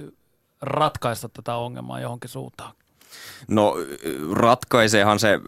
[0.61, 2.73] ratkaista tätä ongelmaa johonkin suuntaan?
[3.47, 3.75] No
[4.33, 5.39] ratkaiseehan se,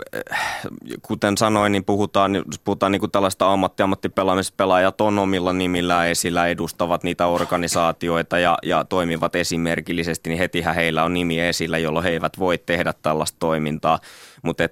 [1.01, 2.31] kuten sanoin, niin puhutaan,
[2.63, 4.55] puhutaan niin kuin tällaista ammatti-ammattipelaamisesta.
[4.57, 11.03] Pelaajat on omilla nimillä esillä, edustavat niitä organisaatioita ja, ja toimivat esimerkillisesti, niin hetihän heillä
[11.03, 13.99] on nimi esillä, jolloin he eivät voi tehdä tällaista toimintaa
[14.45, 14.63] mutta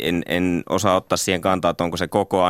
[0.00, 2.42] en, en osaa ottaa siihen kantaa, että onko se koko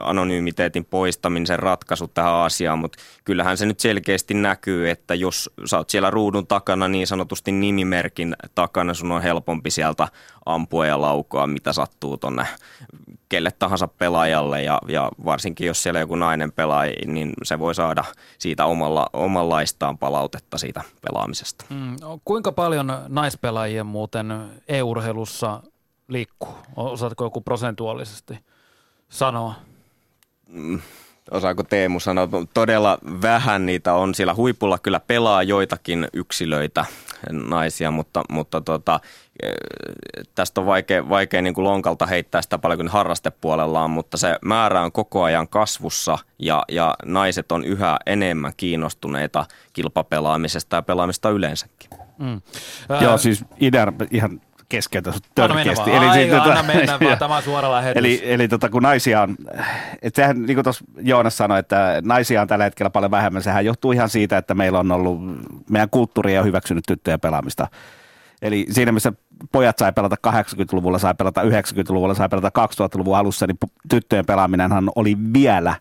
[0.00, 5.76] anonymiteetin poistaminen se ratkaisu tähän asiaan, mutta kyllähän se nyt selkeästi näkyy, että jos sä
[5.76, 10.08] oot siellä ruudun takana niin sanotusti nimimerkin takana, sun on helpompi sieltä
[10.46, 12.46] ampua ja laukoa, mitä sattuu tonne
[13.28, 18.04] kelle tahansa pelaajalle ja, ja varsinkin jos siellä joku nainen pelaa, niin se voi saada
[18.38, 21.64] siitä omalla, omanlaistaan palautetta siitä pelaamisesta.
[21.70, 24.26] Mm, kuinka paljon naispelaajia muuten
[24.68, 25.62] e-urheilussa
[26.12, 26.54] liikkuu?
[26.76, 28.38] Osaatko joku prosentuaalisesti
[29.08, 29.54] sanoa?
[30.48, 30.80] Mm,
[31.30, 32.28] osaako Teemu sanoa?
[32.54, 34.14] Todella vähän niitä on.
[34.14, 36.84] Siellä huipulla kyllä pelaa joitakin yksilöitä,
[37.30, 39.00] naisia, mutta, mutta tota,
[39.42, 39.48] e,
[40.34, 44.38] tästä on vaikea, vaikea niin kuin lonkalta heittää sitä paljon kuin harrastepuolella on, mutta se
[44.44, 51.30] määrä on koko ajan kasvussa ja, ja naiset on yhä enemmän kiinnostuneita kilpapelaamisesta ja pelaamista
[51.30, 51.90] yleensäkin.
[52.18, 52.40] Mm.
[53.00, 54.40] Joo, siis idea ihan
[54.72, 55.90] keskeytä sut törkeästi.
[55.90, 57.98] Eli, Ai, siitä, anna mennä vaan, tämä on suora lähetys.
[57.98, 59.36] Eli, eli tota, kun naisia on,
[60.02, 63.64] että sehän niin kuin tuossa Joonas sanoi, että naisia on tällä hetkellä paljon vähemmän, sehän
[63.64, 65.20] johtuu ihan siitä, että meillä on ollut,
[65.70, 67.68] meidän kulttuuri on hyväksynyt tyttöjen pelaamista.
[68.42, 69.12] Eli siinä missä
[69.52, 73.58] pojat sai pelata 80-luvulla, sai pelata 90-luvulla, sai pelata 2000-luvun alussa, niin
[73.88, 75.74] tyttöjen pelaaminenhan oli vielä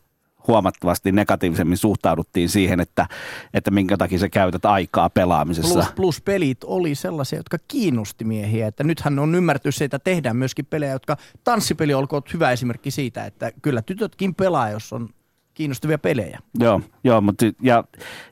[0.47, 3.07] huomattavasti negatiivisemmin suhtauduttiin siihen, että,
[3.53, 5.73] että minkä takia sä käytät aikaa pelaamisessa.
[5.73, 8.67] Plus, plus pelit oli sellaisia, jotka kiinnosti miehiä.
[8.67, 13.25] Että nythän on ymmärretty se, että tehdään myöskin pelejä, jotka tanssipeli olkoon hyvä esimerkki siitä,
[13.25, 15.09] että kyllä tytötkin pelaa, jos on
[15.53, 16.39] kiinnostavia pelejä.
[16.59, 17.83] Joo, joo mutta ja,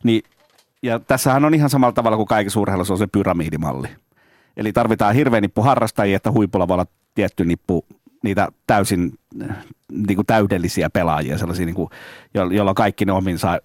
[0.04, 0.22] niin,
[0.84, 3.88] ja tässähän on ihan samalla tavalla kuin kaikissa urheilussa on se pyramidimalli.
[4.58, 7.86] Eli tarvitaan hirveä nippu harrastajia, että huipulla voi olla tietty nippu
[8.24, 9.14] niitä täysin
[9.92, 11.90] niin kuin täydellisiä pelaajia, sellaisia, niin kuin,
[12.34, 13.12] joilla on kaikki ne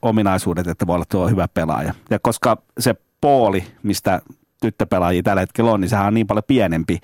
[0.02, 1.94] ominaisuudet, että voi olla tuo hyvä pelaaja.
[2.10, 4.20] Ja koska se pooli, mistä
[4.60, 6.98] tyttöpelaajia tällä hetkellä on, niin sehän on niin paljon pienempi,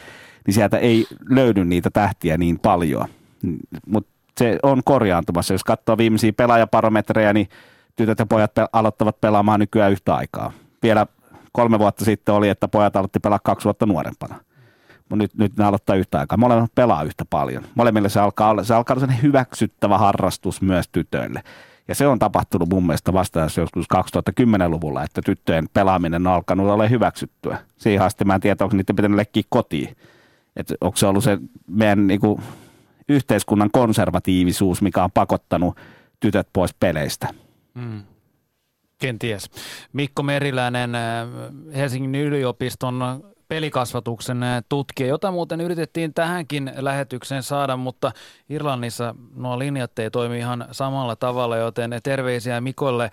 [0.46, 3.08] niin sieltä ei löydy niitä tähtiä niin paljon.
[3.86, 5.54] Mutta se on korjaantumassa.
[5.54, 7.48] Jos katsoo viimeisiä pelaajaparometreja, niin
[7.96, 10.52] tytöt ja pojat pe- aloittavat pelaamaan nykyään yhtä aikaa.
[10.82, 11.06] Vielä
[11.52, 14.40] kolme vuotta sitten oli, että pojat aloitti pelaa kaksi vuotta nuorempana
[15.10, 16.38] mutta nyt, nyt ne aloittaa yhtä aikaa.
[16.38, 17.64] Molemmat pelaa yhtä paljon.
[17.74, 21.42] Molemmille se alkaa olla, se alkaa olla hyväksyttävä harrastus myös tytöille.
[21.88, 26.86] Ja se on tapahtunut mun mielestä vasta joskus 2010-luvulla, että tyttöjen pelaaminen on alkanut olla
[26.86, 27.58] hyväksyttyä.
[27.76, 29.96] Siihen asti mä en tiedä, onko niitä pitänyt leikkiä kotiin.
[30.56, 32.42] Että onko se ollut se meidän niin kuin,
[33.08, 35.76] yhteiskunnan konservatiivisuus, mikä on pakottanut
[36.20, 37.28] tytöt pois peleistä.
[37.74, 38.02] Mm.
[38.98, 39.50] Kenties.
[39.92, 40.90] Mikko Meriläinen,
[41.74, 48.12] Helsingin yliopiston pelikasvatuksen tutkija, jota muuten yritettiin tähänkin lähetykseen saada, mutta
[48.48, 53.10] Irlannissa nuo linjat ei toimi ihan samalla tavalla, joten terveisiä Mikolle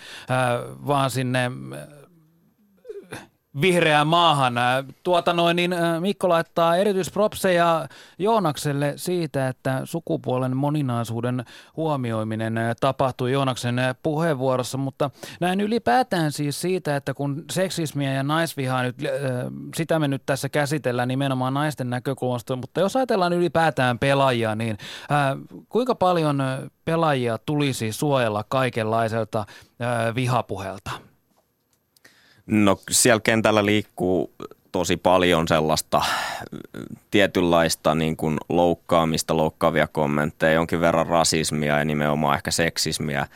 [0.88, 1.52] vaan sinne
[3.62, 4.54] vihreään maahan.
[5.04, 7.88] Tuota noin, niin Mikko laittaa erityispropseja
[8.20, 11.46] Joonakselle siitä, että sukupuolen moninaisuuden
[11.78, 15.10] huomioiminen tapahtui Joonaksen puheenvuorossa, mutta
[15.40, 18.96] näin ylipäätään siis siitä, että kun seksismiä ja naisvihaa nyt,
[19.76, 24.78] sitä me nyt tässä käsitellään nimenomaan naisten näkökulmasta, mutta jos ajatellaan ylipäätään pelaajia, niin
[25.70, 26.44] kuinka paljon
[26.86, 29.46] pelaajia tulisi suojella kaikenlaiselta
[30.16, 31.07] vihapuhelta?
[32.48, 34.34] No siellä kentällä liikkuu
[34.72, 36.02] tosi paljon sellaista
[37.12, 43.28] tietynlaista niin kuin loukkaamista, loukkaavia kommentteja, jonkin verran rasismia ja nimenomaan ehkä seksismiä,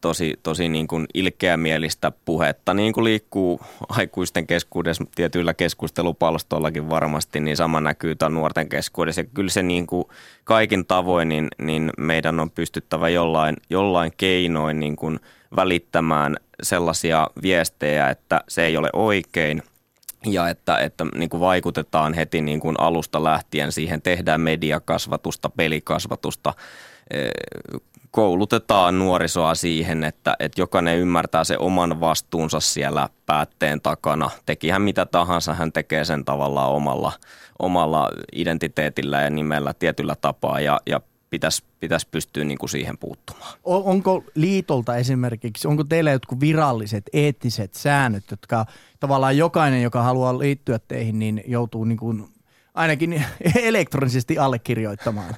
[0.00, 7.56] tosi, tosi niin kuin ilkeämielistä puhetta, niin kuin liikkuu aikuisten keskuudessa tietyillä keskustelupalstoillakin varmasti, niin
[7.56, 9.20] sama näkyy tämän nuorten keskuudessa.
[9.20, 10.04] Ja kyllä se niin kuin
[10.44, 15.20] kaikin tavoin, niin, niin meidän on pystyttävä jollain, jollain keinoin niin kuin
[15.56, 19.62] välittämään sellaisia viestejä, että se ei ole oikein
[20.26, 26.54] ja että, että niin kuin vaikutetaan heti niin kuin alusta lähtien siihen, tehdään mediakasvatusta, pelikasvatusta,
[27.10, 27.30] eh,
[28.10, 34.30] koulutetaan nuorisoa siihen, että, että jokainen ymmärtää se oman vastuunsa siellä päätteen takana.
[34.46, 37.12] Tekihän mitä tahansa, hän tekee sen tavallaan omalla,
[37.58, 41.00] omalla identiteetillä ja nimellä tietyllä tapaa ja, ja
[41.34, 43.58] pitäisi, pitäisi pystyä niin kuin siihen puuttumaan.
[43.64, 48.66] Onko liitolta esimerkiksi, onko teillä jotkut viralliset eettiset säännöt, jotka
[49.00, 52.24] tavallaan jokainen, joka haluaa liittyä teihin, niin joutuu niin kuin
[52.74, 53.24] ainakin
[53.70, 55.34] elektronisesti allekirjoittamaan?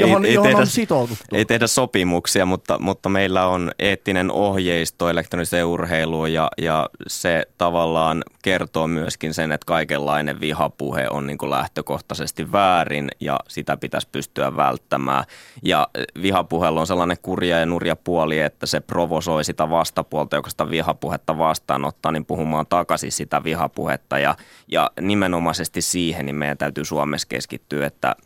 [0.00, 1.24] Johon, ei, johon tehdä, on sitouduttu.
[1.32, 8.24] Ei tehdä sopimuksia, mutta, mutta meillä on eettinen ohjeisto elektroniseen urheiluun ja, ja se tavallaan
[8.42, 14.56] kertoo myöskin sen, että kaikenlainen vihapuhe on niin kuin lähtökohtaisesti väärin ja sitä pitäisi pystyä
[14.56, 15.24] välttämään.
[15.62, 15.88] Ja
[16.22, 21.38] vihapuheella on sellainen kurja ja nurja puoli, että se provosoi sitä vastapuolta, joka sitä vihapuhetta
[21.38, 24.36] vastaanottaa, niin puhumaan takaisin sitä vihapuhetta ja,
[24.68, 28.16] ja nimenomaisesti siihen niin meidän täytyy Suomessa keskittyä, että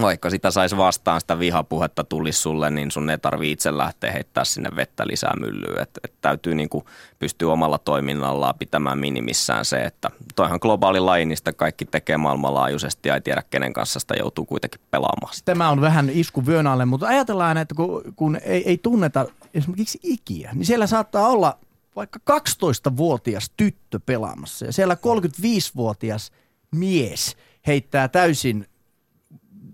[0.00, 4.44] vaikka sitä saisi vastaan sitä vihapuhetta tulisi sulle, niin sun ei tarvi itse lähteä heittää
[4.44, 5.82] sinne vettä lisää myllyä.
[5.82, 6.84] Et, et täytyy niinku
[7.18, 13.08] pystyä omalla toiminnallaan pitämään minimissään se, että toihan globaali laji, niin sitä kaikki tekee maailmanlaajuisesti
[13.08, 15.34] ja ei tiedä kenen kanssa sitä joutuu kuitenkin pelaamaan.
[15.44, 19.98] Tämä on vähän isku vyön alle, mutta ajatellaan, että kun, kun ei, ei tunneta esimerkiksi
[20.02, 21.58] ikiä, niin siellä saattaa olla
[21.96, 26.32] vaikka 12-vuotias tyttö pelaamassa ja siellä 35-vuotias
[26.70, 27.36] mies
[27.66, 28.66] heittää täysin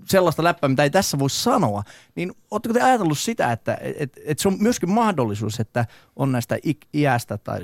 [0.07, 1.83] sellaista läppää, mitä ei tässä voi sanoa,
[2.15, 6.59] niin oletteko te ajatellut sitä, että et, et se on myöskin mahdollisuus, että on näistä
[6.95, 7.61] iästä tai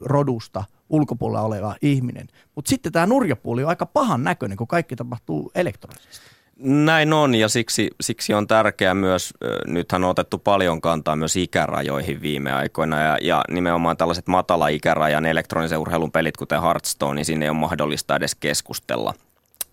[0.00, 2.26] rodusta ulkopuolella oleva ihminen.
[2.54, 6.26] Mutta sitten tämä nurjapuoli on aika pahan näköinen, kun kaikki tapahtuu elektronisesti.
[6.58, 9.34] Näin on ja siksi, siksi on tärkeää myös,
[9.66, 15.26] nythän on otettu paljon kantaa myös ikärajoihin viime aikoina ja, ja nimenomaan tällaiset matala ikärajan
[15.26, 19.14] elektronisen urheilun pelit, kuten Hearthstone, niin sinne ei ole mahdollista edes keskustella–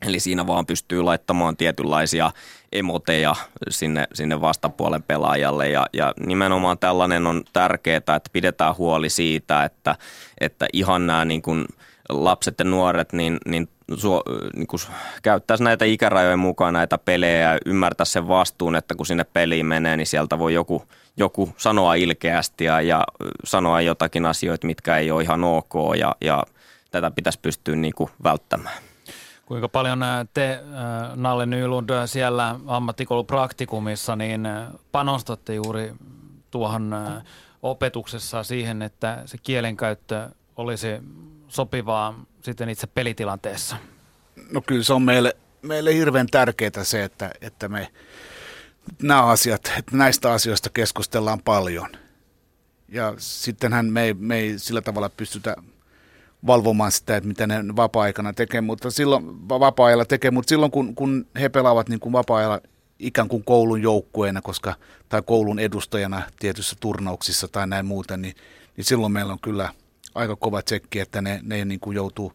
[0.08, 2.32] Eli siinä vaan pystyy laittamaan tietynlaisia
[2.72, 3.36] emoteja
[3.70, 9.96] sinne, sinne vastapuolen pelaajalle ja, ja nimenomaan tällainen on tärkeää, että pidetään huoli siitä, että,
[10.42, 11.66] että ihan nämä niin kuin
[12.10, 14.22] lapset ja nuoret niin, niin, su,
[14.56, 14.80] niin kuin
[15.24, 19.98] käyttäisi näitä ikärajojen mukaan näitä pelejä ja ymmärtää sen vastuun, että kun sinne peliin menee,
[19.98, 23.04] niin sieltä voi joku, joku sanoa ilkeästi ja, ja
[23.44, 26.44] sanoa jotakin asioita, mitkä ei ole ihan ok ja, ja
[26.92, 28.93] tätä pitäisi pystyä niin kuin välttämään.
[29.54, 30.00] Kuinka paljon
[30.34, 30.60] te,
[31.16, 34.48] Nalle Nylund, siellä ammattikoulupraktikumissa, niin
[34.92, 35.94] panostatte juuri
[36.52, 36.96] tuohon
[37.62, 40.88] opetuksessa siihen, että se kielenkäyttö olisi
[41.48, 43.76] sopivaa sitten itse pelitilanteessa?
[44.52, 47.92] No kyllä se on meille, meille hirveän tärkeää se, että, että me
[49.02, 51.90] nämä asiat, että näistä asioista keskustellaan paljon.
[52.90, 55.56] Ja sittenhän me ei, me ei sillä tavalla pystytä
[56.48, 61.26] valvomaan sitä, että mitä ne vapaa-aikana tekee, mutta silloin vapaa-ajalla tekee, mutta silloin kun, kun
[61.40, 62.62] he pelaavat niin kuin vapaa-ajalla
[63.00, 64.76] ikään kuin koulun joukkueena, koska,
[65.10, 68.36] tai koulun edustajana tietyissä turnauksissa tai näin muuten, niin,
[68.78, 69.70] niin silloin meillä on kyllä
[70.16, 72.34] aika kova tsekki, että ne, ne niin kuin joutuu,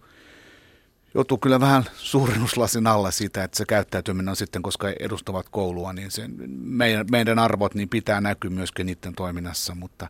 [1.14, 6.10] joutuu kyllä vähän suurennuslasin alla siitä, että se käyttäytyminen on sitten, koska edustavat koulua, niin
[6.10, 10.08] se, meidän, meidän arvot niin pitää näkyä myöskin niiden toiminnassa, mutta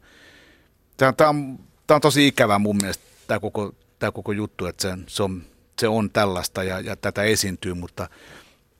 [0.96, 4.98] tämä, on, tämä on tosi ikävää mun mielestä, tämä koko tämä koko juttu, että se,
[5.06, 5.42] se, on,
[5.80, 8.08] se on tällaista ja, ja tätä esiintyy, mutta,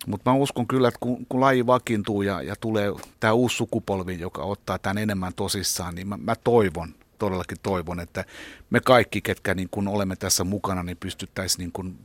[0.07, 4.20] mutta mä uskon kyllä, että kun, kun laji vakiintuu ja, ja tulee tämä uusi sukupolvi,
[4.20, 8.24] joka ottaa tämän enemmän tosissaan, niin mä, mä toivon, todellakin toivon, että
[8.70, 11.99] me kaikki, ketkä niin kuin olemme tässä mukana, niin pystyttäisiin niin kuin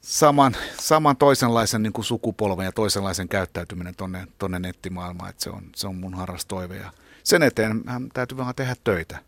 [0.00, 5.30] saman, saman toisenlaisen niin kuin sukupolven ja toisenlaisen käyttäytyminen tonne, tonne nettimaailmaan.
[5.30, 6.92] Että se, on, se on mun harras toive ja
[7.22, 9.18] sen eteen täytyy vähän tehdä töitä.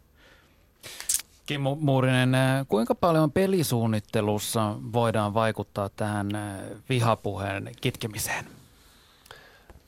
[1.47, 6.57] Kimmo Muurinen, äh, kuinka paljon pelisuunnittelussa voidaan vaikuttaa tähän äh,
[6.89, 8.45] vihapuheen kitkemiseen?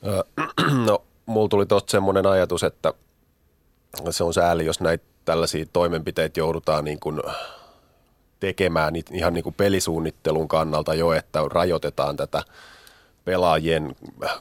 [0.85, 2.93] No, mulla tuli tuosta semmoinen ajatus, että
[4.09, 7.21] se on sääli, jos näitä tällaisia toimenpiteitä joudutaan niin kuin
[8.39, 12.43] tekemään ihan niin kuin pelisuunnittelun kannalta jo, että rajoitetaan tätä
[13.25, 13.95] pelaajien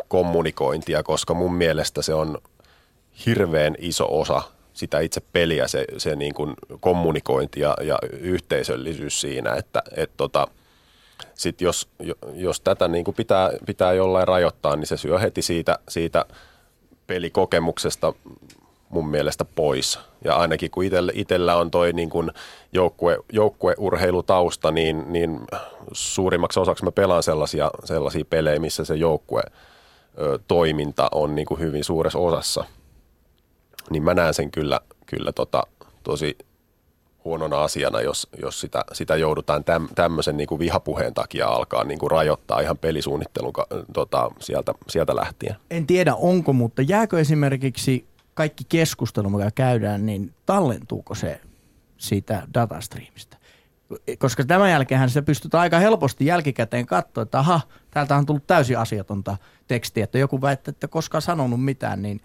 [0.09, 2.39] kommunikointia, koska mun mielestä se on
[3.27, 4.43] hirveän iso osa
[4.79, 10.47] sitä itse peliä, se, se niin kuin kommunikointi ja, ja yhteisöllisyys siinä, että et tota,
[11.35, 11.89] sit jos,
[12.35, 16.25] jos tätä niin kuin pitää, pitää jollain rajoittaa, niin se syö heti siitä, siitä
[17.07, 18.13] pelikokemuksesta
[18.89, 19.99] mun mielestä pois.
[20.25, 22.31] Ja ainakin kun itellä, itellä on toi niin kuin
[22.73, 25.41] joukkue, joukkueurheilutausta, niin, niin
[25.93, 29.43] suurimmaksi osaksi mä pelaan sellaisia, sellaisia pelejä, missä se joukkue
[30.49, 32.65] toiminta on niin kuin hyvin suuressa osassa.
[33.91, 35.63] Niin mä näen sen kyllä, kyllä tota,
[36.03, 36.39] tosi
[37.25, 41.99] huonona asiana, jos, jos sitä, sitä joudutaan täm, tämmöisen niin kuin vihapuheen takia alkaa niin
[41.99, 43.53] kuin rajoittaa ihan pelisuunnittelun
[43.93, 45.57] tota, sieltä, sieltä lähtien.
[45.71, 51.41] En tiedä onko, mutta jääkö esimerkiksi kaikki keskustelu, mikä käydään, niin tallentuuko se
[51.97, 53.37] siitä datastriimistä?
[54.19, 57.61] Koska tämän jälkeen se pystytään aika helposti jälkikäteen katsoa, että aha,
[57.91, 59.37] täältä on tullut täysin asiatonta
[59.67, 62.21] tekstiä, että joku väittää, että koskaan sanonut mitään, niin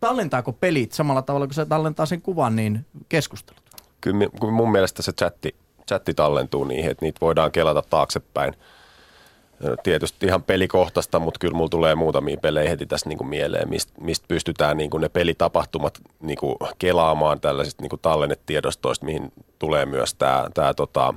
[0.00, 3.62] tallentaako pelit samalla tavalla kuin se tallentaa sen kuvan, niin keskustelut?
[4.00, 5.56] Kyllä mun mielestä se chatti,
[5.88, 8.54] chatti tallentuu niihin, että niitä voidaan kelata taaksepäin–
[9.82, 13.92] tietysti ihan pelikohtaista, mutta kyllä mulla tulee muutamia pelejä heti tässä niin kuin mieleen, mistä
[14.00, 19.86] mist pystytään niin kuin ne pelitapahtumat niin kuin kelaamaan tällaisista niin kuin tallennetiedostoista, mihin tulee
[19.86, 21.14] myös tämä, tämä tota,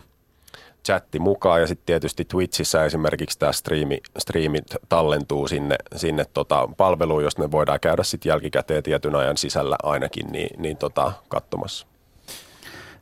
[0.87, 7.23] chatti mukaan ja sitten tietysti Twitchissä esimerkiksi tämä striimi, striimit tallentuu sinne, sinne tota palveluun,
[7.23, 11.87] jos ne voidaan käydä sitten jälkikäteen tietyn ajan sisällä ainakin niin, niin tota, katsomassa.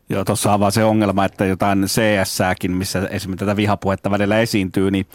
[0.10, 4.92] Joo, tuossa on vaan se ongelma, että jotain CS-sääkin, missä esimerkiksi tätä vihapuhetta välillä esiintyy,
[4.92, 5.06] niin,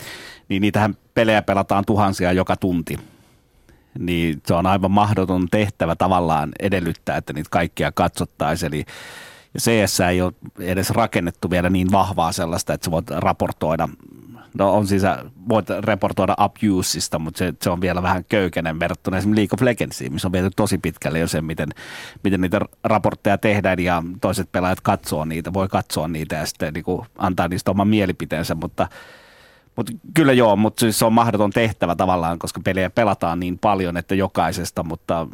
[0.49, 2.99] niin niitähän pelejä pelataan tuhansia joka tunti.
[3.99, 8.75] Niin se on aivan mahdoton tehtävä tavallaan edellyttää, että niitä kaikkia katsottaisiin.
[8.75, 8.85] Eli
[9.59, 13.89] CS ei ole edes rakennettu vielä niin vahvaa sellaista, että sä voit raportoida.
[14.59, 15.03] No on siis,
[15.49, 20.13] voit raportoida abuseista, mutta se, se on vielä vähän köykäinen verrattuna esimerkiksi League of Legendsiin,
[20.13, 21.69] missä on viety tosi pitkälle jo se, miten,
[22.25, 26.85] miten niitä raportteja tehdään ja toiset pelaajat katsoo niitä, voi katsoa niitä ja sitten niin
[26.85, 28.89] kuin antaa niistä oman mielipiteensä, mutta
[29.77, 33.97] mutta kyllä joo, mutta siis se on mahdoton tehtävä tavallaan, koska pelejä pelataan niin paljon,
[33.97, 35.27] että jokaisesta, mutta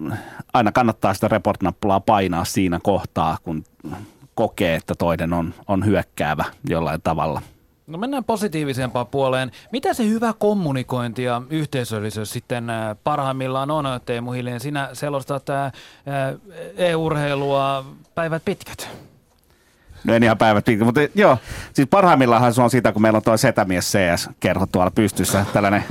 [0.52, 3.64] aina kannattaa sitä report-nappulaa painaa siinä kohtaa, kun
[4.34, 7.42] kokee, että toinen on, on hyökkäävä jollain tavalla–
[7.86, 9.52] No mennään positiivisempaan puoleen.
[9.72, 14.60] Mitä se hyvä kommunikointi ja yhteisöllisyys sitten äh, parhaimmillaan on, Teemu Hiljen?
[14.60, 15.72] Sinä selostat äh,
[16.76, 17.84] e-urheilua
[18.14, 18.88] päivät pitkät.
[20.06, 21.38] No en ihan päivät pitkät, mutta joo,
[21.72, 25.84] siis parhaimmillaan se on sitä, kun meillä on tuo Setämies CS-kerho tuolla pystyssä, tällainen,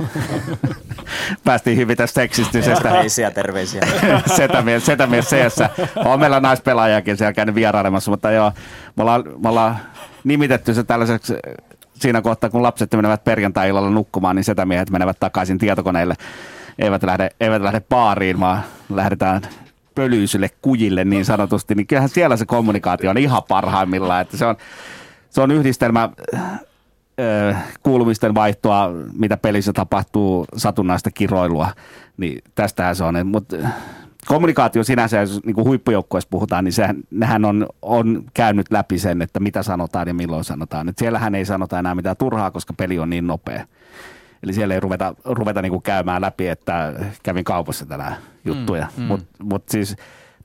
[1.44, 2.82] päästiin hyvin tästä seksistisestä.
[2.88, 3.82] Terveisiä, terveisiä.
[4.36, 5.56] setämies, setämies CS.
[5.96, 8.52] On meillä naispelaajakin siellä käynyt vierailemassa, mutta joo,
[8.96, 9.78] me ollaan, me ollaan
[10.24, 11.34] nimitetty se tällaiseksi
[11.94, 16.14] siinä kohtaa, kun lapset menevät perjantai-illalla nukkumaan, niin setämiehet menevät takaisin tietokoneille.
[16.78, 19.42] Eivät lähde, eivät lähde baariin, vaan lähdetään
[19.96, 24.56] pölyisille kujille niin sanotusti, niin kyllähän siellä se kommunikaatio on ihan parhaimmillaan, että se on,
[25.30, 26.10] se on yhdistelmä
[27.20, 31.68] ö, kuulumisten vaihtoa, mitä pelissä tapahtuu, satunnaista kiroilua,
[32.16, 33.26] niin tästähän se on.
[33.26, 33.56] Mutta
[34.26, 39.22] kommunikaatio sinänsä, jos niin kuin huippujoukkueessa puhutaan, niin sehän, nehän on, on käynyt läpi sen,
[39.22, 40.88] että mitä sanotaan ja milloin sanotaan.
[40.88, 43.66] Et siellähän ei sanota enää mitään turhaa, koska peli on niin nopea.
[44.42, 46.92] Eli siellä ei ruveta, ruveta niin kuin käymään läpi, että
[47.22, 48.86] kävin kaupassa tänään juttuja.
[48.96, 49.06] Mm, mm.
[49.06, 49.96] Mutta mut siis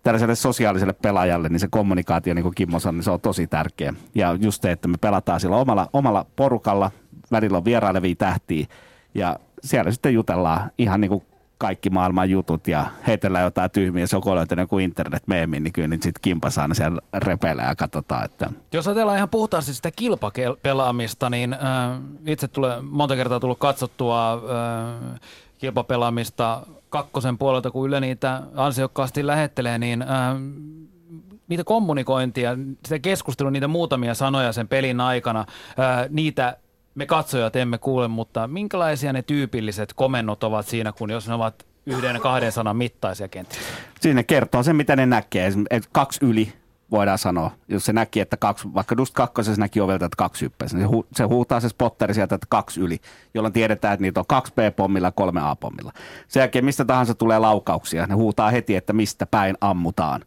[0.03, 3.93] tällaiselle sosiaaliselle pelaajalle, niin se kommunikaatio, niin kuin Kimmo sanoi, niin se on tosi tärkeä.
[4.15, 6.91] Ja just se, että me pelataan sillä omalla, omalla porukalla,
[7.31, 8.65] välillä on vierailevia tähtiä,
[9.15, 11.23] ja siellä sitten jutellaan ihan niin kuin
[11.61, 16.39] kaikki maailman jutut ja heitellään jotain tyhmiä sokoleita joku internet meemin, niin kyllä niin sitten
[16.67, 18.25] ne siellä repeillä ja katsotaan.
[18.25, 18.49] Että.
[18.73, 21.59] Jos ajatellaan ihan puhtaasti sitä kilpapelaamista, niin äh,
[22.25, 25.19] itse tulee monta kertaa tullut katsottua äh,
[25.57, 30.09] kilpapelaamista kakkosen puolelta, kun Yle niitä ansiokkaasti lähettelee, niin äh,
[31.47, 36.57] niitä kommunikointia, sitä keskustelua, niitä muutamia sanoja sen pelin aikana, äh, niitä
[36.95, 41.65] me katsojat emme kuule, mutta minkälaisia ne tyypilliset komennot ovat siinä, kun jos ne ovat
[41.85, 43.61] yhden kahden sanan mittaisia kenties?
[43.99, 45.51] Siinä kertoo sen, mitä ne näkee.
[45.91, 46.53] Kaksi yli
[46.91, 47.51] voidaan sanoa.
[47.67, 50.91] Jos se näki, että kaksi, vaikka just kakkosessa näki ovelta, että kaksi hyppäisi, niin se,
[50.91, 52.97] hu, se huutaa se spotteri sieltä, että kaksi yli,
[53.33, 55.91] jolloin tiedetään, että niitä on kaksi B-pommilla ja kolme A-pommilla.
[56.27, 60.21] Sen jälkeen mistä tahansa tulee laukauksia, ne huutaa heti, että mistä päin ammutaan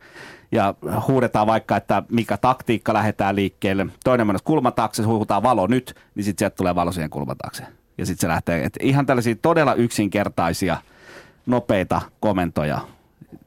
[0.55, 0.75] ja
[1.09, 3.87] huudetaan vaikka, että mikä taktiikka lähdetään liikkeelle.
[4.05, 7.67] Toinen mennessä kulmataakse, se huutaa valo nyt, niin sitten sieltä tulee valo siihen kulmataakse.
[7.99, 10.77] Ja sitten se lähtee, että ihan tällaisia todella yksinkertaisia,
[11.47, 12.81] nopeita komentoja.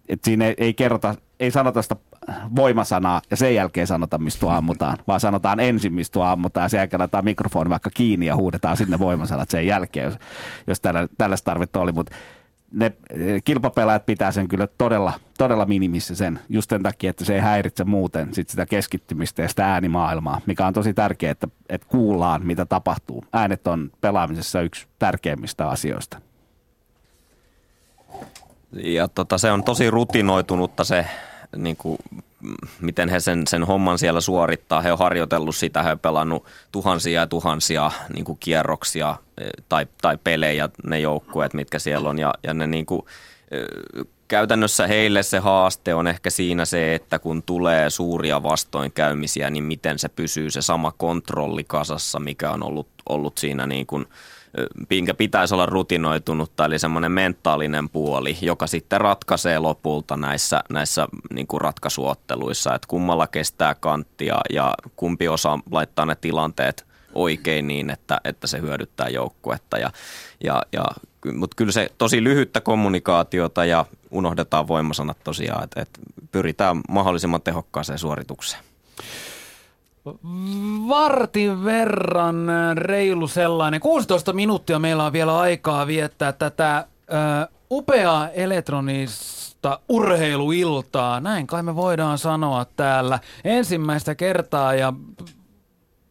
[0.09, 1.95] Et siinä ei, ei kerrota, ei sanota sitä
[2.55, 6.99] voimasanaa ja sen jälkeen sanota, mistä ammutaan, vaan sanotaan ensin, mistä ammutaan ja sen jälkeen
[6.99, 10.17] laitetaan mikrofoni vaikka kiinni ja huudetaan sinne voimasanat sen jälkeen, jos,
[10.67, 11.91] jos tällä, tällaista tarvetta oli.
[11.91, 12.15] Mutta
[12.71, 17.33] ne eh, kilpapelaajat pitää sen kyllä todella, todella minimissä sen, just sen takia, että se
[17.35, 21.87] ei häiritse muuten sit sitä keskittymistä ja sitä äänimaailmaa, mikä on tosi tärkeää, että, että
[21.89, 23.25] kuullaan, mitä tapahtuu.
[23.33, 26.21] Äänet on pelaamisessa yksi tärkeimmistä asioista.
[28.71, 31.05] Ja tota, se on tosi rutinoitunutta se,
[31.55, 31.97] niin kuin,
[32.81, 34.81] miten he sen, sen homman siellä suorittaa.
[34.81, 39.87] He on harjoitellut sitä, he on pelannut tuhansia ja tuhansia niin kuin kierroksia eh, tai,
[40.01, 42.19] tai pelejä, ne joukkueet, mitkä siellä on.
[42.19, 43.01] Ja, ja ne niin kuin,
[43.51, 49.63] eh, käytännössä heille se haaste on ehkä siinä se, että kun tulee suuria vastoinkäymisiä, niin
[49.63, 54.05] miten se pysyy se sama kontrolli kasassa, mikä on ollut, ollut siinä niin kuin–
[54.89, 61.47] minkä pitäisi olla rutinoitunutta, eli semmoinen mentaalinen puoli, joka sitten ratkaisee lopulta näissä, näissä niin
[61.47, 68.21] kuin ratkaisuotteluissa, että kummalla kestää kanttia ja kumpi osaa laittaa ne tilanteet oikein niin, että,
[68.23, 69.77] että se hyödyttää joukkuetta.
[69.77, 69.91] Ja,
[70.43, 70.85] ja, ja,
[71.33, 75.99] mutta kyllä se tosi lyhyttä kommunikaatiota ja unohdetaan voimasanat tosiaan, että, että
[76.31, 78.63] pyritään mahdollisimman tehokkaaseen suoritukseen.
[80.87, 83.79] Vartin verran reilu sellainen.
[83.79, 91.19] 16 minuuttia meillä on vielä aikaa viettää tätä ö, upeaa elektronista urheiluiltaa.
[91.19, 94.93] Näin kai me voidaan sanoa täällä ensimmäistä kertaa ja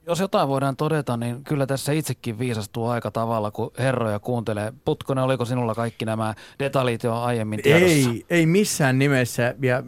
[0.07, 4.73] jos jotain voidaan todeta, niin kyllä tässä itsekin viisastuu aika tavalla, kun herroja kuuntelee.
[4.85, 8.11] Putkonen, oliko sinulla kaikki nämä detaljit jo aiemmin tiedossa?
[8.11, 9.55] Ei, ei missään nimessä.
[9.63, 9.83] Ja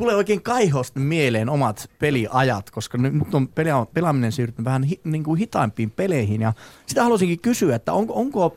[0.00, 3.48] tulee oikein kaihosta mieleen omat peliajat, koska nyt on
[3.94, 6.40] pelaaminen siirtynyt vähän hi, niin kuin hitaimpiin peleihin.
[6.40, 6.52] Ja
[6.86, 8.56] sitä haluaisinkin kysyä, että onko, onko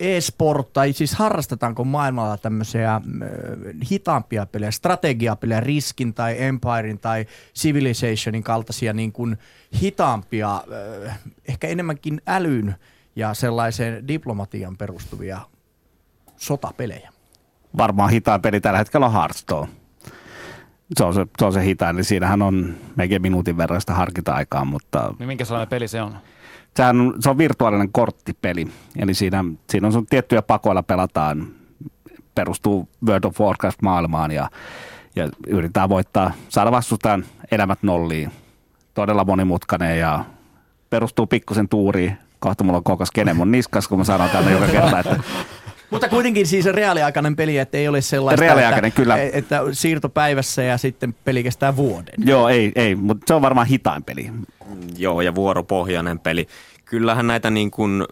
[0.00, 3.02] e-sport, tai siis harrastetaanko maailmalla tämmöisiä äh,
[3.90, 9.38] hitaampia pelejä, strategiapelejä, Riskin tai Empirein tai Civilizationin kaltaisia niin kuin
[9.82, 10.64] hitaampia,
[11.06, 11.18] äh,
[11.48, 12.74] ehkä enemmänkin älyn
[13.16, 15.40] ja sellaiseen diplomatian perustuvia
[16.36, 17.10] sotapelejä?
[17.76, 19.81] Varmaan hitaan peli tällä hetkellä on Hearthstone
[20.96, 24.64] se on se, se, on se hitain, niin siinähän on melkein minuutin verran sitä harkinta-aikaa,
[24.64, 25.14] mutta...
[25.18, 26.16] Niin minkä sellainen peli se on?
[26.76, 31.46] Sehän on, se on virtuaalinen korttipeli, eli siinä, siinä on sun tiettyjä pakoilla pelataan,
[32.34, 34.48] perustuu World of Warcraft-maailmaan ja,
[35.16, 38.32] ja yritetään voittaa, saada vastustajan elämät nolliin.
[38.94, 40.24] Todella monimutkainen ja
[40.90, 42.18] perustuu pikkusen tuuriin.
[42.38, 45.20] Kohta mulla on koko skene mun niskas, kun mä sanon tänne joka kerta, että
[45.92, 49.16] mutta kuitenkin siis reaaliaikainen peli, että ei ole sellaista, reaaliaikainen, että, kyllä.
[49.16, 52.14] että siirto päivässä ja sitten peli kestää vuoden.
[52.18, 54.30] Joo, ei, ei mutta se on varmaan hitain peli.
[54.98, 56.46] Joo, ja vuoropohjainen peli
[56.92, 58.04] kyllähän näitä niin kuin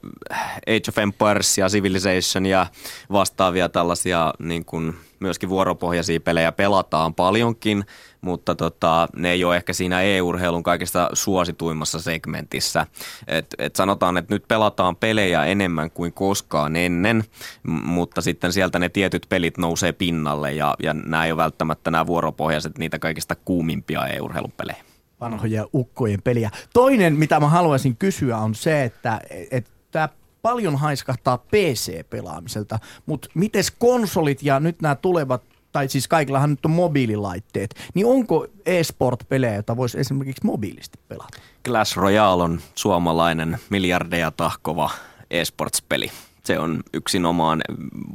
[0.66, 2.66] Age of Empires ja Civilization ja
[3.12, 7.84] vastaavia tällaisia niin kuin myöskin vuoropohjaisia pelejä pelataan paljonkin,
[8.20, 12.86] mutta tota, ne ei ole ehkä siinä e-urheilun kaikista suosituimmassa segmentissä.
[13.26, 17.24] Et, et sanotaan, että nyt pelataan pelejä enemmän kuin koskaan ennen,
[17.62, 22.06] mutta sitten sieltä ne tietyt pelit nousee pinnalle ja, ja nämä ei ole välttämättä nämä
[22.06, 24.84] vuoropohjaiset niitä kaikista kuumimpia e-urheilun pelejä
[25.20, 26.50] vanhoja ukkojen peliä.
[26.72, 29.20] Toinen, mitä mä haluaisin kysyä, on se, että,
[29.50, 30.08] että
[30.42, 35.42] paljon haiskahtaa PC-pelaamiselta, mutta miten konsolit ja nyt nämä tulevat
[35.72, 41.38] tai siis kaikillahan nyt on mobiililaitteet, niin onko e-sport-pelejä, joita voisi esimerkiksi mobiilisti pelata?
[41.64, 44.90] Clash Royale on suomalainen miljardeja tahkova
[45.30, 46.10] e-sports-peli
[46.44, 47.62] se on yksinomaan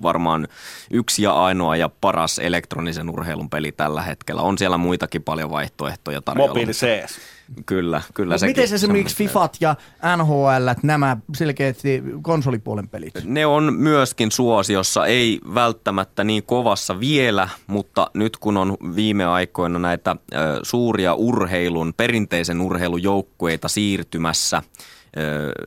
[0.02, 0.48] varmaan
[0.92, 4.42] yksi ja ainoa ja paras elektronisen urheilun peli tällä hetkellä.
[4.42, 6.48] On siellä muitakin paljon vaihtoehtoja tarjolla.
[6.48, 7.20] Mobiili CS.
[7.66, 8.46] Kyllä, kyllä se.
[8.46, 9.76] Miten esimerkiksi FIFAt ja
[10.18, 13.14] NHL, nämä selkeästi konsolipuolen pelit?
[13.24, 19.80] Ne on myöskin suosiossa, ei välttämättä niin kovassa vielä, mutta nyt kun on viime aikoina
[19.80, 20.16] näitä
[20.64, 24.62] suuria urheilun, perinteisen urheilujoukkueita siirtymässä–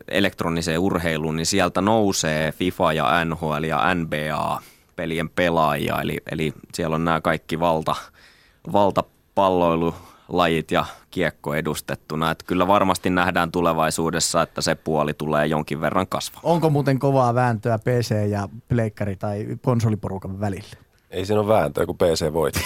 [0.09, 4.63] elektroniseen urheiluun, niin sieltä nousee FIFA ja NHL ja NBA
[4.97, 7.97] pelien pelaajia, eli, eli siellä on nämä kaikki valta,
[8.73, 9.95] valtapalloilu
[10.29, 12.31] lajit ja kiekko edustettuna.
[12.31, 16.55] Että kyllä varmasti nähdään tulevaisuudessa, että se puoli tulee jonkin verran kasvamaan.
[16.55, 20.88] Onko muuten kovaa vääntöä PC ja pleikkari tai konsoliporukan välillä?
[21.11, 22.61] Ei siinä ole vääntöä, kun PC voitti.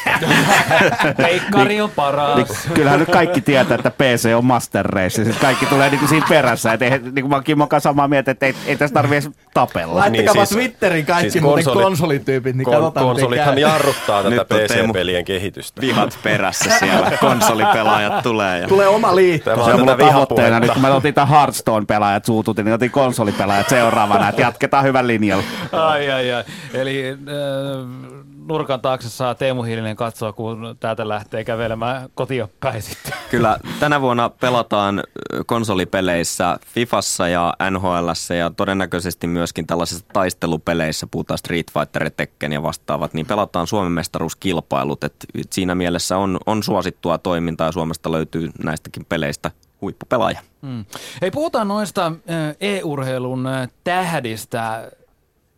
[1.16, 2.36] Peikkari on paras.
[2.36, 5.24] Niin, kyllähän nyt kaikki tietää, että PC on Master Race.
[5.24, 6.72] Siis kaikki tulee niin kuin siinä perässä.
[6.72, 9.30] Et ei, niin kuin mä oon Kimmo kanssa samaa mieltä, että ei, ei tässä tarvitse
[9.54, 9.94] tapella.
[9.94, 13.58] Laittakaa Niin, siis, siis- Twitterin kaikki siis muuten konsoli- konsolityypit, niin Kon- katsotaan konsolithan käy.
[13.62, 14.44] jarruttaa tätä.
[14.44, 15.80] PC-pelien kehitystä.
[15.80, 18.60] Vihat perässä siellä, konsolipelaajat tulee.
[18.60, 18.68] Ja...
[18.68, 19.50] Tulee oma liitto.
[19.50, 22.90] Tämä Se on mulla tätä tavoitteena, nyt kun mä otin tämän Hearthstone-pelaajat suututin, niin otin
[22.90, 25.44] konsolipelaajat seuraavana, että jatketaan hyvän linjalla.
[25.72, 26.44] Ai, ai, ai.
[26.74, 33.12] Eli äh, nurkan taakse saa Teemu Hiilinen katsoa, kun täältä lähtee kävelemään kotiin päin sitten.
[33.30, 35.02] Kyllä tänä vuonna pelataan
[35.46, 43.14] konsolipeleissä Fifassa ja NHLssä ja todennäköisesti myöskin tällaisissa taistelupeleissä, puhutaan Street Fighter, Tekken ja vastaavat,
[43.14, 45.04] niin pelataan Suomen mestaruuskilpailut.
[45.04, 49.50] Et siinä mielessä on, on suosittua toimintaa ja Suomesta löytyy näistäkin peleistä
[49.82, 50.40] huippupelaaja.
[50.62, 50.84] Hmm.
[51.22, 52.12] Hei, puhutaan noista
[52.60, 54.90] e-urheilun äh, tähdistä.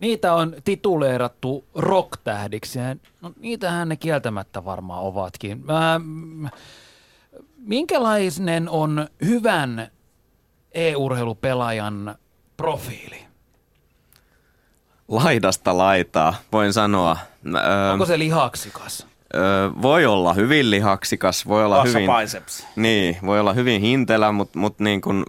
[0.04, 2.78] Niitä on tituleerattu rock-tähdiksi.
[3.20, 5.64] No, niitähän ne kieltämättä varmaan ovatkin.
[5.70, 6.46] Ähm,
[7.58, 9.90] minkälainen on hyvän
[10.72, 12.14] e-urheilupelaajan
[12.56, 13.16] profiili?
[15.08, 17.16] Laidasta laitaa, voin sanoa.
[17.46, 19.06] Ö, Onko se lihaksikas?
[19.34, 19.38] Ö,
[19.82, 22.10] voi olla hyvin lihaksikas, voi olla hyvin...
[22.20, 22.66] biceps.
[22.76, 25.24] Niin, voi olla hyvin hintelä, mutta mut niin kuin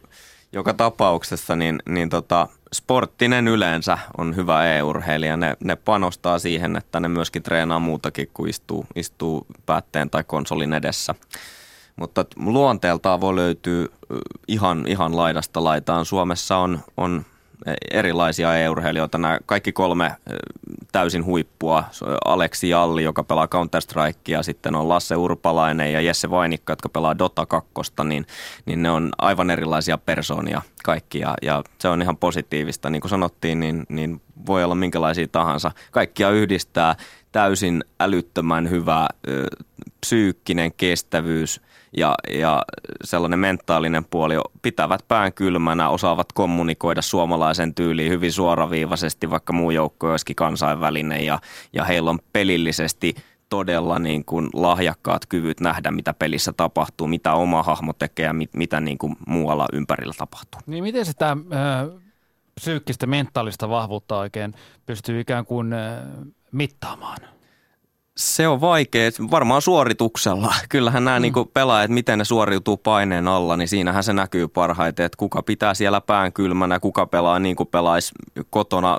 [0.51, 5.37] joka tapauksessa niin, niin tota, sporttinen yleensä on hyvä e-urheilija.
[5.37, 10.73] Ne, ne panostaa siihen, että ne myöskin treenaa muutakin kuin istuu, istuu päätteen tai konsolin
[10.73, 11.15] edessä.
[11.95, 13.87] Mutta luonteeltaan voi löytyä
[14.47, 16.05] ihan, ihan laidasta laitaan.
[16.05, 17.25] Suomessa on, on
[17.91, 19.17] erilaisia e-urheilijoita.
[19.17, 20.35] Nämä kaikki kolme ö,
[20.91, 21.83] täysin huippua.
[22.25, 27.45] Aleksi Jalli, joka pelaa Counter-Strikea, sitten on Lasse Urpalainen ja Jesse Vainikka, jotka pelaa Dota
[27.45, 27.71] 2,
[28.03, 28.25] niin,
[28.65, 32.89] niin ne on aivan erilaisia persoonia kaikki ja, ja se on ihan positiivista.
[32.89, 35.71] Niin kuin sanottiin, niin, niin voi olla minkälaisia tahansa.
[35.91, 36.95] Kaikkia yhdistää
[37.31, 39.45] täysin älyttömän hyvä ö,
[40.05, 41.61] psyykkinen kestävyys
[41.97, 42.63] ja, ja
[43.03, 50.11] sellainen mentaalinen puoli, pitävät pään kylmänä, osaavat kommunikoida suomalaisen tyyliin hyvin suoraviivaisesti, vaikka muu joukko
[50.11, 51.39] olisikin kansainvälinen ja,
[51.73, 53.15] ja heillä on pelillisesti
[53.49, 58.53] todella niin kuin lahjakkaat kyvyt nähdä, mitä pelissä tapahtuu, mitä oma hahmo tekee ja mit,
[58.53, 60.61] mitä niin kuin muualla ympärillä tapahtuu.
[60.65, 62.01] Niin miten sitä äh,
[62.55, 64.53] psyykkistä, mentaalista vahvuutta oikein
[64.85, 66.03] pystyy ikään kuin äh,
[66.51, 67.34] mittaamaan?
[68.17, 70.55] Se on vaikea, varmaan suorituksella.
[70.69, 71.21] Kyllähän nämä mm.
[71.21, 75.73] niin pelaajat, miten ne suoriutuu paineen alla, niin siinähän se näkyy parhaiten, että kuka pitää
[75.73, 78.11] siellä pään kylmänä, kuka pelaa niin kuin pelaisi
[78.49, 78.97] kotona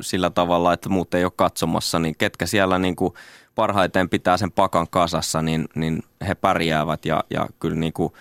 [0.00, 3.14] sillä tavalla, että muut ei ole katsomassa, niin ketkä siellä niin kuin
[3.54, 8.12] parhaiten pitää sen pakan kasassa, niin, niin he pärjäävät ja, ja kyllä niin kuin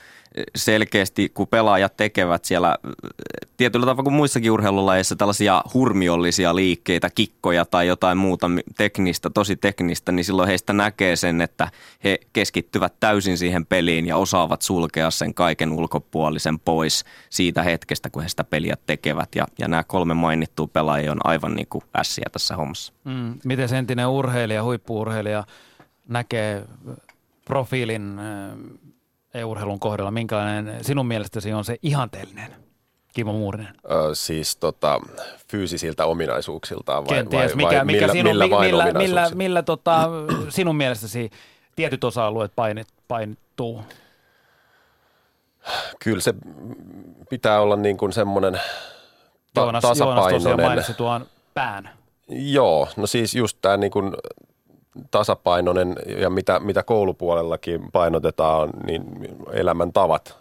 [0.55, 2.77] selkeästi, kun pelaajat tekevät siellä
[3.57, 10.11] tietyllä tavalla kuin muissakin urheilulajeissa tällaisia hurmiollisia liikkeitä, kikkoja tai jotain muuta teknistä, tosi teknistä,
[10.11, 11.71] niin silloin heistä näkee sen, että
[12.03, 18.21] he keskittyvät täysin siihen peliin ja osaavat sulkea sen kaiken ulkopuolisen pois siitä hetkestä, kun
[18.21, 19.29] he sitä peliä tekevät.
[19.35, 22.93] Ja, ja nämä kolme mainittua pelaajia on aivan niin kuin ässiä tässä hommassa.
[23.03, 25.43] Mm, miten entinen urheilija, huippuurheilija
[26.07, 26.63] näkee
[27.45, 28.19] profiilin
[29.37, 32.55] e-urheilun kohdalla, minkälainen sinun mielestäsi on se ihanteellinen,
[33.13, 33.73] Kimmo Muurinen?
[33.91, 35.01] Ö, siis tota,
[35.51, 39.37] fyysisiltä ominaisuuksiltaan vai, Kenties, vai, mikä, vai mikä millä, sinun, millä, vain millä, millä, ominaisuuksilla?
[39.37, 40.09] millä tota,
[40.49, 41.29] sinun mielestäsi
[41.75, 43.81] tietyt osa-alueet painit, painittuu?
[46.03, 46.33] Kyllä se
[47.29, 48.53] pitää olla niin kuin semmoinen
[49.53, 50.65] ta- Joonas, Joonas tosiaan tasapainoinen.
[50.65, 51.89] mainitsi tuon pään.
[52.29, 54.13] Joo, no siis just tämä niin kuin
[55.11, 59.03] tasapainoinen ja mitä, mitä koulupuolellakin painotetaan, niin
[59.53, 60.37] elämäntavat,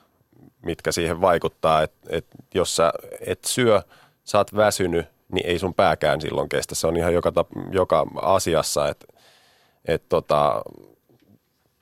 [0.64, 1.82] mitkä siihen vaikuttaa.
[1.82, 2.92] Että et jos sä
[3.26, 3.82] et syö,
[4.24, 6.74] sä oot väsynyt, niin ei sun pääkään silloin kestä.
[6.74, 7.32] Se on ihan joka,
[7.70, 9.06] joka asiassa, että
[9.84, 10.62] et tota,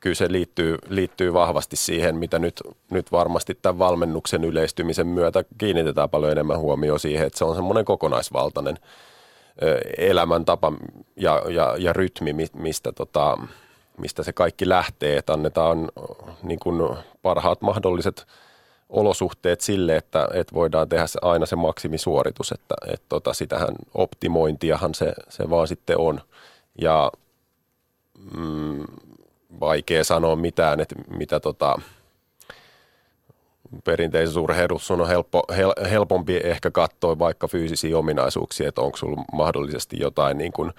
[0.01, 2.61] kyllä se liittyy, liittyy vahvasti siihen, mitä nyt,
[2.91, 7.85] nyt varmasti tämän valmennuksen yleistymisen myötä kiinnitetään paljon enemmän huomioon siihen, että se on semmoinen
[7.85, 8.79] kokonaisvaltainen
[9.99, 10.73] elämäntapa
[11.17, 13.39] ja, ja, ja rytmi, mi- mistä, tota,
[13.99, 15.91] mistä se kaikki lähtee, että annetaan
[16.43, 18.27] niin kuin parhaat mahdolliset
[18.89, 25.13] olosuhteet sille, että, että voidaan tehdä aina se maksimisuoritus, että, että tota, sitähän optimointiahan se,
[25.29, 26.21] se vaan sitten on.
[26.81, 27.13] Ja
[28.37, 28.85] mm,
[29.61, 31.81] vaikea sanoa mitään, että mitä tota,
[33.85, 39.97] perinteisessä urheilussa on helppo, hel, helpompi ehkä katsoa vaikka fyysisiä ominaisuuksia, että onko sulla mahdollisesti
[40.01, 40.73] jotain niin kuin,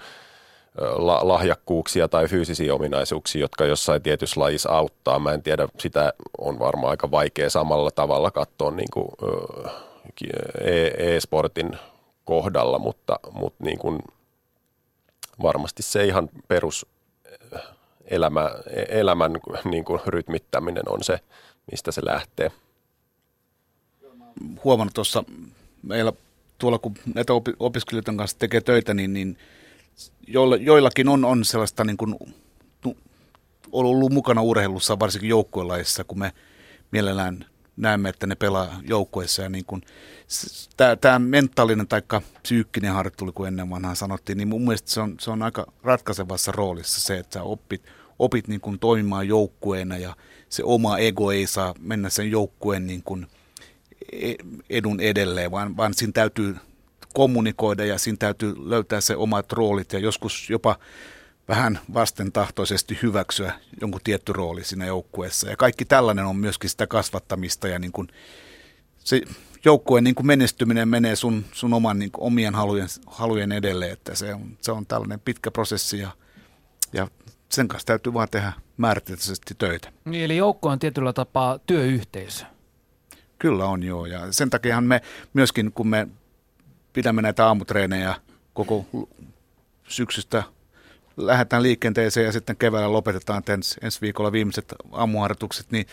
[0.80, 5.18] la- lahjakkuuksia tai fyysisiä ominaisuuksia, jotka jossain tietyssä lajissa auttaa.
[5.18, 9.08] Mä en tiedä, sitä on varmaan aika vaikea samalla tavalla katsoa niin kuin,
[10.60, 11.78] e- e-sportin
[12.24, 13.98] kohdalla, mutta, mutta niin kuin
[15.42, 16.86] varmasti se ihan perus
[18.04, 18.50] elämä,
[18.88, 19.32] elämän
[19.64, 21.20] niin kuin rytmittäminen on se,
[21.70, 22.50] mistä se lähtee.
[24.64, 25.24] Huomannut tuossa
[25.82, 26.12] meillä
[26.58, 29.38] tuolla, kun näitä opiskelijoiden kanssa tekee töitä, niin, niin
[30.60, 32.16] joillakin on, on sellaista niin kuin,
[33.72, 36.32] ollut mukana urheilussa, varsinkin joukkuelaissa, kun me
[36.90, 37.44] mielellään
[37.76, 39.42] näemme, että ne pelaa joukkueessa.
[39.42, 39.82] Ja niin kuin,
[41.00, 42.02] tämä mentaalinen tai
[42.42, 46.52] psyykkinen harjoittelu, kun ennen vanhaa sanottiin, niin mun mielestä se on, se on aika ratkaisevassa
[46.52, 47.82] roolissa se, että sä opit,
[48.18, 50.16] opit niin kuin toimimaan joukkueena ja
[50.48, 53.26] se oma ego ei saa mennä sen joukkueen niin kuin
[54.70, 56.56] edun edelleen, vaan, vaan siinä täytyy
[57.14, 60.76] kommunikoida ja siinä täytyy löytää se omat roolit ja joskus jopa
[61.48, 65.50] vähän vastentahtoisesti hyväksyä jonkun tietty rooli siinä joukkueessa.
[65.50, 68.08] Ja kaikki tällainen on myöskin sitä kasvattamista ja niin kuin
[68.98, 69.22] se
[69.64, 74.14] joukkueen niin kuin menestyminen menee sun, sun oman niin kuin omien halujen, halujen edelleen, että
[74.14, 76.10] se on, se on tällainen pitkä prosessi ja,
[76.92, 77.08] ja
[77.48, 79.92] sen kanssa täytyy vaan tehdä määrätietoisesti töitä.
[80.04, 82.44] Niin, eli joukko on tietyllä tapaa työyhteisö.
[83.38, 85.00] Kyllä on joo ja sen takiahan me
[85.34, 86.08] myöskin kun me
[86.92, 88.14] pidämme näitä aamutreenejä
[88.54, 88.86] koko
[89.88, 90.42] syksystä
[91.16, 95.86] lähdetään liikenteeseen ja sitten keväällä lopetetaan ens, ensi viikolla viimeiset aamuharjoitukset, niin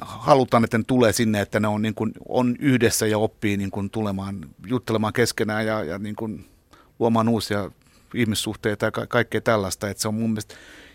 [0.00, 3.70] halutaan, että ne tulee sinne, että ne on, niin kuin, on yhdessä ja oppii niin
[3.70, 6.50] kuin, tulemaan, juttelemaan keskenään ja, ja niin kuin,
[6.98, 7.70] luomaan uusia
[8.14, 9.88] ihmissuhteita ja ka- kaikkea tällaista.
[9.88, 10.54] Että se on mun mielestä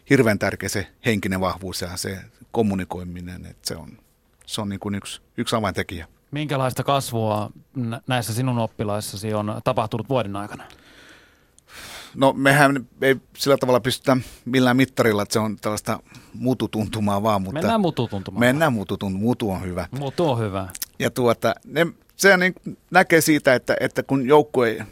[0.10, 2.20] hirveän tärkeä se henkinen vahvuus ja se
[2.52, 3.98] kommunikoiminen, että se on,
[4.46, 6.08] se on niin kuin yksi, yksi avaintekijä.
[6.32, 7.50] Minkälaista kasvua
[8.08, 10.64] näissä sinun oppilaissasi on tapahtunut vuoden aikana?
[12.16, 16.00] No mehän ei sillä tavalla pystytä millään mittarilla, että se on tällaista
[16.34, 17.42] mututuntumaa vaan.
[17.42, 18.40] Mutta mennään mututuntumaan.
[18.40, 19.26] Mennään mututuntumaan.
[19.26, 19.88] Mutu on hyvä.
[19.92, 20.68] Mutu on hyvä.
[21.00, 22.56] Ja tuota, ne, se niin
[22.92, 24.86] näkee siitä, että, että kun joukkue,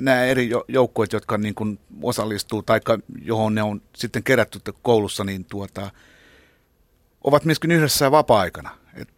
[0.00, 2.80] nämä eri joukkueet, jotka niin kuin osallistuu tai
[3.22, 5.90] johon ne on sitten kerätty koulussa, niin tuota,
[7.24, 8.70] ovat myöskin yhdessä vapaa-aikana.
[8.94, 9.08] Et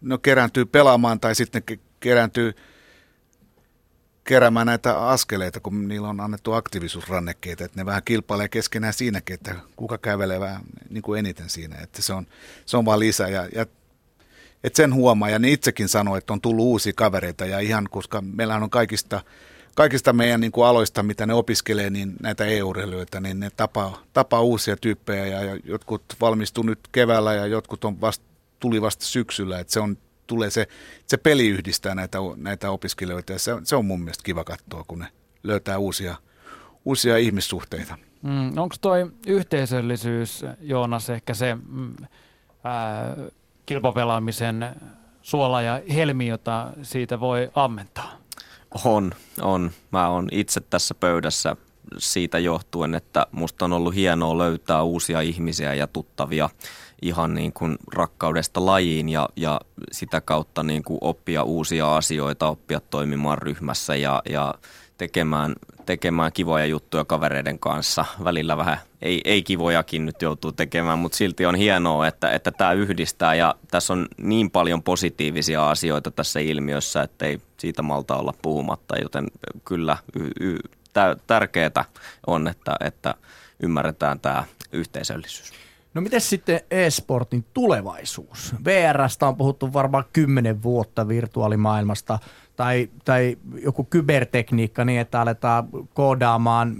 [0.00, 1.62] ne kerääntyy pelaamaan tai sitten
[2.00, 2.52] kerääntyy–
[4.28, 9.54] keräämään näitä askeleita, kun niillä on annettu aktiivisuusrannekkeita, että ne vähän kilpailee keskenään siinäkin, että
[9.76, 10.60] kuka kävelee vähän
[10.90, 12.26] niin kuin eniten siinä, että se on,
[12.66, 13.28] se on vaan lisää.
[13.28, 13.66] Ja, ja
[14.64, 15.30] että sen huomaa.
[15.30, 17.46] Ja ne itsekin sanoo, että on tullut uusia kavereita.
[17.46, 19.20] Ja ihan, koska meillä on kaikista,
[19.78, 24.40] kaikista meidän niin kuin aloista, mitä ne opiskelee, niin näitä EU-urheilijoita, niin ne tapaa, tapaa
[24.40, 28.24] uusia tyyppejä ja, jotkut valmistuu nyt keväällä ja jotkut on vasta,
[28.60, 30.68] tuli vasta syksyllä, että se on tulee se,
[31.06, 34.98] se peli yhdistää näitä, näitä opiskelijoita ja se, se on mun mielestä kiva katsoa, kun
[34.98, 35.06] ne
[35.42, 36.16] löytää uusia,
[36.84, 37.98] uusia ihmissuhteita.
[38.22, 41.94] Mm, Onko toi yhteisöllisyys, Joonas, ehkä se mm,
[42.64, 43.16] ää,
[43.66, 44.66] kilpapelaamisen
[45.22, 48.27] suola ja helmi, jota siitä voi ammentaa?
[48.84, 49.70] On, on.
[49.90, 51.56] Mä oon itse tässä pöydässä
[51.98, 56.50] siitä johtuen, että musta on ollut hienoa löytää uusia ihmisiä ja tuttavia
[57.02, 59.60] ihan niin kuin rakkaudesta lajiin ja, ja
[59.92, 64.54] sitä kautta niin kuin oppia uusia asioita, oppia toimimaan ryhmässä ja, ja
[64.98, 65.54] tekemään,
[65.88, 68.04] tekemään kivoja juttuja kavereiden kanssa.
[68.24, 72.72] Välillä vähän ei, ei kivojakin nyt joutuu tekemään, mutta silti on hienoa, että, että tämä
[72.72, 78.34] yhdistää ja tässä on niin paljon positiivisia asioita tässä ilmiössä, että ei siitä malta olla
[78.42, 79.26] puhumatta, joten
[79.64, 80.56] kyllä y, y,
[81.26, 81.84] tärkeää
[82.26, 83.14] on, että, että
[83.62, 85.52] ymmärretään tämä yhteisöllisyys.
[85.94, 88.54] No miten sitten e-sportin tulevaisuus?
[88.64, 92.18] VRstä on puhuttu varmaan kymmenen vuotta virtuaalimaailmasta
[92.58, 96.74] tai, tai joku kybertekniikka niin, että aletaan koodaamaan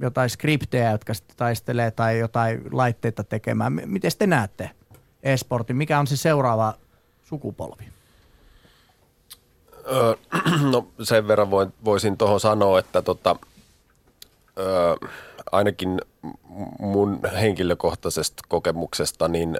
[0.00, 3.80] jotain skriptejä, jotka sitten taistelee tai jotain laitteita tekemään.
[3.86, 4.70] Miten te näette
[5.22, 5.76] e-sportin?
[5.76, 6.74] Mikä on se seuraava
[7.22, 7.84] sukupolvi?
[9.86, 10.14] Öö,
[10.72, 13.36] no sen verran voin, voisin tuohon sanoa, että tota,
[14.58, 14.94] öö,
[15.52, 16.00] ainakin
[16.78, 19.58] mun henkilökohtaisesta kokemuksesta niin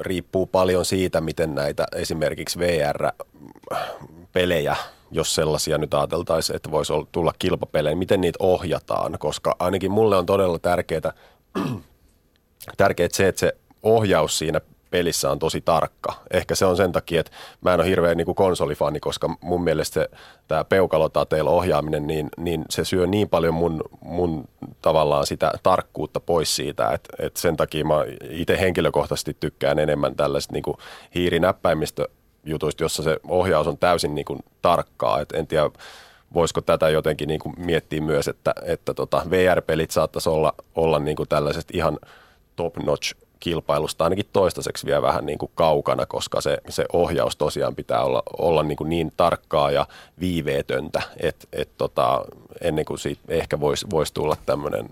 [0.00, 4.76] riippuu paljon siitä, miten näitä esimerkiksi VR-pelejä,
[5.14, 10.26] jos sellaisia nyt ajateltaisiin, että voisi tulla kilpapelejä, miten niitä ohjataan, koska ainakin mulle on
[10.26, 11.12] todella tärkeää,
[12.76, 14.60] tärkeää se, että se ohjaus siinä
[14.94, 16.12] pelissä on tosi tarkka.
[16.30, 20.08] Ehkä se on sen takia, että mä en ole hirveän niin konsolifani, koska mun mielestä
[20.48, 24.44] tämä peukalotateilla ohjaaminen, niin, niin se syö niin paljon mun, mun
[24.82, 27.94] tavallaan sitä tarkkuutta pois siitä, että, että sen takia mä
[28.30, 30.76] itse henkilökohtaisesti tykkään enemmän tällaista niin kuin
[31.14, 32.08] hiirinäppäimistä
[32.44, 35.20] jutuista, jossa se ohjaus on täysin niin kuin tarkkaa.
[35.20, 35.70] Et en tiedä,
[36.34, 41.16] voisiko tätä jotenkin niin kuin miettiä myös, että, että tota VR-pelit saattaisi olla, olla niin
[41.16, 41.98] kuin tällaisesta ihan
[42.56, 48.02] top-notch kilpailusta ainakin toistaiseksi vielä vähän niin kuin kaukana, koska se, se ohjaus tosiaan pitää
[48.04, 49.86] olla, olla niin, kuin niin tarkkaa ja
[50.20, 52.24] viiveetöntä, että et tota,
[52.60, 54.90] ennen kuin siitä ehkä voisi vois tulla tämmöinen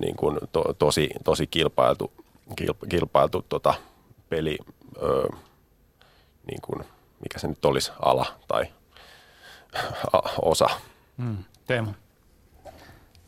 [0.00, 2.12] niin kuin to, tosi, tosi kilpailtu,
[2.56, 3.74] kilp, kilpailtu tota,
[4.28, 4.58] peli,
[5.02, 5.28] ö,
[6.46, 6.84] niin kuin,
[7.20, 8.64] mikä se nyt olisi, ala tai
[10.12, 10.66] a, osa.
[11.16, 11.36] Mm.
[11.66, 11.90] Teemu.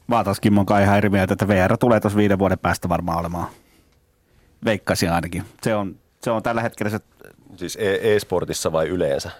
[0.06, 3.18] Mä taas Kimmon kai ihan eri mieltä, että VR tulee tuossa viiden vuoden päästä varmaan
[3.18, 3.48] olemaan.
[4.64, 5.44] Veikkaisin ainakin.
[5.62, 7.00] Se on, se on tällä hetkellä se
[7.56, 9.30] Siis e- e-sportissa vai yleensä?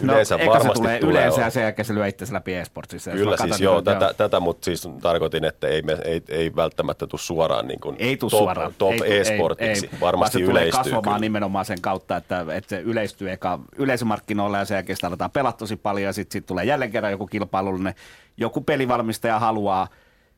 [0.00, 2.54] No, Yleensä eka varmasti se tulee, tulee yleensä ja sen jälkeen se lyö itse läpi
[2.54, 3.10] e-sportsissa.
[3.10, 7.06] Jos Kyllä siis joo, tätä, tätä mutta siis tarkoitin, että ei, me, ei, ei välttämättä
[7.06, 8.74] tule suoraan niin kuin Ei top, suoraan.
[8.78, 9.86] top ei, e-sportiksi.
[9.86, 10.00] ei, ei.
[10.00, 11.18] Varmasti se tulee yleistyy kasvamaan kyllä.
[11.18, 15.58] nimenomaan sen kautta, että, että se yleistyy eka yleisömarkkinoilla ja sen jälkeen sitä aletaan pelata
[15.58, 17.94] tosi paljon ja sitten sit tulee jälleen kerran joku kilpailullinen.
[18.36, 19.88] Joku pelivalmistaja haluaa,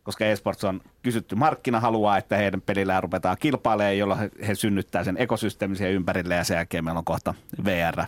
[0.06, 5.16] koska eSports on kysytty markkina, haluaa, että heidän pelillään ruvetaan kilpailemaan, he, he synnyttää sen
[5.18, 7.34] ekosysteemin siihen ympärille ja sen jälkeen meillä on kohta
[7.64, 8.02] VR.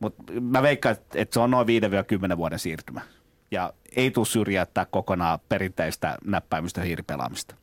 [0.00, 1.66] Mutta mä veikkaan, että se on noin
[2.32, 3.00] 5-10 vuoden siirtymä.
[3.50, 7.54] Ja ei tule syrjäyttää kokonaan perinteistä näppäimistä hiiripelaamista.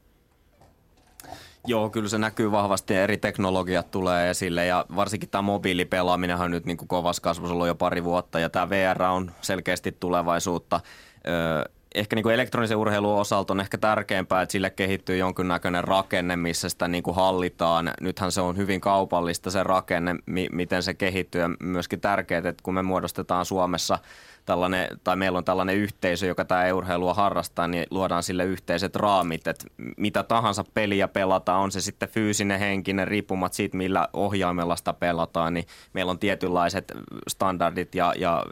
[1.66, 6.52] Joo, kyllä se näkyy vahvasti ja eri teknologiat tulee esille ja varsinkin tämä mobiilipelaaminen on
[6.52, 10.80] nyt niin kuin kovassa kasvussa ollut jo pari vuotta ja tämä VR on selkeästi tulevaisuutta.
[11.28, 16.36] Öö, ehkä niin kuin elektronisen urheilun osalta on ehkä tärkeämpää, että sille kehittyy jonkinnäköinen rakenne,
[16.36, 17.92] missä sitä niin kuin hallitaan.
[18.02, 22.64] Nythän se on hyvin kaupallista se rakenne, mi- miten se kehittyy ja myöskin tärkeää, että
[22.64, 24.00] kun me muodostetaan Suomessa
[24.46, 29.48] tällainen, tai meillä on tällainen yhteisö, joka tämä urheilua harrastaa, niin luodaan sille yhteiset raamit,
[29.48, 29.66] että
[29.98, 35.54] mitä tahansa peliä pelataan, on se sitten fyysinen, henkinen, riippumatta siitä, millä ohjaimella sitä pelataan,
[35.54, 36.92] niin meillä on tietynlaiset
[37.28, 38.46] standardit ja, ja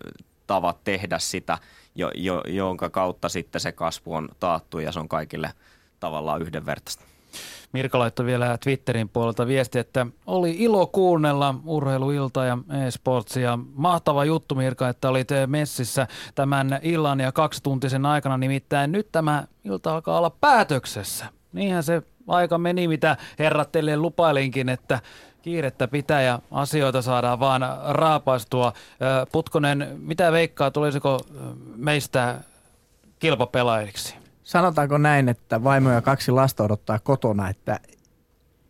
[0.47, 1.57] tavat tehdä sitä,
[1.95, 5.51] jo, jo, jonka kautta sitten se kasvu on taattu ja se on kaikille
[5.99, 7.03] tavallaan yhdenvertaista.
[7.71, 13.59] Mirka laittoi vielä Twitterin puolelta viesti, että oli ilo kuunnella urheiluilta ja e-sportsia.
[13.73, 18.37] Mahtava juttu Mirka, että olit messissä tämän illan ja kaksituntisen aikana.
[18.37, 21.25] Nimittäin nyt tämä ilta alkaa olla päätöksessä.
[21.53, 24.99] Niinhän se aika meni, mitä herrat teille lupailinkin, että
[25.45, 28.73] kiirettä pitää ja asioita saadaan vaan raapaistua.
[29.31, 31.19] Putkonen, mitä veikkaa, tulisiko
[31.75, 32.35] meistä
[33.19, 34.15] kilpapelaajiksi?
[34.43, 37.79] Sanotaanko näin, että vaimo ja kaksi lasta odottaa kotona, että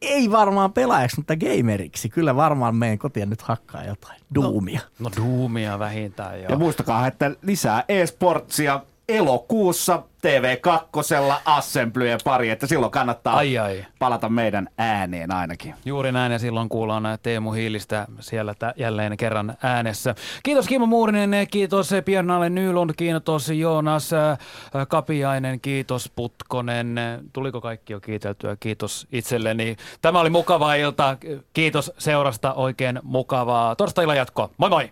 [0.01, 2.09] ei varmaan pelaajaksi, mutta gameriksi.
[2.09, 4.81] Kyllä varmaan meidän kotiin nyt hakkaa jotain duumia.
[4.99, 6.49] No duumia vähintään joo.
[6.49, 8.79] Ja muistakaa, että lisää e-sportsia
[9.09, 13.85] elokuussa TV2 Assemblyjen pari, että silloin kannattaa Ai ai.
[13.99, 15.75] palata meidän ääneen ainakin.
[15.85, 20.15] Juuri näin ja silloin kuullaan Teemu Hiilistä siellä tä- jälleen kerran äänessä.
[20.43, 24.37] Kiitos Kimmo Muurinen, kiitos Björnalle Nylund, kiitos Joonas äh,
[24.87, 26.95] Kapiainen, kiitos Putkonen.
[27.33, 28.55] Tuliko kaikki jo kiiteltyä?
[28.59, 29.75] Kiitos itselleni.
[30.01, 31.17] Tämä oli mukava ilta.
[31.53, 34.49] Kiitos seurasta, oikein mukavaa torstai jatkoa.
[34.57, 34.91] Moi moi!